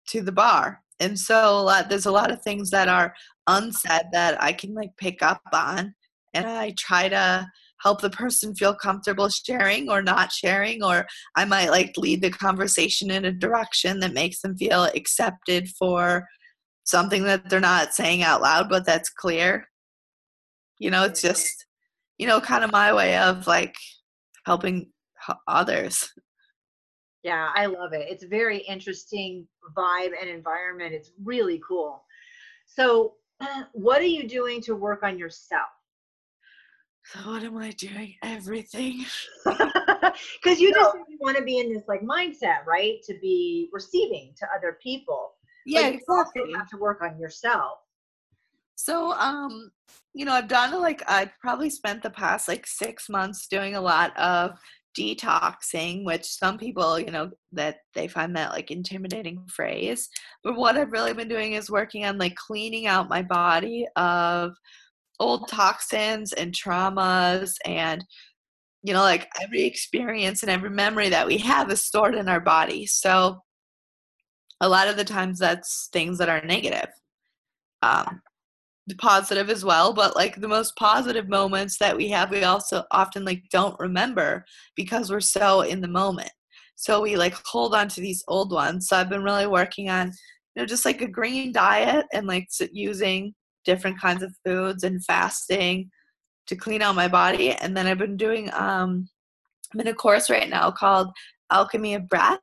to 0.09 0.21
the 0.21 0.31
bar. 0.31 0.81
And 0.99 1.17
so 1.17 1.59
a 1.59 1.61
lot, 1.61 1.89
there's 1.89 2.05
a 2.05 2.11
lot 2.11 2.31
of 2.31 2.41
things 2.41 2.69
that 2.71 2.87
are 2.87 3.13
unsaid 3.47 4.07
that 4.11 4.41
I 4.41 4.53
can 4.53 4.73
like 4.73 4.95
pick 4.97 5.21
up 5.21 5.41
on 5.53 5.93
and 6.33 6.45
I 6.45 6.73
try 6.77 7.09
to 7.09 7.47
help 7.81 8.01
the 8.01 8.09
person 8.09 8.55
feel 8.55 8.73
comfortable 8.73 9.29
sharing 9.29 9.89
or 9.89 10.01
not 10.01 10.31
sharing 10.31 10.83
or 10.83 11.05
I 11.35 11.45
might 11.45 11.69
like 11.69 11.97
lead 11.97 12.21
the 12.21 12.29
conversation 12.29 13.11
in 13.11 13.25
a 13.25 13.31
direction 13.31 13.99
that 13.99 14.13
makes 14.13 14.41
them 14.41 14.55
feel 14.55 14.85
accepted 14.85 15.69
for 15.69 16.27
something 16.85 17.23
that 17.23 17.49
they're 17.49 17.59
not 17.59 17.93
saying 17.93 18.23
out 18.23 18.41
loud 18.41 18.69
but 18.69 18.85
that's 18.85 19.09
clear. 19.09 19.67
You 20.79 20.91
know, 20.91 21.03
it's 21.03 21.21
just 21.21 21.65
you 22.17 22.27
know 22.27 22.39
kind 22.39 22.63
of 22.63 22.71
my 22.71 22.93
way 22.93 23.17
of 23.17 23.47
like 23.47 23.75
helping 24.45 24.91
others. 25.47 26.11
Yeah, 27.23 27.49
I 27.55 27.67
love 27.67 27.93
it. 27.93 28.05
It's 28.09 28.25
very 28.25 28.59
interesting 28.59 29.47
vibe 29.77 30.11
and 30.19 30.29
environment. 30.29 30.93
It's 30.93 31.11
really 31.23 31.61
cool. 31.65 32.03
So, 32.65 33.13
what 33.73 34.01
are 34.01 34.05
you 34.05 34.27
doing 34.27 34.61
to 34.61 34.75
work 34.75 35.03
on 35.03 35.17
yourself? 35.17 35.67
So 37.05 37.19
what 37.29 37.43
am 37.43 37.57
I 37.57 37.71
doing? 37.71 38.15
Everything. 38.23 39.05
Because 40.43 40.59
you 40.59 40.71
just 40.71 40.95
you 41.09 41.17
want 41.19 41.37
to 41.37 41.43
be 41.43 41.57
in 41.57 41.73
this 41.73 41.83
like 41.87 42.01
mindset, 42.01 42.65
right? 42.67 43.01
To 43.07 43.17
be 43.19 43.69
receiving 43.71 44.33
to 44.37 44.47
other 44.55 44.77
people. 44.81 45.31
Yeah, 45.65 45.89
but 45.89 45.93
exactly. 45.95 46.43
You 46.49 46.57
have 46.57 46.67
to 46.69 46.77
work 46.77 47.01
on 47.01 47.17
yourself. 47.19 47.79
So, 48.75 49.13
um, 49.13 49.71
you 50.13 50.25
know, 50.25 50.33
I've 50.33 50.47
done 50.47 50.79
like 50.81 51.01
I've 51.07 51.31
probably 51.39 51.69
spent 51.69 52.03
the 52.03 52.09
past 52.09 52.47
like 52.47 52.67
six 52.67 53.09
months 53.09 53.47
doing 53.47 53.75
a 53.75 53.81
lot 53.81 54.15
of 54.17 54.51
detoxing, 54.97 56.03
which 56.05 56.25
some 56.25 56.57
people, 56.57 56.99
you 56.99 57.11
know, 57.11 57.31
that 57.51 57.77
they 57.93 58.07
find 58.07 58.35
that 58.35 58.51
like 58.51 58.71
intimidating 58.71 59.45
phrase. 59.47 60.09
But 60.43 60.55
what 60.55 60.77
I've 60.77 60.91
really 60.91 61.13
been 61.13 61.27
doing 61.27 61.53
is 61.53 61.69
working 61.69 62.05
on 62.05 62.17
like 62.17 62.35
cleaning 62.35 62.87
out 62.87 63.09
my 63.09 63.21
body 63.21 63.87
of 63.95 64.53
old 65.19 65.47
toxins 65.47 66.33
and 66.33 66.53
traumas 66.53 67.53
and 67.65 68.03
you 68.81 68.93
know 68.93 69.01
like 69.01 69.27
every 69.41 69.63
experience 69.63 70.41
and 70.41 70.51
every 70.51 70.71
memory 70.71 71.07
that 71.09 71.27
we 71.27 71.37
have 71.37 71.71
is 71.71 71.85
stored 71.85 72.15
in 72.15 72.27
our 72.27 72.39
body 72.39 72.85
so 72.85 73.39
a 74.59 74.67
lot 74.67 74.87
of 74.87 74.97
the 74.97 75.03
times 75.03 75.37
that's 75.37 75.87
things 75.93 76.17
that 76.17 76.29
are 76.29 76.43
negative 76.45 76.89
um, 77.83 78.21
positive 78.97 79.49
as 79.49 79.63
well 79.63 79.93
but 79.93 80.15
like 80.15 80.39
the 80.41 80.47
most 80.47 80.75
positive 80.75 81.29
moments 81.29 81.77
that 81.77 81.95
we 81.95 82.09
have 82.09 82.29
we 82.29 82.43
also 82.43 82.83
often 82.91 83.23
like 83.23 83.41
don't 83.49 83.79
remember 83.79 84.43
because 84.75 85.09
we're 85.09 85.21
so 85.21 85.61
in 85.61 85.79
the 85.79 85.87
moment 85.87 86.31
so 86.75 87.01
we 87.01 87.15
like 87.15 87.33
hold 87.45 87.73
on 87.73 87.87
to 87.87 88.01
these 88.01 88.23
old 88.27 88.51
ones 88.51 88.87
so 88.87 88.97
i've 88.97 89.09
been 89.09 89.23
really 89.23 89.47
working 89.47 89.89
on 89.89 90.07
you 90.07 90.61
know 90.61 90.65
just 90.65 90.83
like 90.83 91.01
a 91.01 91.07
green 91.07 91.51
diet 91.53 92.05
and 92.13 92.27
like 92.27 92.47
using 92.73 93.33
different 93.63 93.99
kinds 93.99 94.23
of 94.23 94.35
foods 94.45 94.83
and 94.83 95.03
fasting 95.05 95.89
to 96.47 96.55
clean 96.55 96.81
out 96.81 96.95
my 96.95 97.07
body. 97.07 97.51
And 97.51 97.75
then 97.75 97.87
I've 97.87 97.97
been 97.97 98.17
doing 98.17 98.49
um 98.53 99.07
I'm 99.73 99.79
in 99.79 99.87
a 99.87 99.93
course 99.93 100.29
right 100.29 100.49
now 100.49 100.71
called 100.71 101.09
Alchemy 101.51 101.95
of 101.95 102.07
Breath. 102.07 102.39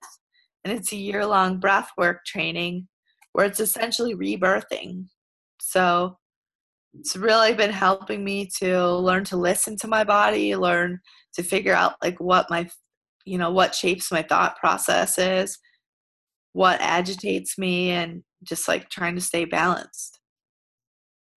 And 0.65 0.77
it's 0.77 0.93
a 0.93 0.97
year 0.97 1.25
long 1.25 1.59
breath 1.59 1.91
work 1.97 2.25
training 2.27 2.89
where 3.33 3.47
it's 3.47 3.61
essentially 3.61 4.15
rebirthing. 4.15 5.07
So 5.61 6.19
it's 6.99 7.17
really 7.17 7.55
been 7.55 7.71
helping 7.71 8.25
me 8.25 8.49
to 8.59 8.91
learn 8.97 9.25
to 9.25 9.37
listen 9.37 9.77
to 9.79 9.89
my 9.89 10.05
body, 10.05 10.57
learn 10.57 11.01
to 11.35 11.43
figure 11.43 11.75
out 11.75 11.95
like 12.03 12.19
what 12.19 12.51
my 12.51 12.69
you 13.25 13.39
know 13.39 13.51
what 13.51 13.75
shapes 13.75 14.11
my 14.11 14.23
thought 14.23 14.57
process 14.57 15.19
is, 15.19 15.59
what 16.53 16.81
agitates 16.81 17.59
me 17.59 17.91
and 17.91 18.23
just 18.43 18.67
like 18.67 18.89
trying 18.89 19.15
to 19.15 19.21
stay 19.21 19.45
balanced. 19.45 20.19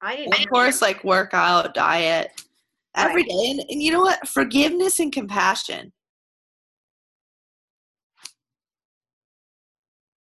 I 0.02 0.16
didn't. 0.16 0.40
Of 0.40 0.50
course, 0.50 0.82
like 0.82 1.04
workout, 1.04 1.74
diet, 1.74 2.32
every 2.96 3.24
day, 3.24 3.52
and, 3.52 3.60
and 3.70 3.82
you 3.82 3.92
know 3.92 4.02
what? 4.02 4.28
Forgiveness 4.28 5.00
and 5.00 5.12
compassion. 5.12 5.94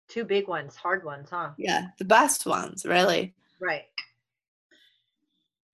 Two 0.08 0.24
big 0.24 0.48
ones, 0.48 0.76
hard 0.76 1.04
ones, 1.04 1.30
huh? 1.30 1.50
Yeah, 1.58 1.88
the 2.00 2.06
best 2.06 2.46
ones, 2.46 2.86
really. 2.86 3.36
Right. 3.60 3.84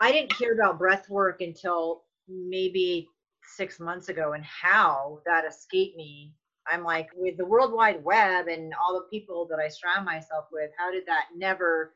I 0.03 0.11
didn't 0.11 0.33
hear 0.33 0.53
about 0.53 0.77
breath 0.77 1.09
work 1.09 1.41
until 1.41 2.03
maybe 2.27 3.07
six 3.55 3.79
months 3.79 4.09
ago, 4.09 4.33
and 4.33 4.43
how 4.43 5.19
that 5.25 5.45
escaped 5.45 5.97
me. 5.97 6.33
I'm 6.67 6.83
like, 6.83 7.09
with 7.15 7.37
the 7.37 7.45
World 7.45 7.73
Wide 7.73 8.03
Web 8.03 8.47
and 8.47 8.73
all 8.73 8.93
the 8.93 9.07
people 9.09 9.47
that 9.49 9.59
I 9.59 9.67
surround 9.67 10.05
myself 10.05 10.45
with, 10.51 10.71
how 10.77 10.91
did 10.91 11.05
that 11.07 11.25
never 11.35 11.93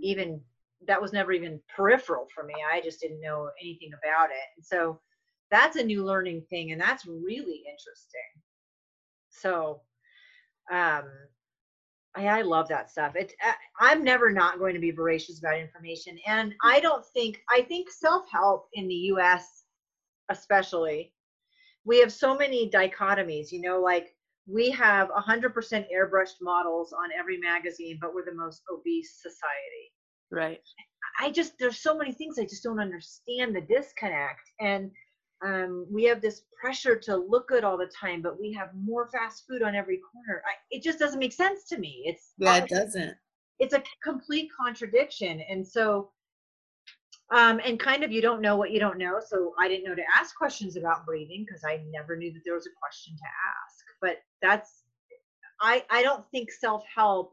even 0.00 0.40
that 0.86 1.02
was 1.02 1.12
never 1.12 1.32
even 1.32 1.60
peripheral 1.74 2.28
for 2.34 2.44
me. 2.44 2.54
I 2.72 2.80
just 2.80 3.00
didn't 3.00 3.20
know 3.20 3.50
anything 3.60 3.90
about 4.00 4.30
it. 4.30 4.46
And 4.56 4.64
so 4.64 5.00
that's 5.50 5.76
a 5.76 5.82
new 5.82 6.04
learning 6.04 6.42
thing 6.50 6.72
and 6.72 6.80
that's 6.80 7.06
really 7.06 7.62
interesting 7.68 8.30
so 9.30 9.80
um 10.70 11.04
I, 12.16 12.26
I 12.26 12.42
love 12.42 12.68
that 12.68 12.90
stuff. 12.90 13.12
It's 13.14 13.34
uh, 13.46 13.52
i'm 13.80 14.02
never 14.02 14.30
not 14.30 14.58
going 14.58 14.74
to 14.74 14.80
be 14.80 14.90
voracious 14.90 15.38
about 15.38 15.58
information 15.58 16.18
and 16.26 16.54
i 16.62 16.80
don't 16.80 17.04
think 17.06 17.40
i 17.50 17.62
think 17.62 17.90
self-help 17.90 18.68
in 18.74 18.88
the 18.88 18.94
us 18.94 19.64
especially 20.30 21.12
we 21.84 22.00
have 22.00 22.12
so 22.12 22.36
many 22.36 22.70
dichotomies 22.70 23.52
you 23.52 23.60
know 23.60 23.80
like 23.80 24.14
we 24.50 24.70
have 24.70 25.10
100% 25.10 25.52
airbrushed 25.94 26.40
models 26.40 26.92
on 26.92 27.10
every 27.18 27.38
magazine 27.38 27.98
but 28.00 28.14
we're 28.14 28.24
the 28.24 28.34
most 28.34 28.62
obese 28.72 29.20
society. 29.20 29.92
Right. 30.30 30.60
I 31.20 31.30
just 31.30 31.52
there's 31.58 31.80
so 31.80 31.96
many 31.96 32.12
things 32.12 32.38
i 32.38 32.44
just 32.44 32.62
don't 32.62 32.80
understand 32.80 33.54
the 33.54 33.62
disconnect 33.62 34.50
and 34.60 34.90
um, 35.44 35.86
we 35.90 36.04
have 36.04 36.20
this 36.20 36.42
pressure 36.60 36.96
to 36.96 37.16
look 37.16 37.48
good 37.48 37.64
all 37.64 37.76
the 37.76 37.90
time, 38.00 38.22
but 38.22 38.40
we 38.40 38.52
have 38.52 38.70
more 38.74 39.08
fast 39.08 39.44
food 39.48 39.62
on 39.62 39.74
every 39.74 40.00
corner. 40.12 40.42
I, 40.44 40.52
it 40.70 40.82
just 40.82 40.98
doesn't 40.98 41.20
make 41.20 41.32
sense 41.32 41.64
to 41.68 41.78
me. 41.78 42.02
It's 42.06 42.32
yeah, 42.38 42.56
it 42.56 42.68
doesn't. 42.68 43.14
It's 43.60 43.74
a 43.74 43.82
complete 44.02 44.50
contradiction, 44.60 45.40
and 45.48 45.66
so, 45.66 46.10
um, 47.32 47.60
and 47.64 47.78
kind 47.78 48.02
of 48.02 48.10
you 48.10 48.20
don't 48.20 48.40
know 48.40 48.56
what 48.56 48.72
you 48.72 48.80
don't 48.80 48.98
know. 48.98 49.20
So 49.24 49.54
I 49.60 49.68
didn't 49.68 49.84
know 49.84 49.94
to 49.94 50.02
ask 50.16 50.34
questions 50.36 50.76
about 50.76 51.06
breathing 51.06 51.44
because 51.46 51.62
I 51.64 51.82
never 51.90 52.16
knew 52.16 52.32
that 52.32 52.40
there 52.44 52.54
was 52.54 52.66
a 52.66 52.80
question 52.80 53.14
to 53.16 53.24
ask. 53.24 53.84
But 54.00 54.18
that's, 54.42 54.82
I 55.60 55.84
I 55.88 56.02
don't 56.02 56.24
think 56.32 56.50
self 56.50 56.82
help. 56.92 57.32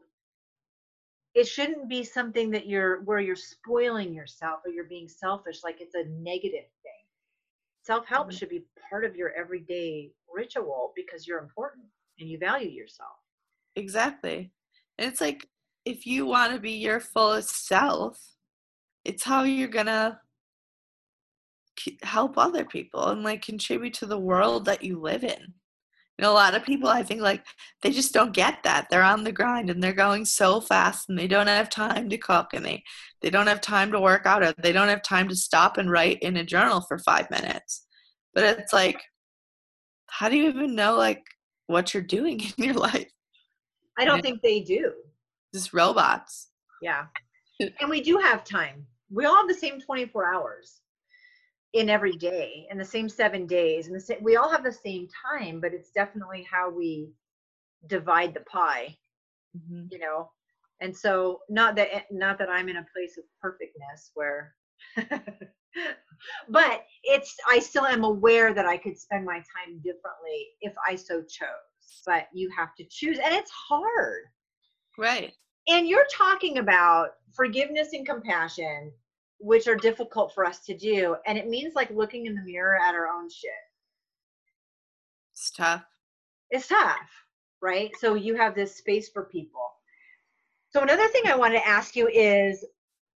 It 1.34 1.46
shouldn't 1.48 1.88
be 1.88 2.04
something 2.04 2.50
that 2.52 2.66
you're 2.66 3.02
where 3.02 3.20
you're 3.20 3.36
spoiling 3.36 4.14
yourself 4.14 4.60
or 4.64 4.70
you're 4.70 4.84
being 4.84 5.08
selfish, 5.08 5.64
like 5.64 5.80
it's 5.80 5.96
a 5.96 6.04
negative 6.04 6.66
thing 6.82 6.95
self-help 7.86 8.28
mm-hmm. 8.28 8.36
should 8.36 8.48
be 8.48 8.64
part 8.90 9.04
of 9.04 9.16
your 9.16 9.32
everyday 9.32 10.10
ritual 10.32 10.92
because 10.96 11.26
you're 11.26 11.38
important 11.38 11.86
and 12.18 12.28
you 12.28 12.38
value 12.38 12.68
yourself. 12.70 13.16
Exactly. 13.76 14.50
And 14.98 15.10
it's 15.10 15.20
like 15.20 15.46
if 15.84 16.06
you 16.06 16.26
want 16.26 16.52
to 16.52 16.58
be 16.58 16.72
your 16.72 17.00
fullest 17.00 17.66
self 17.66 18.18
it's 19.06 19.22
how 19.22 19.44
you're 19.44 19.68
gonna 19.68 20.20
help 22.02 22.36
other 22.36 22.64
people 22.64 23.08
and 23.08 23.22
like 23.22 23.40
contribute 23.42 23.94
to 23.94 24.06
the 24.06 24.18
world 24.18 24.64
that 24.64 24.82
you 24.82 25.00
live 25.00 25.22
in 25.22 25.54
know, 26.22 26.32
a 26.32 26.34
lot 26.34 26.54
of 26.54 26.64
people 26.64 26.88
I 26.88 27.02
think 27.02 27.20
like 27.20 27.44
they 27.82 27.90
just 27.90 28.14
don't 28.14 28.32
get 28.32 28.62
that. 28.64 28.86
They're 28.90 29.02
on 29.02 29.24
the 29.24 29.32
grind 29.32 29.68
and 29.70 29.82
they're 29.82 29.92
going 29.92 30.24
so 30.24 30.60
fast 30.60 31.08
and 31.08 31.18
they 31.18 31.26
don't 31.26 31.46
have 31.46 31.68
time 31.68 32.08
to 32.08 32.18
cook 32.18 32.54
and 32.54 32.64
they 32.64 32.82
they 33.20 33.30
don't 33.30 33.46
have 33.46 33.60
time 33.60 33.92
to 33.92 34.00
work 34.00 34.24
out 34.24 34.42
or 34.42 34.54
they 34.62 34.72
don't 34.72 34.88
have 34.88 35.02
time 35.02 35.28
to 35.28 35.36
stop 35.36 35.76
and 35.78 35.90
write 35.90 36.18
in 36.20 36.36
a 36.36 36.44
journal 36.44 36.80
for 36.80 36.98
5 36.98 37.30
minutes. 37.30 37.84
But 38.34 38.44
it's 38.58 38.72
like 38.72 39.00
how 40.08 40.28
do 40.28 40.36
you 40.36 40.48
even 40.48 40.74
know 40.74 40.96
like 40.96 41.22
what 41.66 41.92
you're 41.92 42.02
doing 42.02 42.40
in 42.58 42.64
your 42.64 42.74
life? 42.74 43.10
I 43.98 44.04
don't 44.04 44.22
think 44.22 44.42
they 44.42 44.60
do. 44.60 44.92
Just 45.54 45.72
robots. 45.72 46.48
Yeah. 46.82 47.06
and 47.60 47.90
we 47.90 48.02
do 48.02 48.18
have 48.18 48.44
time. 48.44 48.86
We 49.10 49.24
all 49.24 49.36
have 49.36 49.48
the 49.48 49.54
same 49.54 49.80
24 49.80 50.34
hours 50.34 50.80
in 51.76 51.90
every 51.90 52.16
day 52.16 52.66
in 52.70 52.78
the 52.78 52.84
same 52.84 53.08
seven 53.08 53.46
days 53.46 53.86
and 53.86 53.96
the 53.96 54.00
same, 54.00 54.22
we 54.22 54.36
all 54.36 54.50
have 54.50 54.64
the 54.64 54.72
same 54.72 55.08
time 55.26 55.60
but 55.60 55.72
it's 55.72 55.90
definitely 55.90 56.46
how 56.50 56.70
we 56.70 57.10
divide 57.86 58.34
the 58.34 58.40
pie 58.40 58.96
mm-hmm. 59.56 59.86
you 59.90 59.98
know? 59.98 60.30
And 60.80 60.94
so 60.94 61.40
not 61.48 61.74
that 61.76 62.04
not 62.10 62.38
that 62.38 62.50
i'm 62.50 62.68
in 62.68 62.76
a 62.76 62.86
place 62.94 63.16
of 63.16 63.24
perfectness 63.40 64.10
where 64.12 64.54
but 66.50 66.84
it's 67.02 67.34
i 67.48 67.58
still 67.58 67.86
am 67.86 68.04
aware 68.04 68.52
that 68.52 68.66
i 68.66 68.76
could 68.76 68.98
spend 68.98 69.24
my 69.24 69.36
time 69.36 69.78
differently 69.82 70.48
if 70.60 70.74
i 70.86 70.94
so 70.94 71.22
chose 71.22 71.66
but 72.06 72.28
you 72.32 72.48
have 72.56 72.74
to 72.76 72.84
choose 72.88 73.18
and 73.18 73.34
it's 73.34 73.50
hard. 73.50 74.22
Right. 74.96 75.32
And 75.68 75.88
you're 75.88 76.06
talking 76.12 76.58
about 76.58 77.10
forgiveness 77.34 77.88
and 77.92 78.06
compassion 78.06 78.92
which 79.38 79.68
are 79.68 79.76
difficult 79.76 80.34
for 80.34 80.44
us 80.44 80.60
to 80.60 80.76
do. 80.76 81.16
And 81.26 81.36
it 81.36 81.48
means 81.48 81.74
like 81.74 81.90
looking 81.90 82.26
in 82.26 82.34
the 82.34 82.42
mirror 82.42 82.78
at 82.80 82.94
our 82.94 83.08
own 83.08 83.28
shit. 83.30 83.50
It's 85.32 85.50
tough. 85.50 85.84
It's 86.50 86.68
tough, 86.68 87.10
right? 87.60 87.90
So 88.00 88.14
you 88.14 88.36
have 88.36 88.54
this 88.54 88.76
space 88.76 89.08
for 89.08 89.24
people. 89.24 89.72
So 90.70 90.82
another 90.82 91.08
thing 91.08 91.22
I 91.26 91.36
wanted 91.36 91.58
to 91.58 91.68
ask 91.68 91.96
you 91.96 92.08
is 92.08 92.64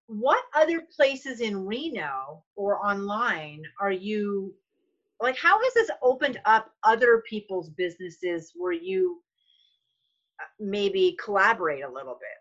what 0.06 0.42
other 0.54 0.82
places 0.94 1.40
in 1.40 1.64
Reno 1.66 2.42
or 2.56 2.84
online 2.84 3.62
are 3.80 3.92
you 3.92 4.54
like 5.20 5.36
how 5.36 5.62
has 5.62 5.74
this 5.74 5.90
opened 6.02 6.40
up 6.46 6.72
other 6.82 7.22
people's 7.28 7.70
businesses 7.70 8.52
where 8.56 8.72
you 8.72 9.22
uh, 10.40 10.44
maybe 10.58 11.16
collaborate 11.22 11.84
a 11.84 11.88
little 11.88 12.14
bit? 12.14 12.39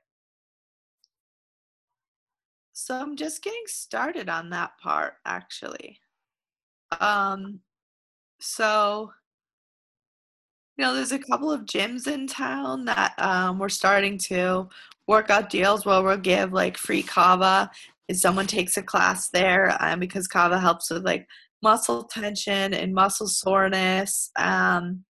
So 2.89 2.95
I'm 2.99 3.15
just 3.15 3.43
getting 3.43 3.61
started 3.67 4.29
on 4.29 4.49
that 4.49 4.71
part 4.81 5.17
actually. 5.23 5.99
Um 6.99 7.59
so 8.39 9.11
you 10.75 10.85
know, 10.85 10.95
there's 10.95 11.11
a 11.11 11.19
couple 11.19 11.51
of 11.51 11.65
gyms 11.65 12.07
in 12.07 12.25
town 12.25 12.85
that 12.85 13.13
um, 13.19 13.59
we're 13.59 13.69
starting 13.69 14.17
to 14.29 14.69
work 15.07 15.29
out 15.29 15.49
deals 15.49 15.85
where 15.85 16.01
we'll 16.01 16.17
give 16.17 16.53
like 16.53 16.77
free 16.77 17.03
kava 17.03 17.69
if 18.07 18.17
someone 18.17 18.47
takes 18.47 18.77
a 18.77 18.81
class 18.81 19.29
there 19.29 19.77
um, 19.81 19.99
because 19.99 20.27
kava 20.27 20.57
helps 20.57 20.89
with 20.89 21.03
like 21.05 21.27
muscle 21.61 22.05
tension 22.05 22.73
and 22.73 22.93
muscle 22.95 23.27
soreness. 23.27 24.31
Um, 24.37 25.03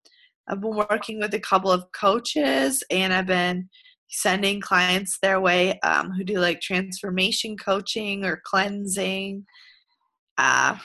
I've 0.48 0.60
been 0.62 0.74
working 0.74 1.20
with 1.20 1.34
a 1.34 1.40
couple 1.40 1.70
of 1.70 1.84
coaches 1.92 2.82
and 2.90 3.12
I've 3.12 3.26
been 3.26 3.68
sending 4.08 4.60
clients 4.60 5.18
their 5.20 5.40
way 5.40 5.78
um, 5.80 6.10
who 6.10 6.24
do 6.24 6.38
like 6.38 6.60
transformation 6.60 7.56
coaching 7.56 8.24
or 8.24 8.40
cleansing. 8.44 9.44
Uh, 10.36 10.76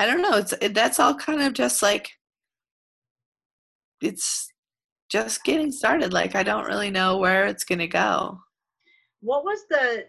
I 0.00 0.06
don't 0.06 0.22
know. 0.22 0.36
It's 0.36 0.54
it, 0.60 0.74
that's 0.74 1.00
all 1.00 1.14
kind 1.14 1.42
of 1.42 1.54
just 1.54 1.82
like 1.82 2.08
it's 4.00 4.52
just 5.10 5.42
getting 5.44 5.72
started. 5.72 6.12
Like 6.12 6.34
I 6.34 6.42
don't 6.42 6.66
really 6.66 6.90
know 6.90 7.18
where 7.18 7.46
it's 7.46 7.64
gonna 7.64 7.88
go. 7.88 8.38
What 9.20 9.44
was 9.44 9.60
the? 9.70 10.06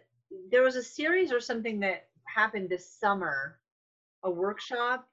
There 0.51 0.61
was 0.61 0.75
a 0.75 0.83
series 0.83 1.31
or 1.31 1.39
something 1.39 1.79
that 1.79 2.07
happened 2.27 2.69
this 2.69 2.97
summer, 2.99 3.59
a 4.23 4.29
workshop. 4.29 5.07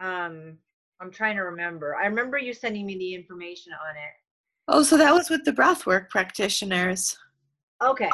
Um, 0.00 0.56
I'm 1.00 1.10
trying 1.10 1.36
to 1.36 1.42
remember. 1.42 1.96
I 1.96 2.06
remember 2.06 2.38
you 2.38 2.54
sending 2.54 2.86
me 2.86 2.96
the 2.96 3.14
information 3.14 3.72
on 3.72 3.96
it 3.96 4.21
Oh, 4.68 4.82
so 4.82 4.96
that 4.96 5.12
was 5.12 5.28
with 5.28 5.44
the 5.44 5.52
breathwork 5.52 6.08
practitioners. 6.08 7.16
Okay. 7.82 8.10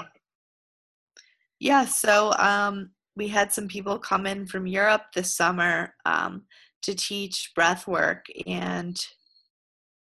Yeah, 1.61 1.85
so 1.85 2.33
um, 2.39 2.91
we 3.17 3.29
had 3.29 3.53
some 3.53 3.69
people 3.69 3.99
come 3.99 4.27
in 4.27 4.47
from 4.47 4.67
Europe 4.67 5.03
this 5.15 5.37
summer 5.37 5.95
um, 6.07 6.45
to 6.83 6.95
teach 6.95 7.53
breathwork, 7.59 8.21
and 8.47 8.97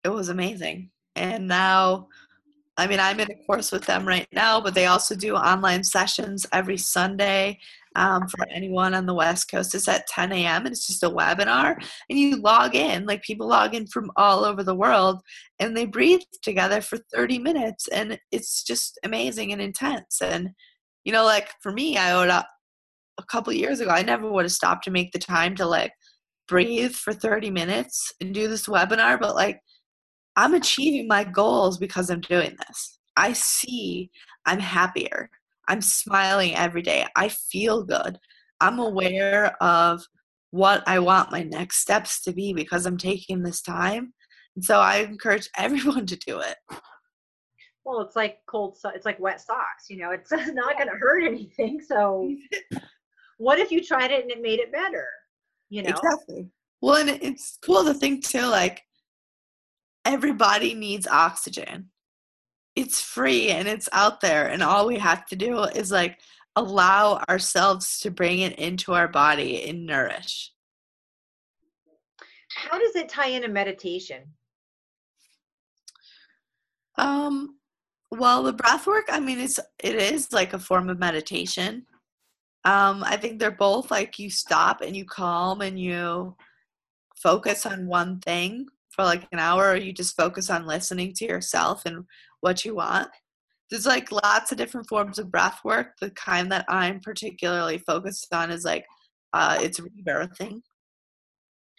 it 0.05 0.11
was 0.11 0.29
amazing. 0.29 0.91
And 1.17 1.49
now, 1.49 2.09
I 2.77 2.87
mean, 2.87 3.01
I'm 3.01 3.19
in 3.19 3.31
a 3.31 3.47
course 3.47 3.73
with 3.73 3.85
them 3.87 4.07
right 4.07 4.29
now, 4.33 4.61
but 4.61 4.75
they 4.75 4.87
also 4.87 5.17
do 5.17 5.35
online 5.35 5.83
sessions 5.83 6.47
every 6.53 6.77
Sunday 6.77 7.59
um, 7.97 8.29
for 8.29 8.47
anyone 8.51 8.95
on 8.95 9.07
the 9.07 9.15
West 9.15 9.51
Coast. 9.51 9.75
It's 9.75 9.89
at 9.89 10.07
10 10.07 10.33
a.m. 10.33 10.67
and 10.67 10.73
it's 10.73 10.87
just 10.87 11.03
a 11.03 11.11
webinar. 11.11 11.77
And 12.09 12.19
you 12.19 12.37
log 12.37 12.75
in, 12.75 13.07
like 13.07 13.23
people 13.23 13.49
log 13.49 13.75
in 13.75 13.87
from 13.87 14.11
all 14.17 14.45
over 14.45 14.63
the 14.63 14.75
world, 14.75 15.21
and 15.59 15.77
they 15.77 15.87
breathe 15.87 16.23
together 16.43 16.81
for 16.81 16.99
30 17.13 17.39
minutes. 17.39 17.89
And 17.89 18.19
it's 18.31 18.63
just 18.63 18.99
amazing 19.05 19.53
and 19.53 19.61
intense. 19.61 20.21
And, 20.23 20.51
you 21.05 21.13
know, 21.13 21.25
like 21.25 21.51
for 21.63 21.73
me, 21.73 21.97
I 21.97 22.13
owed 22.13 22.31
up 22.31 22.49
a 23.19 23.25
couple 23.25 23.53
years 23.53 23.81
ago, 23.81 23.91
I 23.91 24.03
never 24.03 24.31
would 24.31 24.45
have 24.45 24.53
stopped 24.53 24.85
to 24.85 24.91
make 24.91 25.13
the 25.13 25.19
time 25.19 25.55
to 25.57 25.67
like 25.67 25.93
breathe 26.49 26.93
for 26.93 27.13
30 27.13 27.51
minutes 27.51 28.13
and 28.21 28.35
do 28.35 28.49
this 28.49 28.67
webinar. 28.67 29.21
But 29.21 29.35
like, 29.35 29.61
I'm 30.37 30.55
achieving 30.55 31.07
my 31.07 31.25
goals 31.25 31.79
because 31.79 32.11
I'm 32.11 32.21
doing 32.21 32.57
this. 32.67 32.99
I 33.17 33.33
see 33.35 34.11
I'm 34.47 34.61
happier. 34.61 35.29
I'm 35.71 35.81
smiling 35.81 36.57
every 36.57 36.83
day. 36.83 37.07
I 37.15 37.29
feel 37.29 37.85
good. 37.85 38.19
I'm 38.61 38.81
aware 38.81 39.57
of 39.63 40.03
what 40.51 40.83
I 40.89 40.99
want 40.99 41.31
my 41.31 41.45
next 41.45 41.77
steps 41.77 42.23
to 42.23 42.33
be 42.33 42.53
because 42.53 42.87
I'm 42.87 42.99
taking 42.99 43.45
this 43.45 43.63
time. 43.63 44.13
And 44.57 44.65
so 44.65 44.81
I 44.81 44.97
encourage 44.97 45.49
everyone 45.57 46.07
to 46.07 46.17
do 46.17 46.41
it. 46.41 46.57
Well, 47.85 48.01
it's 48.01 48.17
like 48.17 48.39
cold, 48.49 48.79
so- 48.79 48.91
it's 48.91 49.07
like 49.07 49.21
wet 49.21 49.41
socks. 49.41 49.87
You 49.89 49.99
know, 49.99 50.11
it's 50.11 50.33
not 50.33 50.77
going 50.77 50.89
to 50.89 50.99
hurt 50.99 51.23
anything. 51.23 51.81
So, 51.81 52.35
what 53.39 53.61
if 53.61 53.71
you 53.71 53.81
tried 53.83 54.11
it 54.11 54.23
and 54.23 54.31
it 54.33 54.43
made 54.43 54.59
it 54.59 54.73
better? 54.73 55.07
You 55.69 55.85
know, 55.85 55.91
exactly. 55.91 56.49
Well, 56.83 56.97
and 56.97 57.11
it's 57.23 57.59
cool 57.65 57.85
to 57.85 57.95
think 57.95 58.27
too. 58.27 58.47
Like 58.47 58.83
everybody 60.05 60.75
needs 60.75 61.07
oxygen 61.07 61.90
it's 62.81 63.01
free 63.01 63.51
and 63.51 63.69
it's 63.69 63.89
out 63.93 64.21
there 64.21 64.49
and 64.49 64.63
all 64.63 64.87
we 64.87 64.99
have 64.99 65.27
to 65.27 65.37
do 65.37 65.63
is 65.65 65.91
like 65.91 66.19
allow 66.57 67.23
ourselves 67.29 68.01
to 68.01 68.11
bring 68.11 68.41
it 68.41 68.59
into 68.59 68.93
our 68.93 69.09
body 69.09 69.69
and 69.69 69.87
nourish 69.87 70.53
how 72.55 72.79
does 72.79 72.97
it 72.97 73.09
tie 73.09 73.29
into 73.29 73.49
meditation? 73.49 74.23
Um, 76.99 77.57
well, 78.11 78.43
the 78.43 78.53
breath 78.53 78.87
work, 78.87 79.07
I 79.09 79.21
mean, 79.21 79.39
it's 79.39 79.59
it 79.83 79.95
is 79.95 80.33
like 80.33 80.53
a 80.53 80.59
form 80.59 80.89
of 80.91 80.99
meditation. 80.99 81.87
Um, 82.65 83.03
I 83.05 83.17
think 83.17 83.39
they're 83.39 83.51
both 83.51 83.91
like 83.91 84.19
you 84.19 84.29
stop 84.29 84.83
and 84.83 84.95
you 84.95 85.05
calm 85.05 85.63
and 85.63 85.79
you 85.79 86.37
focus 87.17 87.65
on 87.65 87.87
one 87.87 88.21
thing 88.21 88.67
for 88.91 89.05
like 89.05 89.27
an 89.33 89.39
hour, 89.39 89.71
or 89.71 89.77
you 89.77 89.93
just 89.93 90.17
focus 90.17 90.51
on 90.51 90.67
listening 90.67 91.15
to 91.15 91.25
yourself 91.25 91.87
and 91.87 92.05
what 92.41 92.65
you 92.65 92.75
want. 92.75 93.09
There's 93.71 93.87
like 93.87 94.11
lots 94.11 94.51
of 94.51 94.59
different 94.59 94.89
forms 94.89 95.19
of 95.19 95.31
breath 95.31 95.61
work. 95.65 95.93
The 96.01 96.11
kind 96.11 96.51
that 96.51 96.65
I'm 96.69 97.01
particularly 97.01 97.79
focused 97.79 98.33
on 98.33 98.51
is 98.51 98.65
like 98.65 98.85
uh, 99.33 99.59
it's 99.61 99.81
rebirthing. 99.81 100.61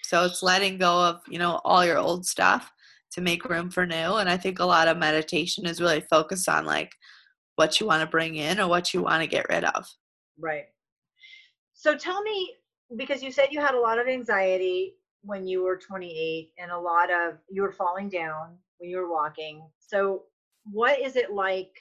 So 0.04 0.26
it's 0.26 0.42
letting 0.42 0.78
go 0.78 1.04
of 1.04 1.22
you 1.28 1.40
know 1.40 1.60
all 1.66 1.86
your 1.86 1.98
old 1.98 2.26
stuff 2.26 2.72
to 3.12 3.22
make 3.22 3.50
room 3.50 3.70
for 3.70 3.86
new. 3.86 3.96
And 3.96 4.30
I 4.30 4.38
think 4.38 4.60
a 4.60 4.66
lot 4.66 4.88
of 4.88 4.98
meditation 4.98 5.66
is 5.66 5.82
really 5.82 6.02
focused 6.10 6.48
on 6.48 6.66
like 6.66 6.94
what 7.56 7.80
you 7.80 7.86
want 7.86 8.02
to 8.02 8.08
bring 8.08 8.36
in 8.36 8.60
or 8.60 8.68
what 8.68 8.94
you 8.94 9.02
want 9.02 9.22
to 9.22 9.28
get 9.28 9.48
rid 9.50 9.64
of. 9.66 9.86
Right. 10.40 10.66
So 11.74 11.96
tell 11.96 12.22
me, 12.22 12.56
because 12.98 13.22
you 13.22 13.32
said 13.32 13.50
you 13.52 13.60
had 13.60 13.76
a 13.76 13.80
lot 13.80 14.00
of 14.00 14.08
anxiety 14.08 14.96
when 15.24 15.46
you 15.46 15.64
were 15.64 15.78
28 15.78 16.52
and 16.58 16.72
a 16.72 16.78
lot 16.78 17.12
of 17.12 17.36
you 17.50 17.62
were 17.62 17.72
falling 17.72 18.10
down 18.10 18.58
when 18.78 18.90
you 18.90 18.98
were 18.98 19.12
walking. 19.12 19.62
So 19.80 20.24
what 20.66 21.00
is 21.00 21.16
it 21.16 21.32
like 21.32 21.72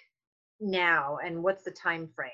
now 0.61 1.18
and 1.24 1.43
what's 1.43 1.64
the 1.64 1.70
time 1.70 2.09
frame? 2.14 2.31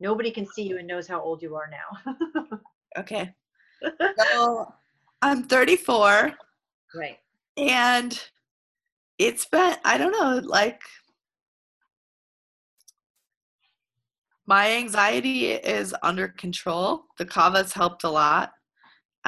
Nobody 0.00 0.30
can 0.30 0.46
see 0.46 0.62
you 0.62 0.78
and 0.78 0.86
knows 0.86 1.06
how 1.06 1.20
old 1.20 1.42
you 1.42 1.54
are 1.56 1.70
now. 1.70 2.58
okay. 2.98 3.34
So 4.18 4.72
I'm 5.20 5.42
34. 5.42 6.32
Right. 6.94 7.18
And 7.58 8.18
it's 9.18 9.44
been, 9.46 9.76
I 9.84 9.98
don't 9.98 10.12
know, 10.12 10.40
like 10.42 10.80
my 14.46 14.72
anxiety 14.72 15.52
is 15.52 15.94
under 16.02 16.28
control. 16.28 17.04
The 17.18 17.26
kava's 17.26 17.72
helped 17.72 18.04
a 18.04 18.10
lot. 18.10 18.52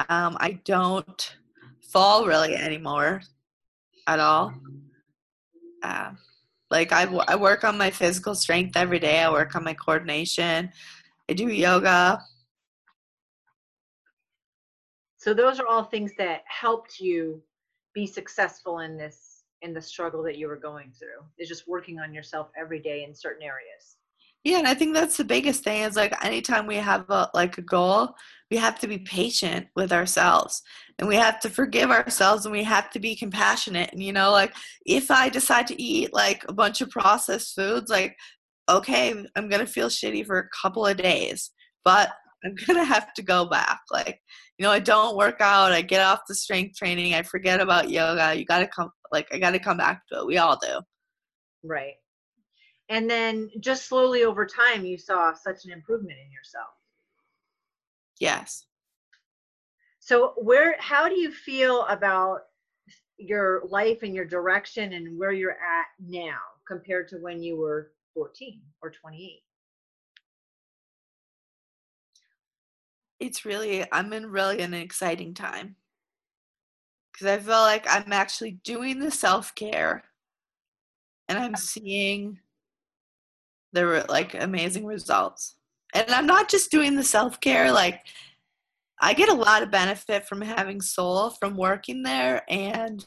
Um, 0.09 0.37
I 0.39 0.59
don't 0.65 1.37
fall 1.91 2.25
really 2.25 2.55
anymore 2.55 3.21
at 4.07 4.19
all. 4.19 4.53
Uh, 5.87 6.11
like 6.69 6.91
I, 6.91 7.03
I 7.27 7.35
work 7.35 7.63
on 7.63 7.77
my 7.77 7.89
physical 7.89 8.35
strength 8.35 8.75
every 8.75 8.99
day. 8.99 9.19
I 9.19 9.31
work 9.31 9.55
on 9.55 9.63
my 9.63 9.73
coordination. 9.73 10.69
I 11.29 11.33
do 11.33 11.47
yoga. 11.47 12.21
So 15.17 15.33
those 15.33 15.59
are 15.59 15.67
all 15.67 15.83
things 15.83 16.11
that 16.17 16.41
helped 16.47 16.99
you 16.99 17.41
be 17.93 18.05
successful 18.05 18.79
in 18.79 18.97
this 18.97 19.43
in 19.61 19.73
the 19.73 19.81
struggle 19.81 20.21
that 20.23 20.37
you 20.37 20.47
were 20.47 20.57
going 20.57 20.91
through. 20.99 21.23
Is 21.39 21.47
just 21.47 21.67
working 21.67 21.99
on 21.99 22.13
yourself 22.13 22.49
every 22.59 22.79
day 22.79 23.03
in 23.03 23.15
certain 23.15 23.43
areas. 23.43 23.96
Yeah, 24.47 24.59
and 24.59 24.67
I 24.67 24.75
think 24.75 24.93
that's 24.93 25.17
the 25.17 25.25
biggest 25.25 25.65
thing 25.65 25.81
is 25.83 25.97
like 25.97 26.23
anytime 26.23 26.67
we 26.67 26.77
have 26.77 27.09
a 27.09 27.29
like 27.33 27.57
a 27.57 27.61
goal, 27.61 28.15
we 28.49 28.55
have 28.55 28.79
to 28.79 28.87
be 28.87 28.99
patient 28.99 29.67
with 29.75 29.91
ourselves 29.91 30.61
and 30.97 31.09
we 31.09 31.17
have 31.17 31.41
to 31.41 31.49
forgive 31.49 31.91
ourselves 31.91 32.45
and 32.45 32.53
we 32.53 32.63
have 32.63 32.89
to 32.91 32.99
be 33.01 33.13
compassionate. 33.13 33.89
And 33.91 34.01
you 34.01 34.13
know, 34.13 34.31
like 34.31 34.55
if 34.85 35.11
I 35.11 35.27
decide 35.27 35.67
to 35.67 35.81
eat 35.81 36.13
like 36.13 36.45
a 36.47 36.53
bunch 36.53 36.79
of 36.79 36.89
processed 36.89 37.55
foods, 37.55 37.91
like 37.91 38.15
okay, 38.69 39.13
I'm 39.35 39.49
gonna 39.49 39.67
feel 39.67 39.89
shitty 39.89 40.25
for 40.25 40.39
a 40.39 40.49
couple 40.61 40.85
of 40.85 40.95
days, 40.95 41.51
but 41.83 42.09
I'm 42.45 42.55
gonna 42.65 42.85
have 42.85 43.13
to 43.15 43.23
go 43.23 43.49
back. 43.49 43.81
Like 43.91 44.21
you 44.57 44.63
know, 44.63 44.71
I 44.71 44.79
don't 44.79 45.17
work 45.17 45.41
out, 45.41 45.73
I 45.73 45.81
get 45.81 46.01
off 46.01 46.21
the 46.25 46.35
strength 46.35 46.77
training, 46.77 47.15
I 47.15 47.23
forget 47.23 47.59
about 47.59 47.89
yoga. 47.89 48.33
You 48.33 48.45
got 48.45 48.59
to 48.59 48.67
come, 48.67 48.91
like, 49.11 49.27
I 49.33 49.39
got 49.39 49.51
to 49.51 49.59
come 49.59 49.77
back 49.77 50.03
to 50.07 50.19
it. 50.19 50.25
We 50.25 50.37
all 50.37 50.57
do. 50.57 50.79
Right. 51.63 51.95
And 52.89 53.09
then 53.09 53.49
just 53.59 53.87
slowly 53.87 54.23
over 54.23 54.45
time, 54.45 54.85
you 54.85 54.97
saw 54.97 55.33
such 55.33 55.65
an 55.65 55.71
improvement 55.71 56.17
in 56.23 56.31
yourself. 56.31 56.69
Yes. 58.19 58.65
So, 59.99 60.33
where, 60.37 60.75
how 60.79 61.09
do 61.09 61.19
you 61.19 61.31
feel 61.31 61.85
about 61.87 62.43
your 63.17 63.63
life 63.67 64.03
and 64.03 64.15
your 64.15 64.25
direction 64.25 64.93
and 64.93 65.19
where 65.19 65.33
you're 65.33 65.51
at 65.51 65.87
now 65.99 66.37
compared 66.65 67.09
to 67.09 67.17
when 67.17 67.43
you 67.43 67.57
were 67.57 67.91
14 68.13 68.61
or 68.81 68.91
28? 68.91 69.41
it's 73.19 73.45
really 73.45 73.85
I'm 73.91 74.13
in 74.13 74.27
really 74.27 74.61
an 74.61 74.73
exciting 74.73 75.33
time 75.33 75.75
because 77.11 77.27
I 77.27 77.37
feel 77.37 77.61
like 77.61 77.85
I'm 77.89 78.13
actually 78.13 78.51
doing 78.63 78.99
the 78.99 79.11
self 79.11 79.55
care 79.55 80.03
and 81.27 81.37
I'm 81.37 81.55
seeing 81.55 82.39
the 83.73 84.05
like 84.09 84.33
amazing 84.33 84.85
results. 84.85 85.55
And 85.93 86.09
I'm 86.09 86.27
not 86.27 86.49
just 86.49 86.71
doing 86.71 86.95
the 86.95 87.03
self 87.03 87.39
care 87.39 87.71
like 87.71 88.01
I 88.99 89.13
get 89.13 89.29
a 89.29 89.33
lot 89.33 89.61
of 89.61 89.71
benefit 89.71 90.27
from 90.27 90.41
having 90.41 90.81
soul 90.81 91.29
from 91.29 91.55
working 91.55 92.03
there 92.03 92.43
and 92.49 93.05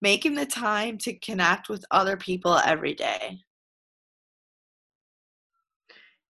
making 0.00 0.34
the 0.34 0.46
time 0.46 0.98
to 0.98 1.18
connect 1.18 1.68
with 1.68 1.84
other 1.90 2.16
people 2.16 2.58
every 2.64 2.94
day 2.94 3.40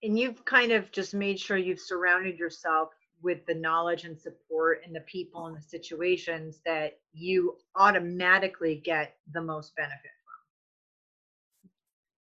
and 0.02 0.18
you've 0.18 0.44
kind 0.44 0.72
of 0.72 0.90
just 0.92 1.14
made 1.14 1.38
sure 1.38 1.56
you've 1.56 1.80
surrounded 1.80 2.38
yourself 2.38 2.88
with 3.22 3.38
the 3.46 3.54
knowledge 3.54 4.04
and 4.04 4.18
support 4.18 4.82
and 4.84 4.94
the 4.94 5.00
people 5.02 5.46
and 5.46 5.56
the 5.56 5.62
situations 5.62 6.60
that 6.66 6.98
you 7.12 7.56
automatically 7.76 8.82
get 8.84 9.14
the 9.32 9.40
most 9.40 9.76
benefit 9.76 10.10
from. 10.24 11.70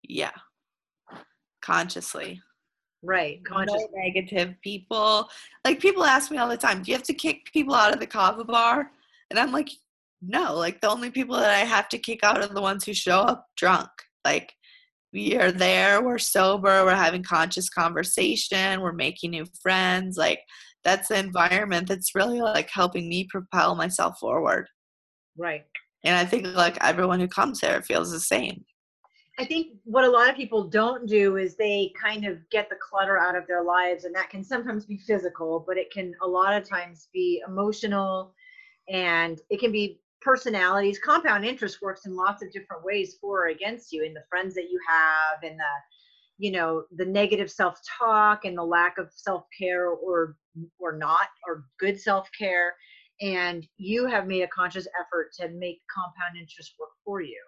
Yeah. 0.03 0.31
Consciously. 1.63 2.41
Right. 3.01 3.43
Consciously. 3.43 3.87
No 3.93 4.01
negative 4.01 4.55
people. 4.61 5.29
Like 5.65 5.79
people 5.79 6.03
ask 6.03 6.31
me 6.31 6.37
all 6.37 6.49
the 6.49 6.57
time, 6.57 6.83
do 6.83 6.91
you 6.91 6.97
have 6.97 7.03
to 7.03 7.13
kick 7.13 7.51
people 7.51 7.73
out 7.73 7.93
of 7.93 7.99
the 7.99 8.07
kava 8.07 8.43
bar? 8.43 8.91
And 9.29 9.39
I'm 9.39 9.51
like, 9.51 9.69
no, 10.21 10.55
like 10.55 10.79
the 10.81 10.89
only 10.89 11.09
people 11.09 11.35
that 11.37 11.49
I 11.49 11.65
have 11.65 11.89
to 11.89 11.97
kick 11.97 12.19
out 12.23 12.41
are 12.41 12.47
the 12.47 12.61
ones 12.61 12.85
who 12.85 12.93
show 12.93 13.19
up 13.19 13.47
drunk. 13.57 13.89
Like 14.23 14.53
we 15.13 15.37
are 15.37 15.51
there 15.51 16.01
we're 16.01 16.17
sober 16.17 16.83
we're 16.83 16.95
having 16.95 17.23
conscious 17.23 17.69
conversation 17.69 18.81
we're 18.81 18.91
making 18.91 19.31
new 19.31 19.45
friends 19.61 20.17
like 20.17 20.39
that's 20.83 21.07
the 21.07 21.17
environment 21.17 21.87
that's 21.87 22.15
really 22.15 22.41
like 22.41 22.69
helping 22.69 23.07
me 23.07 23.25
propel 23.29 23.75
myself 23.75 24.17
forward 24.19 24.67
right 25.37 25.63
and 26.03 26.15
i 26.15 26.25
think 26.25 26.47
like 26.47 26.77
everyone 26.83 27.19
who 27.19 27.27
comes 27.27 27.61
there 27.61 27.81
feels 27.83 28.11
the 28.11 28.19
same 28.19 28.65
i 29.39 29.45
think 29.45 29.73
what 29.83 30.03
a 30.03 30.09
lot 30.09 30.29
of 30.29 30.35
people 30.35 30.63
don't 30.63 31.07
do 31.07 31.37
is 31.37 31.55
they 31.55 31.91
kind 31.99 32.25
of 32.25 32.37
get 32.49 32.69
the 32.69 32.75
clutter 32.75 33.17
out 33.17 33.35
of 33.35 33.47
their 33.47 33.63
lives 33.63 34.05
and 34.05 34.13
that 34.15 34.29
can 34.29 34.43
sometimes 34.43 34.85
be 34.85 34.97
physical 34.97 35.63
but 35.65 35.77
it 35.77 35.91
can 35.91 36.13
a 36.21 36.27
lot 36.27 36.53
of 36.53 36.67
times 36.67 37.09
be 37.13 37.41
emotional 37.47 38.33
and 38.89 39.39
it 39.49 39.59
can 39.59 39.71
be 39.71 39.99
personalities. 40.23 40.99
Compound 40.99 41.45
interest 41.45 41.81
works 41.81 42.05
in 42.05 42.15
lots 42.15 42.41
of 42.41 42.51
different 42.51 42.83
ways 42.83 43.17
for 43.19 43.45
or 43.45 43.47
against 43.49 43.91
you 43.91 44.03
in 44.03 44.13
the 44.13 44.23
friends 44.29 44.55
that 44.55 44.69
you 44.71 44.79
have 44.87 45.43
and 45.43 45.59
the 45.59 45.73
you 46.39 46.51
know 46.51 46.83
the 46.95 47.05
negative 47.05 47.51
self-talk 47.51 48.45
and 48.45 48.57
the 48.57 48.63
lack 48.63 48.97
of 48.97 49.11
self-care 49.13 49.89
or 49.89 50.35
or 50.79 50.97
not 50.97 51.27
or 51.47 51.65
good 51.79 51.99
self-care 51.99 52.73
and 53.21 53.67
you 53.77 54.07
have 54.07 54.25
made 54.25 54.41
a 54.41 54.47
conscious 54.47 54.87
effort 54.99 55.31
to 55.31 55.47
make 55.49 55.79
compound 55.93 56.35
interest 56.35 56.73
work 56.79 56.89
for 57.05 57.21
you 57.21 57.39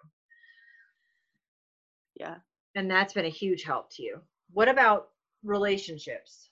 yeah. 2.18 2.36
And 2.74 2.90
that's 2.90 3.14
been 3.14 3.24
a 3.24 3.30
huge 3.30 3.62
help 3.62 3.90
to 3.94 4.02
you. 4.02 4.20
What 4.52 4.68
about 4.68 5.08
relationships? 5.42 6.50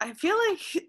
I 0.00 0.12
feel 0.12 0.36
like 0.48 0.84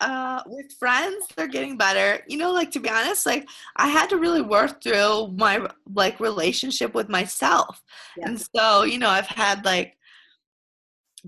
uh 0.00 0.42
with 0.46 0.70
friends 0.78 1.26
they're 1.34 1.48
getting 1.48 1.76
better. 1.78 2.22
You 2.28 2.36
know 2.36 2.52
like 2.52 2.70
to 2.72 2.80
be 2.80 2.90
honest 2.90 3.24
like 3.24 3.48
i 3.76 3.88
had 3.88 4.10
to 4.10 4.18
really 4.18 4.42
work 4.42 4.82
through 4.82 5.28
my 5.36 5.66
like 5.94 6.20
relationship 6.20 6.94
with 6.94 7.08
myself. 7.08 7.82
Yeah. 8.16 8.26
and 8.28 8.46
so 8.54 8.82
you 8.82 8.98
know 8.98 9.08
i've 9.08 9.26
had 9.26 9.64
like 9.64 9.94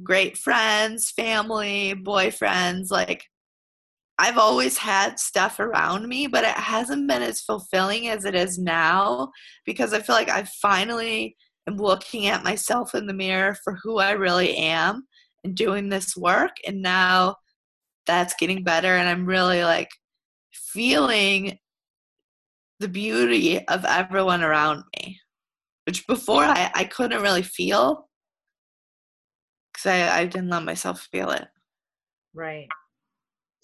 great 0.03 0.37
friends 0.37 1.11
family 1.11 1.95
boyfriends 1.95 2.91
like 2.91 3.25
i've 4.21 4.39
always 4.39 4.77
had 4.77 5.19
stuff 5.19 5.59
around 5.59 6.07
me 6.07 6.27
but 6.27 6.45
it 6.45 6.51
hasn't 6.51 7.09
been 7.09 7.23
as 7.23 7.41
fulfilling 7.41 8.09
as 8.09 8.25
it 8.25 8.35
is 8.35 8.59
now 8.59 9.31
because 9.65 9.93
i 9.93 9.99
feel 9.99 10.15
like 10.15 10.29
i 10.29 10.45
finally 10.61 11.37
am 11.67 11.77
looking 11.77 12.27
at 12.27 12.45
myself 12.45 12.95
in 12.95 13.07
the 13.07 13.15
mirror 13.15 13.57
for 13.65 13.79
who 13.83 13.99
i 13.99 14.11
really 14.11 14.57
am 14.57 15.07
and 15.43 15.57
doing 15.57 15.89
this 15.89 16.17
work 16.17 16.57
and 16.67 16.83
now 16.83 17.35
that's 18.07 18.35
getting 18.35 18.63
better 18.63 18.97
and 18.97 19.09
i'm 19.09 19.25
really 19.25 19.65
like 19.65 19.89
feeling 20.53 21.59
the 22.79 22.89
beauty 22.89 23.67
of 23.69 23.85
everyone 23.87 24.43
around 24.43 24.83
me 24.97 25.19
which 25.87 26.07
before 26.07 26.45
i, 26.45 26.71
I 26.75 26.85
couldn't 26.85 27.23
really 27.23 27.43
feel 27.43 28.07
because 29.73 29.87
I, 29.87 30.21
I 30.21 30.25
didn't 30.27 30.51
let 30.51 30.65
myself 30.65 31.09
feel 31.11 31.31
it 31.31 31.49
Right. 32.35 32.69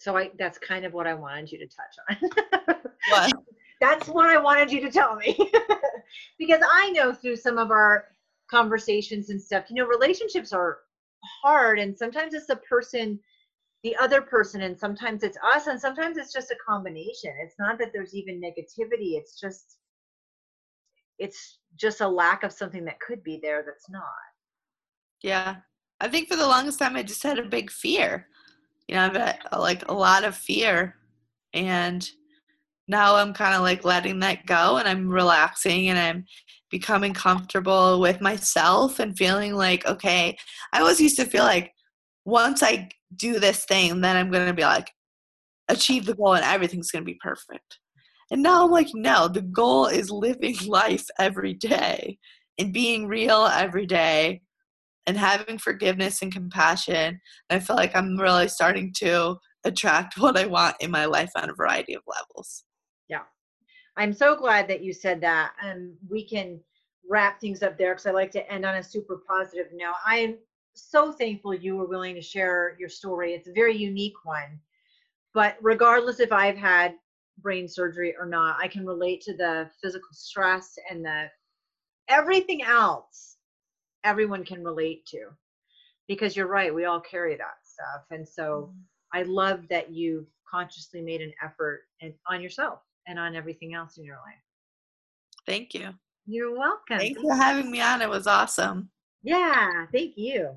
So 0.07 0.17
I 0.17 0.31
that's 0.39 0.57
kind 0.59 0.85
of 0.85 0.93
what 0.93 1.09
I 1.09 1.15
wanted 1.15 1.51
you 1.51 1.59
to 1.59 1.67
touch 1.67 1.97
on. 2.09 2.77
What? 3.09 3.33
that's 3.81 4.07
what 4.09 4.27
I 4.27 4.39
wanted 4.39 4.71
you 4.71 4.81
to 4.83 4.91
tell 4.91 5.17
me. 5.17 5.37
because 6.39 6.61
I 6.73 6.91
know 6.91 7.13
through 7.13 7.37
some 7.37 7.59
of 7.59 7.73
our 7.73 8.07
conversations 8.49 9.31
and 9.31 9.43
stuff, 9.43 9.65
you 9.69 9.75
know, 9.75 9.87
relationships 9.87 10.53
are 10.53 10.79
hard 11.43 11.81
and 11.81 11.97
sometimes 11.97 12.35
it's 12.35 12.47
the 12.47 12.57
person 12.57 13.19
the 13.83 13.97
other 13.97 14.23
person 14.23 14.63
and 14.63 14.79
sometimes 14.79 15.25
it's 15.25 15.39
us 15.45 15.67
and 15.67 15.81
sometimes 15.81 16.19
it's 16.19 16.33
just 16.33 16.53
a 16.53 16.57
combination. 16.65 17.33
It's 17.43 17.57
not 17.59 17.77
that 17.81 17.91
there's 17.93 18.15
even 18.15 18.41
negativity, 18.41 19.19
it's 19.19 19.41
just 19.41 19.79
it's 21.19 21.59
just 21.77 22.01
a 22.01 22.09
lack 22.09 22.45
of 22.45 22.53
something 22.53 22.85
that 22.85 23.01
could 23.01 23.25
be 23.25 23.41
there 23.43 23.65
that's 23.67 23.91
not. 23.91 24.05
Yeah. 25.21 25.57
I 26.01 26.07
think 26.07 26.29
for 26.29 26.37
the 26.37 26.47
longest 26.47 26.79
time 26.79 26.95
I 26.95 27.03
just 27.03 27.25
had 27.25 27.41
a 27.41 27.45
big 27.45 27.73
fear. 27.73 28.29
You 28.89 28.95
know, 28.95 29.03
I've 29.03 29.16
had 29.16 29.39
uh, 29.53 29.61
like 29.61 29.89
a 29.89 29.95
lot 29.95 30.24
of 30.24 30.37
fear. 30.37 30.97
And 31.53 32.09
now 32.89 33.16
I'm 33.16 33.32
kind 33.32 33.55
of 33.55 33.62
like 33.62 33.84
letting 33.84 34.20
that 34.20 34.47
go 34.47 34.76
and 34.76 34.87
I'm 34.89 35.09
relaxing 35.09 35.89
and 35.89 35.99
I'm 35.99 36.24
becoming 36.70 37.14
comfortable 37.14 38.01
with 38.01 38.20
myself 38.20 38.99
and 38.99 39.16
feeling 39.16 39.55
like, 39.55 39.87
okay, 39.87 40.37
I 40.72 40.80
always 40.80 41.01
used 41.01 41.16
to 41.16 41.24
feel 41.24 41.45
like 41.45 41.72
once 42.24 42.62
I 42.62 42.89
do 43.16 43.39
this 43.39 43.64
thing, 43.64 44.01
then 44.01 44.16
I'm 44.16 44.30
going 44.30 44.47
to 44.47 44.55
be 44.55 44.62
like, 44.62 44.91
achieve 45.68 46.07
the 46.07 46.14
goal 46.14 46.34
and 46.34 46.45
everything's 46.45 46.91
going 46.91 47.03
to 47.03 47.11
be 47.11 47.18
perfect. 47.20 47.78
And 48.30 48.43
now 48.43 48.64
I'm 48.64 48.70
like, 48.70 48.89
no, 48.95 49.28
the 49.28 49.43
goal 49.43 49.87
is 49.87 50.11
living 50.11 50.57
life 50.66 51.07
every 51.18 51.55
day 51.55 52.18
and 52.59 52.72
being 52.72 53.07
real 53.07 53.47
every 53.47 53.87
day 53.87 54.43
and 55.07 55.17
having 55.17 55.59
forgiveness 55.59 56.23
and 56.23 56.33
compassion. 56.33 57.21
And 57.49 57.57
I 57.57 57.59
feel 57.61 57.77
like 57.77 57.95
I'm 57.95 58.19
really 58.19 58.49
starting 58.49 58.93
to 58.99 59.37
attract 59.65 60.19
what 60.19 60.37
I 60.37 60.47
want 60.47 60.77
in 60.81 60.91
my 60.91 61.05
life 61.05 61.31
on 61.37 61.51
a 61.51 61.55
variety 61.55 61.95
of 61.95 62.03
levels. 62.07 62.65
Yeah. 63.09 63.23
I'm 63.97 64.13
so 64.13 64.37
glad 64.37 64.69
that 64.69 64.83
you 64.83 64.93
said 64.93 65.21
that. 65.23 65.53
And 65.63 65.95
we 66.09 66.27
can 66.27 66.61
wrap 67.09 67.41
things 67.41 67.63
up 67.63 67.79
there 67.79 67.95
because 67.95 68.07
I 68.07 68.11
like 68.11 68.33
to 68.33 68.53
end 68.53 68.67
on 68.67 68.77
a 68.77 68.83
super 68.83 69.23
positive 69.29 69.67
note. 69.73 69.95
I'm 70.05 70.37
so 70.75 71.13
thankful 71.13 71.55
you 71.55 71.77
were 71.77 71.87
willing 71.87 72.15
to 72.15 72.23
share 72.23 72.77
your 72.79 72.89
story. 72.89 73.33
It's 73.33 73.49
a 73.49 73.53
very 73.53 73.77
unique 73.77 74.25
one. 74.25 74.61
But 75.33 75.57
regardless 75.61 76.21
if 76.21 76.33
I've 76.33 76.57
had 76.57 76.95
brain 77.39 77.69
surgery 77.69 78.15
or 78.19 78.27
not, 78.27 78.57
I 78.61 78.69
can 78.69 78.87
relate 78.87 79.21
to 79.23 79.37
the 79.37 79.71
physical 79.83 80.09
stress 80.13 80.79
and 80.91 81.05
the 81.05 81.29
everything 82.09 82.63
else 82.63 83.36
everyone 84.07 84.45
can 84.45 84.65
relate 84.65 85.05
to. 85.07 85.27
Because 86.09 86.37
you're 86.37 86.47
right, 86.47 86.73
we 86.73 86.85
all 86.85 87.01
carry 87.01 87.37
that 87.37 87.57
stuff. 87.65 88.05
And 88.11 88.27
so 88.27 88.73
mm. 88.73 88.79
I 89.13 89.25
love 89.25 89.65
that 89.69 89.91
you've 89.91 90.27
consciously 90.49 91.03
made 91.03 91.21
an 91.21 91.33
effort 91.43 91.83
and 92.01 92.15
on 92.31 92.41
yourself 92.41 92.79
and 93.09 93.19
on 93.19 93.35
everything 93.35 93.75
else 93.75 93.99
in 93.99 94.05
your 94.05 94.17
life. 94.17 94.41
Thank 95.45 95.75
you. 95.75 95.91
You're 96.27 96.57
welcome. 96.57 96.99
Thanks 96.99 97.21
for 97.21 97.35
having 97.35 97.71
me 97.71 97.81
on. 97.81 98.03
It 98.03 98.09
was 98.09 98.27
awesome. 98.27 98.91
Yeah, 99.23 99.87
thank 99.93 100.17
you. 100.17 100.57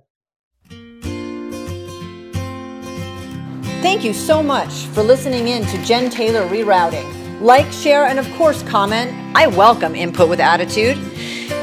Thank 3.81 4.03
you 4.03 4.13
so 4.13 4.43
much 4.43 4.85
for 4.87 5.01
listening 5.01 5.47
in 5.47 5.65
to 5.65 5.83
Jen 5.85 6.09
Taylor 6.09 6.47
Rerouting. 6.47 7.18
Like, 7.39 7.71
share, 7.71 8.05
and 8.05 8.19
of 8.19 8.29
course, 8.33 8.63
comment. 8.63 9.13
I 9.33 9.47
welcome 9.47 9.95
input 9.95 10.27
with 10.27 10.41
attitude. 10.41 10.97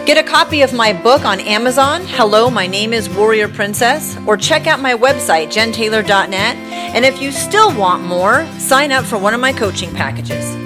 Get 0.07 0.17
a 0.17 0.23
copy 0.23 0.63
of 0.63 0.73
my 0.73 0.95
book 0.95 1.27
on 1.27 1.39
Amazon, 1.41 2.03
Hello, 2.07 2.49
My 2.49 2.67
Name 2.67 2.95
is 2.95 3.11
Warrior 3.11 3.49
Princess, 3.49 4.17
or 4.27 4.39
check 4.39 4.67
out 4.67 4.81
my 4.81 4.95
website, 4.95 5.53
jentaylor.net. 5.53 6.57
And 6.57 7.05
if 7.05 7.21
you 7.21 7.31
still 7.31 7.77
want 7.77 8.05
more, 8.05 8.47
sign 8.59 8.91
up 8.91 9.05
for 9.05 9.19
one 9.19 9.35
of 9.35 9.41
my 9.41 9.53
coaching 9.53 9.93
packages. 9.93 10.66